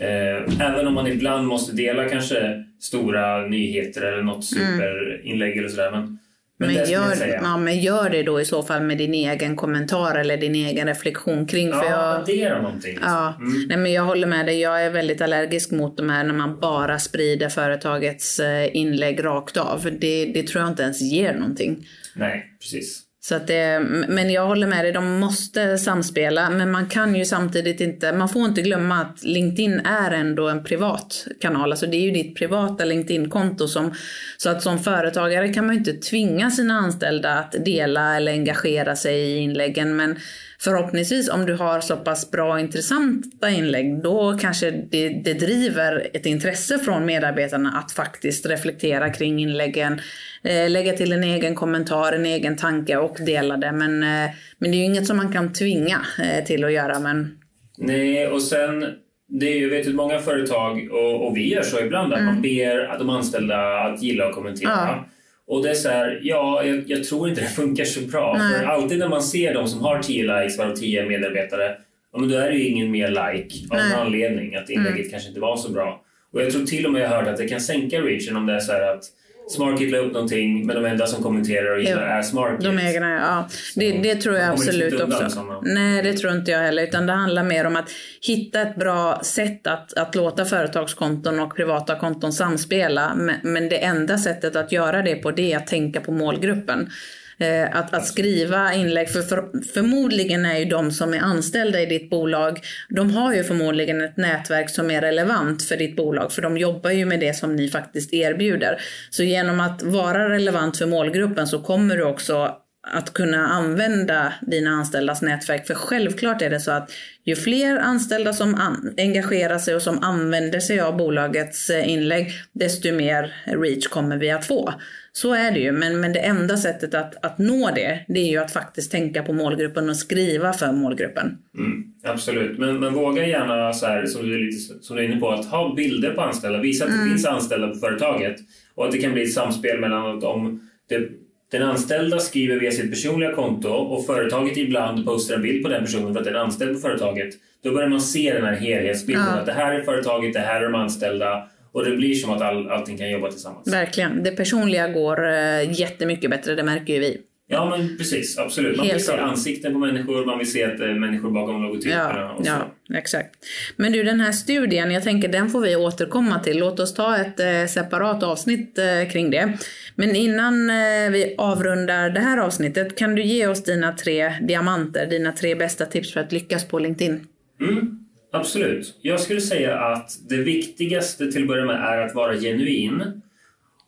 Eh, 0.00 0.60
även 0.68 0.86
om 0.86 0.94
man 0.94 1.06
ibland 1.06 1.46
måste 1.46 1.76
dela 1.76 2.08
kanske 2.08 2.64
stora 2.80 3.46
nyheter 3.46 4.02
eller 4.02 4.22
något 4.22 4.44
superinlägg 4.44 5.56
eller 5.56 5.68
sådär. 5.68 5.90
Men 5.90 6.18
Men, 6.58 6.74
Men 6.74 6.90
gör, 6.90 7.38
ja, 7.42 7.56
men 7.56 7.80
gör 7.80 8.10
det 8.10 8.22
då 8.22 8.40
i 8.40 8.44
så 8.44 8.62
fall 8.62 8.82
med 8.82 8.98
din 8.98 9.14
egen 9.14 9.56
kommentar 9.56 10.14
eller 10.14 10.36
din 10.36 10.54
egen 10.54 10.86
reflektion 10.86 11.46
kring. 11.46 11.72
För 11.72 11.84
Ja, 11.84 11.90
jag, 11.90 12.20
addera 12.20 12.62
någonting. 12.62 12.90
Liksom. 12.90 13.10
Ja, 13.10 13.34
nej 13.68 13.76
men 13.76 13.92
jag 13.92 14.02
håller 14.02 14.26
med 14.26 14.46
dig. 14.46 14.60
Jag 14.60 14.84
är 14.84 14.90
väldigt 14.90 15.20
allergisk 15.20 15.70
mot 15.70 15.96
de 15.96 16.10
här 16.10 16.24
när 16.24 16.34
man 16.34 16.60
bara 16.60 16.98
sprider 16.98 17.48
företagets 17.48 18.40
eh, 18.40 18.76
inlägg 18.76 19.24
rakt 19.24 19.56
av. 19.56 19.88
Det, 20.00 20.24
det 20.24 20.42
tror 20.42 20.62
jag 20.62 20.70
inte 20.70 20.82
ens 20.82 21.00
ger 21.00 21.34
någonting. 21.34 21.86
Nej, 22.14 22.56
precis. 22.60 23.03
Så 23.28 23.34
att 23.34 23.46
det, 23.46 23.80
men 24.08 24.30
jag 24.30 24.46
håller 24.46 24.66
med 24.66 24.84
dig, 24.84 24.92
de 24.92 25.18
måste 25.18 25.78
samspela. 25.78 26.50
Men 26.50 26.70
man 26.70 26.88
kan 26.88 27.14
ju 27.14 27.24
samtidigt 27.24 27.80
inte, 27.80 28.12
man 28.12 28.28
får 28.28 28.44
inte 28.44 28.62
glömma 28.62 29.00
att 29.00 29.22
LinkedIn 29.22 29.80
är 29.80 30.10
ändå 30.10 30.48
en 30.48 30.64
privat 30.64 31.26
kanal. 31.40 31.70
Alltså 31.70 31.86
det 31.86 31.96
är 31.96 32.00
ju 32.00 32.10
ditt 32.10 32.36
privata 32.36 32.84
LinkedIn-konto. 32.84 33.68
Som, 33.68 33.94
så 34.36 34.50
att 34.50 34.62
som 34.62 34.78
företagare 34.78 35.52
kan 35.52 35.66
man 35.66 35.74
ju 35.74 35.78
inte 35.78 35.92
tvinga 35.92 36.50
sina 36.50 36.74
anställda 36.74 37.38
att 37.38 37.54
dela 37.64 38.16
eller 38.16 38.32
engagera 38.32 38.96
sig 38.96 39.16
i 39.16 39.36
inläggen. 39.36 39.96
Men 39.96 40.16
förhoppningsvis 40.58 41.30
om 41.30 41.46
du 41.46 41.54
har 41.54 41.80
så 41.80 41.96
pass 41.96 42.30
bra 42.30 42.52
och 42.52 42.60
intressanta 42.60 43.50
inlägg, 43.50 44.02
då 44.02 44.38
kanske 44.40 44.70
det, 44.70 45.08
det 45.08 45.34
driver 45.34 46.10
ett 46.12 46.26
intresse 46.26 46.78
från 46.78 47.06
medarbetarna 47.06 47.82
att 47.84 47.92
faktiskt 47.92 48.46
reflektera 48.46 49.10
kring 49.10 49.40
inläggen, 49.40 50.00
eh, 50.42 50.70
lägga 50.70 50.92
till 50.92 51.12
en 51.12 51.24
egen 51.24 51.54
kommentar, 51.54 52.12
en 52.12 52.26
egen 52.26 52.56
tanke 52.56 52.96
och 52.96 53.16
dela 53.20 53.56
det. 53.56 53.72
Men, 53.72 54.02
eh, 54.02 54.30
men 54.58 54.70
det 54.70 54.76
är 54.76 54.78
ju 54.78 54.84
inget 54.84 55.06
som 55.06 55.16
man 55.16 55.32
kan 55.32 55.52
tvinga 55.52 56.00
eh, 56.22 56.44
till 56.44 56.64
att 56.64 56.72
göra. 56.72 57.00
Men 57.00 57.38
Nej, 57.78 58.26
och 58.26 58.42
sen 58.42 58.84
det 59.28 59.46
är 59.46 59.56
ju, 59.56 59.70
vet 59.70 59.84
du, 59.84 59.92
många 59.92 60.18
företag, 60.18 60.88
och, 60.92 61.26
och 61.26 61.36
vi 61.36 61.52
gör 61.52 61.62
så 61.62 61.80
ibland, 61.80 62.14
att 62.14 62.22
man 62.22 62.42
ber 62.42 62.98
de 62.98 63.10
anställda 63.10 63.80
att 63.80 64.02
gilla 64.02 64.28
och 64.28 64.34
kommentera. 64.34 64.72
Mm. 64.72 64.86
Ja. 64.88 65.08
Och 65.46 65.62
det 65.62 65.70
är 65.70 65.74
så 65.74 65.88
här, 65.88 66.20
ja, 66.22 66.64
jag, 66.64 66.84
jag 66.86 67.04
tror 67.04 67.28
inte 67.28 67.40
det 67.40 67.46
funkar 67.46 67.84
så 67.84 68.00
bra. 68.00 68.36
Nej. 68.38 68.58
För 68.58 68.66
alltid 68.66 68.98
när 68.98 69.08
man 69.08 69.22
ser 69.22 69.54
de 69.54 69.68
som 69.68 69.80
har 69.80 70.02
10 70.02 70.22
likes 70.22 70.58
varav 70.58 70.76
10 70.76 71.06
medarbetare, 71.06 71.76
ja, 72.12 72.18
men 72.18 72.28
då 72.28 72.36
är 72.36 72.50
det 72.50 72.56
ju 72.56 72.68
ingen 72.68 72.90
mer 72.90 73.08
like 73.08 73.54
av 73.70 73.76
Nej. 73.76 73.92
en 73.92 73.98
anledning, 73.98 74.54
att 74.56 74.70
inlägget 74.70 74.98
Mm. 74.98 75.10
kanske 75.10 75.28
inte 75.28 75.40
var 75.40 75.56
så 75.56 75.72
bra. 75.72 76.00
Och 76.32 76.42
jag 76.42 76.50
tror 76.52 76.64
till 76.64 76.86
och 76.86 76.92
med 76.92 77.02
jag 77.02 77.08
hört 77.08 77.28
att 77.28 77.36
det 77.36 77.48
kan 77.48 77.60
sänka 77.60 78.00
reachen 78.00 78.36
om 78.36 78.46
det 78.46 78.52
är 78.52 78.60
så 78.60 78.72
här 78.72 78.94
att 78.94 79.04
Smarkit 79.48 79.90
la 79.90 79.98
upp 79.98 80.12
någonting, 80.12 80.66
men 80.66 80.76
de 80.76 80.84
enda 80.84 81.06
som 81.06 81.22
kommenterar 81.22 81.74
och 81.76 81.82
gillar 81.82 82.02
är 82.02 82.22
Smarkit. 82.22 82.64
de 82.64 82.78
egna, 82.78 83.10
ja. 83.10 83.48
Det, 83.74 83.92
det 83.92 84.14
tror 84.14 84.36
jag 84.36 84.52
absolut 84.52 85.00
också. 85.00 85.30
sådana. 85.30 85.60
Nej, 85.62 86.02
det 86.02 86.12
tror 86.12 86.32
inte 86.32 86.50
jag 86.50 86.58
heller. 86.58 86.82
Utan 86.82 87.06
det 87.06 87.12
handlar 87.12 87.44
mer 87.44 87.66
om 87.66 87.76
att 87.76 87.90
hitta 88.20 88.62
ett 88.62 88.76
bra 88.76 89.20
sätt 89.22 89.66
att, 89.66 89.94
att 89.94 90.14
låta 90.14 90.44
företagskonton 90.44 91.40
och 91.40 91.56
privata 91.56 91.98
konton 91.98 92.32
samspela. 92.32 93.14
Men, 93.14 93.36
men 93.42 93.68
det 93.68 93.84
enda 93.84 94.18
sättet 94.18 94.56
att 94.56 94.72
göra 94.72 95.02
det 95.02 95.14
på 95.14 95.30
det 95.30 95.52
är 95.52 95.56
att 95.56 95.66
tänka 95.66 96.00
på 96.00 96.12
målgruppen. 96.12 96.90
Eh, 97.38 97.76
att, 97.76 97.94
att 97.94 98.06
skriva 98.06 98.74
inlägg, 98.74 99.10
för, 99.10 99.22
för 99.22 99.62
förmodligen 99.74 100.46
är 100.46 100.58
ju 100.58 100.64
de 100.64 100.90
som 100.90 101.14
är 101.14 101.20
anställda 101.20 101.80
i 101.80 101.86
ditt 101.86 102.10
bolag, 102.10 102.60
de 102.88 103.10
har 103.10 103.34
ju 103.34 103.44
förmodligen 103.44 104.00
ett 104.00 104.16
nätverk 104.16 104.70
som 104.70 104.90
är 104.90 105.00
relevant 105.00 105.62
för 105.62 105.76
ditt 105.76 105.96
bolag, 105.96 106.32
för 106.32 106.42
de 106.42 106.58
jobbar 106.58 106.90
ju 106.90 107.04
med 107.04 107.20
det 107.20 107.34
som 107.34 107.56
ni 107.56 107.68
faktiskt 107.68 108.12
erbjuder. 108.14 108.80
Så 109.10 109.22
genom 109.22 109.60
att 109.60 109.82
vara 109.82 110.30
relevant 110.30 110.78
för 110.78 110.86
målgruppen 110.86 111.46
så 111.46 111.58
kommer 111.58 111.96
du 111.96 112.04
också 112.04 112.60
att 112.86 113.12
kunna 113.12 113.46
använda 113.46 114.32
dina 114.40 114.70
anställdas 114.70 115.22
nätverk. 115.22 115.66
För 115.66 115.74
självklart 115.74 116.42
är 116.42 116.50
det 116.50 116.60
så 116.60 116.70
att 116.70 116.90
ju 117.24 117.36
fler 117.36 117.78
anställda 117.78 118.32
som 118.32 118.54
an- 118.54 118.94
engagerar 118.96 119.58
sig 119.58 119.74
och 119.74 119.82
som 119.82 120.04
använder 120.04 120.60
sig 120.60 120.80
av 120.80 120.96
bolagets 120.96 121.70
eh, 121.70 121.90
inlägg, 121.90 122.32
desto 122.52 122.92
mer 122.92 123.34
reach 123.44 123.86
kommer 123.86 124.16
vi 124.16 124.30
att 124.30 124.46
få. 124.46 124.74
Så 125.16 125.34
är 125.34 125.52
det 125.52 125.58
ju, 125.58 125.72
men, 125.72 126.00
men 126.00 126.12
det 126.12 126.18
enda 126.18 126.56
sättet 126.56 126.94
att, 126.94 127.24
att 127.24 127.38
nå 127.38 127.70
det, 127.74 128.04
det 128.08 128.20
är 128.20 128.30
ju 128.30 128.38
att 128.38 128.52
faktiskt 128.52 128.90
tänka 128.90 129.22
på 129.22 129.32
målgruppen 129.32 129.88
och 129.88 129.96
skriva 129.96 130.52
för 130.52 130.72
målgruppen. 130.72 131.38
Mm, 131.58 131.84
absolut, 132.04 132.58
men, 132.58 132.80
men 132.80 132.94
våga 132.94 133.26
gärna, 133.26 133.72
så 133.72 133.86
här, 133.86 134.06
som, 134.06 134.28
du 134.28 134.34
är 134.34 134.38
lite, 134.38 134.82
som 134.84 134.96
du 134.96 135.02
är 135.02 135.06
inne 135.06 135.20
på, 135.20 135.30
att 135.30 135.46
ha 135.46 135.74
bilder 135.74 136.10
på 136.10 136.20
anställda. 136.20 136.60
Visa 136.60 136.84
att 136.84 136.90
det 136.90 137.08
finns 137.08 137.26
anställda 137.26 137.68
på 137.68 137.74
företaget 137.74 138.36
och 138.74 138.86
att 138.86 138.92
det 138.92 138.98
kan 138.98 139.12
bli 139.12 139.22
ett 139.22 139.32
samspel 139.32 139.80
mellan 139.80 140.18
att 140.18 140.24
om 140.24 140.70
det, 140.88 141.08
den 141.50 141.62
anställda 141.62 142.18
skriver 142.18 142.60
via 142.60 142.70
sitt 142.70 142.90
personliga 142.90 143.32
konto 143.32 143.68
och 143.68 144.06
företaget 144.06 144.56
ibland 144.56 145.04
postar 145.04 145.34
en 145.34 145.42
bild 145.42 145.62
på 145.62 145.68
den 145.68 145.84
personen 145.84 146.12
för 146.12 146.20
att 146.20 146.26
den 146.26 146.34
är 146.34 146.40
anställd 146.40 146.74
på 146.74 146.80
företaget. 146.80 147.34
Då 147.62 147.72
börjar 147.72 147.88
man 147.88 148.00
se 148.00 148.32
den 148.32 148.44
här 148.44 148.56
helhetsbilden. 148.56 149.26
Ja. 149.26 149.40
Att 149.40 149.46
det 149.46 149.52
här 149.52 149.74
är 149.74 149.82
företaget, 149.82 150.32
det 150.32 150.40
här 150.40 150.60
är 150.60 150.64
de 150.64 150.74
anställda 150.74 151.48
och 151.74 151.84
det 151.84 151.96
blir 151.96 152.14
som 152.14 152.30
att 152.30 152.42
all, 152.42 152.70
allting 152.70 152.98
kan 152.98 153.10
jobba 153.10 153.30
tillsammans. 153.30 153.72
Verkligen. 153.72 154.22
Det 154.22 154.30
personliga 154.30 154.88
går 154.88 155.28
eh, 155.28 155.80
jättemycket 155.80 156.30
bättre, 156.30 156.54
det 156.54 156.62
märker 156.62 156.92
ju 156.94 157.00
vi. 157.00 157.20
Ja, 157.46 157.76
men 157.76 157.96
precis. 157.98 158.38
Absolut. 158.38 158.76
Man 158.76 158.86
vill 158.86 159.04
se 159.04 159.12
ansikten 159.12 159.72
på 159.72 159.78
människor, 159.78 160.26
man 160.26 160.38
vill 160.38 160.52
se 160.52 160.64
att 160.64 160.78
det 160.78 160.84
är 160.84 160.94
människor 160.94 161.30
bakom 161.30 161.62
logotyperna. 161.62 162.20
Ja, 162.20 162.32
och 162.32 162.46
så. 162.46 162.50
ja, 162.88 162.96
exakt. 162.98 163.34
Men 163.76 163.92
du, 163.92 164.02
den 164.02 164.20
här 164.20 164.32
studien, 164.32 164.90
jag 164.90 165.02
tänker 165.02 165.28
den 165.28 165.50
får 165.50 165.60
vi 165.60 165.76
återkomma 165.76 166.38
till. 166.38 166.58
Låt 166.58 166.80
oss 166.80 166.94
ta 166.94 167.16
ett 167.16 167.40
eh, 167.40 167.66
separat 167.68 168.22
avsnitt 168.22 168.78
eh, 168.78 169.10
kring 169.12 169.30
det. 169.30 169.52
Men 169.94 170.16
innan 170.16 170.70
eh, 170.70 171.10
vi 171.10 171.34
avrundar 171.38 172.10
det 172.10 172.20
här 172.20 172.38
avsnittet, 172.38 172.98
kan 172.98 173.14
du 173.14 173.22
ge 173.22 173.46
oss 173.46 173.64
dina 173.64 173.92
tre 173.92 174.34
diamanter, 174.42 175.06
dina 175.06 175.32
tre 175.32 175.54
bästa 175.54 175.86
tips 175.86 176.12
för 176.12 176.20
att 176.20 176.32
lyckas 176.32 176.68
på 176.68 176.78
LinkedIn? 176.78 177.26
Mm, 177.60 178.03
absolut. 178.34 178.98
Jag 179.02 179.20
skulle 179.20 179.40
säga 179.40 179.78
att 179.78 180.10
det 180.28 180.36
viktigaste 180.36 181.32
till 181.32 181.42
att 181.42 181.48
börja 181.48 181.64
med 181.64 181.76
är 181.76 181.98
att 181.98 182.14
vara 182.14 182.36
genuin. 182.36 183.20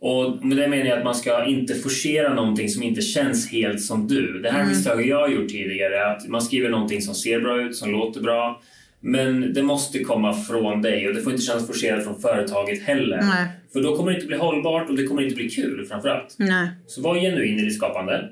Och 0.00 0.46
med 0.46 0.56
det 0.56 0.68
menar 0.68 0.86
jag 0.86 0.98
att 0.98 1.04
man 1.04 1.14
ska 1.14 1.44
inte 1.44 1.74
forcera 1.74 2.34
någonting 2.34 2.68
som 2.68 2.82
inte 2.82 3.00
känns 3.00 3.52
helt 3.52 3.80
som 3.80 4.08
du. 4.08 4.38
Det 4.38 4.50
här 4.50 4.66
misstaget 4.66 5.06
jag 5.06 5.20
har 5.20 5.28
gjort 5.28 5.48
tidigare, 5.48 6.06
att 6.10 6.28
man 6.28 6.42
skriver 6.42 6.70
någonting 6.70 7.02
som 7.02 7.14
ser 7.14 7.40
bra 7.40 7.62
ut, 7.62 7.76
som 7.76 7.90
låter 7.90 8.20
bra. 8.20 8.60
Men 9.00 9.52
det 9.52 9.62
måste 9.62 9.98
komma 9.98 10.32
från 10.34 10.82
dig 10.82 11.08
och 11.08 11.14
det 11.14 11.20
får 11.22 11.32
inte 11.32 11.44
kännas 11.44 11.66
forcerat 11.66 12.04
från 12.04 12.20
företaget 12.20 12.82
heller. 12.82 13.20
Nej. 13.22 13.46
För 13.72 13.82
då 13.82 13.96
kommer 13.96 14.10
det 14.10 14.14
inte 14.16 14.26
bli 14.26 14.36
hållbart 14.36 14.88
och 14.90 14.96
det 14.96 15.06
kommer 15.06 15.22
inte 15.22 15.36
bli 15.36 15.48
kul 15.50 15.86
framförallt. 15.86 16.34
Nej. 16.38 16.68
Så 16.86 17.02
var 17.02 17.14
genuin 17.16 17.58
i 17.58 17.62
ditt 17.62 17.76
skapande. 17.76 18.30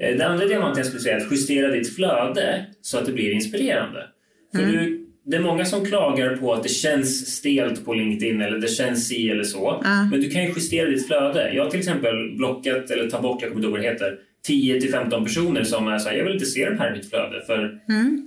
Eh, 0.00 0.16
Det 0.16 0.26
andra 0.26 0.46
diamanten 0.46 0.78
jag 0.78 0.86
skulle 0.86 1.02
säga 1.02 1.16
är 1.16 1.20
att 1.20 1.32
justera 1.32 1.70
ditt 1.70 1.94
flöde 1.96 2.66
så 2.80 2.98
att 2.98 3.06
det 3.06 3.12
blir 3.12 3.30
inspirerande. 3.32 4.06
För 4.56 4.62
du, 4.62 5.05
det 5.26 5.36
är 5.36 5.40
många 5.40 5.64
som 5.64 5.84
klagar 5.84 6.36
på 6.36 6.52
att 6.52 6.62
det 6.62 6.68
känns 6.68 7.36
stelt 7.36 7.84
på 7.84 7.94
LinkedIn 7.94 8.40
eller 8.40 8.58
det 8.58 8.68
känns 8.68 9.08
si 9.08 9.30
eller 9.30 9.44
så. 9.44 9.80
Ja. 9.84 10.08
Men 10.10 10.20
du 10.20 10.30
kan 10.30 10.42
ju 10.42 10.48
justera 10.48 10.90
ditt 10.90 11.06
flöde. 11.06 11.52
Jag 11.54 11.64
har 11.64 11.70
till 11.70 11.78
exempel 11.78 12.36
blockat, 12.36 12.90
eller 12.90 13.10
tagit 13.10 13.22
bort, 13.22 13.42
jag 13.42 13.50
kommer 13.50 13.66
inte 13.66 13.66
ihåg 13.66 13.72
vad 13.72 13.80
det 13.80 13.92
heter, 13.92 14.18
10 14.46 14.80
till 14.80 14.90
15 14.90 15.24
personer 15.24 15.64
som 15.64 15.88
är 15.88 15.98
så 15.98 16.08
här, 16.08 16.16
jag 16.16 16.24
vill 16.24 16.34
inte 16.34 16.46
se 16.46 16.70
de 16.70 16.78
här 16.78 16.90
i 16.90 16.96
mitt 16.96 17.10
flöde 17.10 17.44
för 17.46 17.80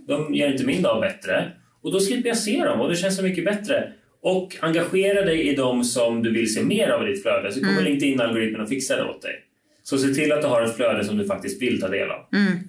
de 0.07 0.35
gör 0.35 0.51
inte 0.51 0.65
min 0.65 0.81
dag 0.81 1.01
bättre. 1.01 1.51
Och 1.83 1.91
då 1.91 1.99
slipper 1.99 2.29
jag 2.29 2.37
se 2.37 2.63
dem 2.63 2.81
och 2.81 2.89
det 2.89 2.95
känns 2.95 3.17
så 3.17 3.23
mycket 3.23 3.45
bättre. 3.45 3.91
Och 4.21 4.57
engagera 4.59 5.25
dig 5.25 5.49
i 5.49 5.55
dem 5.55 5.83
som 5.83 6.23
du 6.23 6.31
vill 6.31 6.53
se 6.53 6.63
mer 6.63 6.89
av 6.89 7.07
i 7.07 7.11
ditt 7.11 7.21
flöde 7.21 7.51
så 7.51 7.59
kommer 7.59 7.81
LinkedIn-algoritmen 7.81 8.61
att 8.61 8.69
fixa 8.69 8.95
det 8.95 9.03
åt 9.03 9.21
dig. 9.21 9.35
Så 9.83 9.97
se 9.97 10.07
till 10.07 10.31
att 10.31 10.41
du 10.41 10.47
har 10.47 10.61
ett 10.61 10.75
flöde 10.75 11.03
som 11.03 11.17
du 11.17 11.25
faktiskt 11.25 11.61
vill 11.61 11.81
ta 11.81 11.87
del 11.87 12.09
av. 12.09 12.19
Mm. 12.33 12.59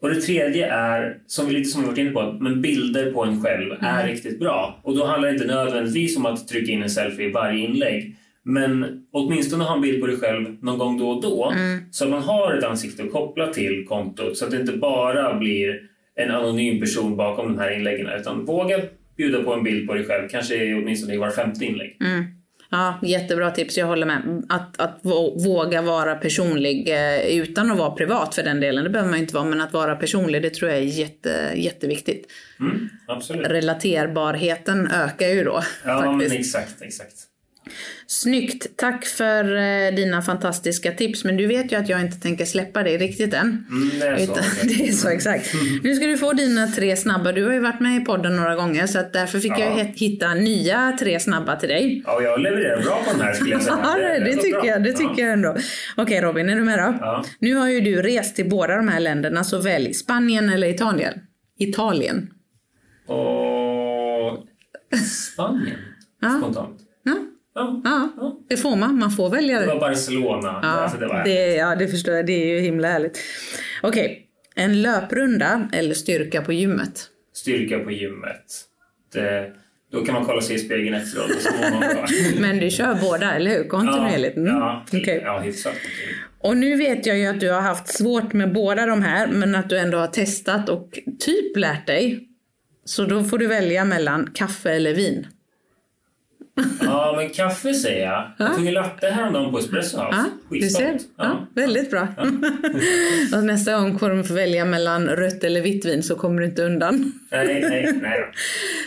Och 0.00 0.08
det 0.08 0.20
tredje 0.20 0.72
är, 0.72 1.16
som 1.26 1.46
vi 1.46 1.52
lite 1.52 1.70
som 1.70 1.80
vi 1.80 1.86
varit 1.86 1.98
inne 1.98 2.10
på, 2.10 2.36
men 2.40 2.62
bilder 2.62 3.12
på 3.12 3.24
en 3.24 3.42
själv 3.42 3.72
är 3.80 4.06
riktigt 4.08 4.38
bra. 4.38 4.80
Och 4.82 4.96
då 4.96 5.04
handlar 5.04 5.28
det 5.28 5.34
inte 5.34 5.46
nödvändigtvis 5.46 6.16
om 6.16 6.26
att 6.26 6.48
trycka 6.48 6.72
in 6.72 6.82
en 6.82 6.90
selfie 6.90 7.28
i 7.28 7.32
varje 7.32 7.66
inlägg. 7.66 8.16
Men 8.42 9.02
åtminstone 9.12 9.64
ha 9.64 9.74
en 9.74 9.82
bild 9.82 10.00
på 10.00 10.06
dig 10.06 10.16
själv 10.16 10.56
någon 10.64 10.78
gång 10.78 10.98
då 10.98 11.10
och 11.10 11.22
då. 11.22 11.52
Så 11.90 12.04
att 12.04 12.10
man 12.10 12.22
har 12.22 12.54
ett 12.54 12.64
ansikte 12.64 13.02
att 13.02 13.12
koppla 13.12 13.46
till 13.46 13.86
kontot. 13.88 14.36
Så 14.36 14.44
att 14.44 14.50
det 14.50 14.60
inte 14.60 14.72
bara 14.72 15.34
blir 15.34 15.80
en 16.14 16.30
anonym 16.30 16.80
person 16.80 17.16
bakom 17.16 17.48
de 17.48 17.58
här 17.58 17.70
inläggen. 17.70 18.08
Utan 18.20 18.44
våga 18.44 18.80
bjuda 19.16 19.42
på 19.42 19.54
en 19.54 19.62
bild 19.62 19.88
på 19.88 19.94
dig 19.94 20.04
själv. 20.04 20.28
Kanske 20.28 20.74
åtminstone 20.74 21.14
i 21.14 21.16
var 21.16 21.30
femte 21.30 21.64
inlägg. 21.64 21.96
Mm. 22.00 22.24
Ja, 22.72 22.98
jättebra 23.02 23.50
tips, 23.50 23.78
jag 23.78 23.86
håller 23.86 24.06
med. 24.06 24.42
Att, 24.48 24.80
att 24.80 24.98
vå- 25.02 25.44
våga 25.44 25.82
vara 25.82 26.14
personlig 26.14 26.88
eh, 26.88 27.26
utan 27.38 27.70
att 27.70 27.78
vara 27.78 27.90
privat 27.90 28.34
för 28.34 28.42
den 28.42 28.60
delen, 28.60 28.84
det 28.84 28.90
behöver 28.90 29.10
man 29.10 29.18
inte 29.20 29.34
vara, 29.34 29.44
men 29.44 29.60
att 29.60 29.72
vara 29.72 29.96
personlig 29.96 30.42
det 30.42 30.50
tror 30.50 30.70
jag 30.70 30.78
är 30.80 30.84
jätte, 30.84 31.52
jätteviktigt. 31.54 32.26
Mm, 32.60 32.88
absolut. 33.08 33.46
Relaterbarheten 33.48 34.88
ökar 34.90 35.28
ju 35.28 35.44
då 35.44 35.62
Ja, 35.84 36.02
faktiskt. 36.02 36.34
exakt, 36.34 36.82
exakt. 36.82 37.14
Snyggt! 38.06 38.76
Tack 38.76 39.06
för 39.06 39.56
eh, 39.56 39.94
dina 39.94 40.22
fantastiska 40.22 40.92
tips, 40.92 41.24
men 41.24 41.36
du 41.36 41.46
vet 41.46 41.72
ju 41.72 41.76
att 41.76 41.88
jag 41.88 42.00
inte 42.00 42.20
tänker 42.20 42.44
släppa 42.44 42.82
dig 42.82 42.98
riktigt 42.98 43.34
än. 43.34 43.66
Mm, 43.70 43.90
det 44.00 44.06
är 44.06 44.16
så. 44.16 44.22
Utan, 44.32 44.44
det 44.68 44.88
är 44.88 44.92
så 44.92 45.08
exakt. 45.08 45.52
Nu 45.82 45.94
ska 45.94 46.06
du 46.06 46.18
få 46.18 46.32
dina 46.32 46.66
tre 46.66 46.96
snabba. 46.96 47.32
Du 47.32 47.44
har 47.44 47.52
ju 47.52 47.60
varit 47.60 47.80
med 47.80 48.02
i 48.02 48.04
podden 48.04 48.36
några 48.36 48.54
gånger 48.54 48.86
så 48.86 48.98
att 48.98 49.12
därför 49.12 49.38
fick 49.40 49.52
jag 49.52 49.60
Ja. 49.60 49.76
he- 49.76 49.92
hitta 49.96 50.34
nya 50.34 50.96
tre 51.00 51.20
snabba 51.20 51.56
till 51.56 51.68
dig. 51.68 52.02
Ja, 52.06 52.22
jag 52.22 52.40
levererar 52.40 52.82
bra 52.82 53.02
på 53.06 53.12
den 53.12 53.20
här 53.20 53.32
skulle 53.34 53.50
jag 53.50 53.62
säga. 53.62 53.78
Ja, 53.84 53.98
det, 53.98 54.24
det 54.24 54.36
tycker 54.36 54.60
bra. 54.60 54.66
jag, 54.66 54.82
det 54.82 54.92
tycker 54.92 55.22
jag 55.22 55.32
ändå. 55.32 55.56
Okej 55.96 56.20
Robin, 56.20 56.48
är 56.48 56.56
du 56.56 56.62
med 56.62 56.78
då? 56.78 56.98
Ja. 57.00 57.24
Nu 57.38 57.54
har 57.54 57.68
ju 57.68 57.80
du 57.80 58.02
rest 58.02 58.36
till 58.36 58.48
båda 58.48 58.76
de 58.76 58.88
här 58.88 59.00
länderna, 59.00 59.44
så 59.44 59.58
välj 59.58 59.94
Spanien 59.94 60.50
eller 60.50 60.66
Italien. 60.68 61.14
Italien. 61.58 62.30
Och 63.06 64.46
Spanien, 65.32 65.76
Ja. 66.20 66.38
spontant. 66.40 66.80
Ja, 67.02 67.14
Ja. 67.54 67.80
ja. 67.84 68.08
ja. 68.16 68.38
det 68.48 68.56
får 68.56 68.76
man. 68.76 68.98
Man 68.98 69.10
får 69.10 69.30
välja 69.30 69.60
Det 69.60 69.66
det. 69.66 69.72
var 69.72 69.80
Barcelona. 69.80 70.60
Ja, 70.62 70.68
Alltså, 70.68 70.98
det 70.98 71.06
var 71.06 71.24
det, 71.24 71.54
ja, 71.54 71.74
det 71.76 71.88
förstår 71.88 72.14
jag. 72.14 72.26
Det 72.26 72.32
är 72.32 72.46
ju 72.54 72.60
himla 72.60 72.88
härligt. 72.88 73.18
Okej, 73.82 74.26
en 74.54 74.82
löprunda 74.82 75.68
eller 75.72 75.94
styrka 75.94 76.42
på 76.42 76.52
gymmet? 76.52 77.06
styrka 77.34 77.78
på 77.78 77.90
gymmet. 77.90 78.44
Det, 79.12 79.52
då 79.92 80.04
kan 80.04 80.14
man 80.14 80.24
kolla 80.24 80.40
sig 80.40 80.56
i 80.56 80.58
spegeln 80.58 80.94
efteråt. 80.94 81.30
Men 82.40 82.58
du 82.58 82.70
kör 82.70 82.94
båda, 82.94 83.34
eller 83.34 83.50
hur? 83.50 83.64
Kontinuerligt? 83.64 84.36
Mm. 84.36 84.48
Ja, 84.56 84.84
Okej. 84.92 85.22
ja, 85.24 85.38
hyfsat. 85.38 85.74
Och 86.38 86.56
nu 86.56 86.76
vet 86.76 87.06
jag 87.06 87.18
ju 87.18 87.26
att 87.26 87.40
du 87.40 87.50
har 87.50 87.60
haft 87.60 87.88
svårt 87.88 88.32
med 88.32 88.52
båda 88.52 88.86
de 88.86 89.02
här, 89.02 89.26
men 89.26 89.54
att 89.54 89.68
du 89.68 89.78
ändå 89.78 89.98
har 89.98 90.06
testat 90.06 90.68
och 90.68 90.98
typ 91.18 91.56
lärt 91.56 91.86
dig. 91.86 92.28
Så 92.84 93.04
då 93.04 93.24
får 93.24 93.38
du 93.38 93.46
välja 93.46 93.84
mellan 93.84 94.30
kaffe 94.34 94.70
eller 94.70 94.94
vin. 94.94 95.26
Ja, 96.80 97.14
men 97.16 97.30
kaffe 97.30 97.74
säger 97.74 98.06
jag. 98.06 98.30
Jag 98.38 98.56
tog 98.56 98.66
en 98.66 98.74
latte 98.74 99.06
häromdagen 99.06 99.52
på 99.52 99.58
Espresso 99.58 99.98
House. 99.98 100.24
Ja, 100.50 100.58
du 100.60 100.70
ser. 100.70 100.98
Ja, 101.16 101.46
väldigt 101.54 101.90
bra. 101.90 102.08
och 103.38 103.44
nästa 103.44 103.72
gång 103.72 103.98
kommer 103.98 104.14
du 104.14 104.24
få 104.24 104.34
välja 104.34 104.64
mellan 104.64 105.06
rött 105.06 105.44
eller 105.44 105.60
vitt 105.60 105.84
vin 105.84 106.02
så 106.02 106.14
kommer 106.14 106.40
du 106.40 106.46
inte 106.46 106.62
undan. 106.62 107.12
Nej, 107.32 107.60
nej, 107.68 107.92
nej. 107.92 108.32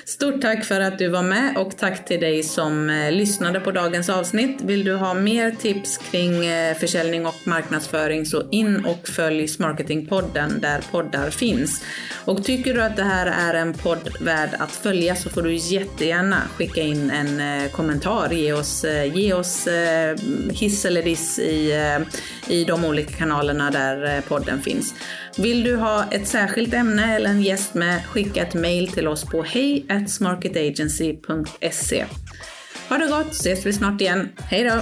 Stort 0.05 0.41
tack 0.41 0.65
för 0.65 0.79
att 0.79 0.97
du 0.97 1.07
var 1.07 1.23
med 1.23 1.57
och 1.57 1.77
tack 1.77 2.05
till 2.05 2.19
dig 2.19 2.43
som 2.43 2.89
eh, 2.89 3.11
lyssnade 3.11 3.59
på 3.59 3.71
dagens 3.71 4.09
avsnitt. 4.09 4.61
Vill 4.61 4.83
du 4.83 4.95
ha 4.95 5.13
mer 5.13 5.51
tips 5.51 5.97
kring 5.97 6.45
eh, 6.45 6.77
försäljning 6.77 7.25
och 7.25 7.35
marknadsföring 7.43 8.25
så 8.25 8.49
in 8.49 8.85
och 8.85 9.07
följ 9.07 9.47
Smarketingpodden 9.47 10.59
där 10.61 10.81
poddar 10.91 11.29
finns. 11.29 11.85
Och 12.25 12.43
tycker 12.43 12.73
du 12.73 12.81
att 12.81 12.95
det 12.95 13.03
här 13.03 13.25
är 13.25 13.53
en 13.53 13.73
podd 13.73 14.09
värd 14.21 14.49
att 14.59 14.71
följa 14.71 15.15
så 15.15 15.29
får 15.29 15.41
du 15.41 15.53
jättegärna 15.53 16.41
skicka 16.57 16.81
in 16.81 17.11
en 17.11 17.39
eh, 17.39 17.71
kommentar. 17.71 18.29
Ge 18.31 18.53
oss, 18.53 18.83
eh, 18.83 19.17
ge 19.17 19.33
oss 19.33 19.67
hiss 20.51 20.85
eller 20.85 21.03
diss 21.03 21.39
i, 21.39 21.73
i 22.47 22.63
de 22.63 22.85
olika 22.85 23.17
kanalerna 23.17 23.71
där 23.71 24.21
podden 24.21 24.61
finns. 24.61 24.93
Vill 25.37 25.63
du 25.63 25.75
ha 25.75 26.05
ett 26.11 26.27
särskilt 26.27 26.73
ämne 26.73 27.15
eller 27.15 27.29
en 27.29 27.41
gäst 27.41 27.73
med, 27.73 28.05
skicka 28.05 28.41
ett 28.41 28.53
mail 28.53 28.87
till 28.87 29.07
oss 29.07 29.25
på 29.25 29.43
hej.smarketagency.se. 29.43 32.05
Ha 32.89 32.97
det 32.97 33.07
gott, 33.07 33.31
ses 33.31 33.65
vi 33.65 33.73
snart 33.73 34.01
igen. 34.01 34.29
Hej 34.37 34.63
då! 34.63 34.81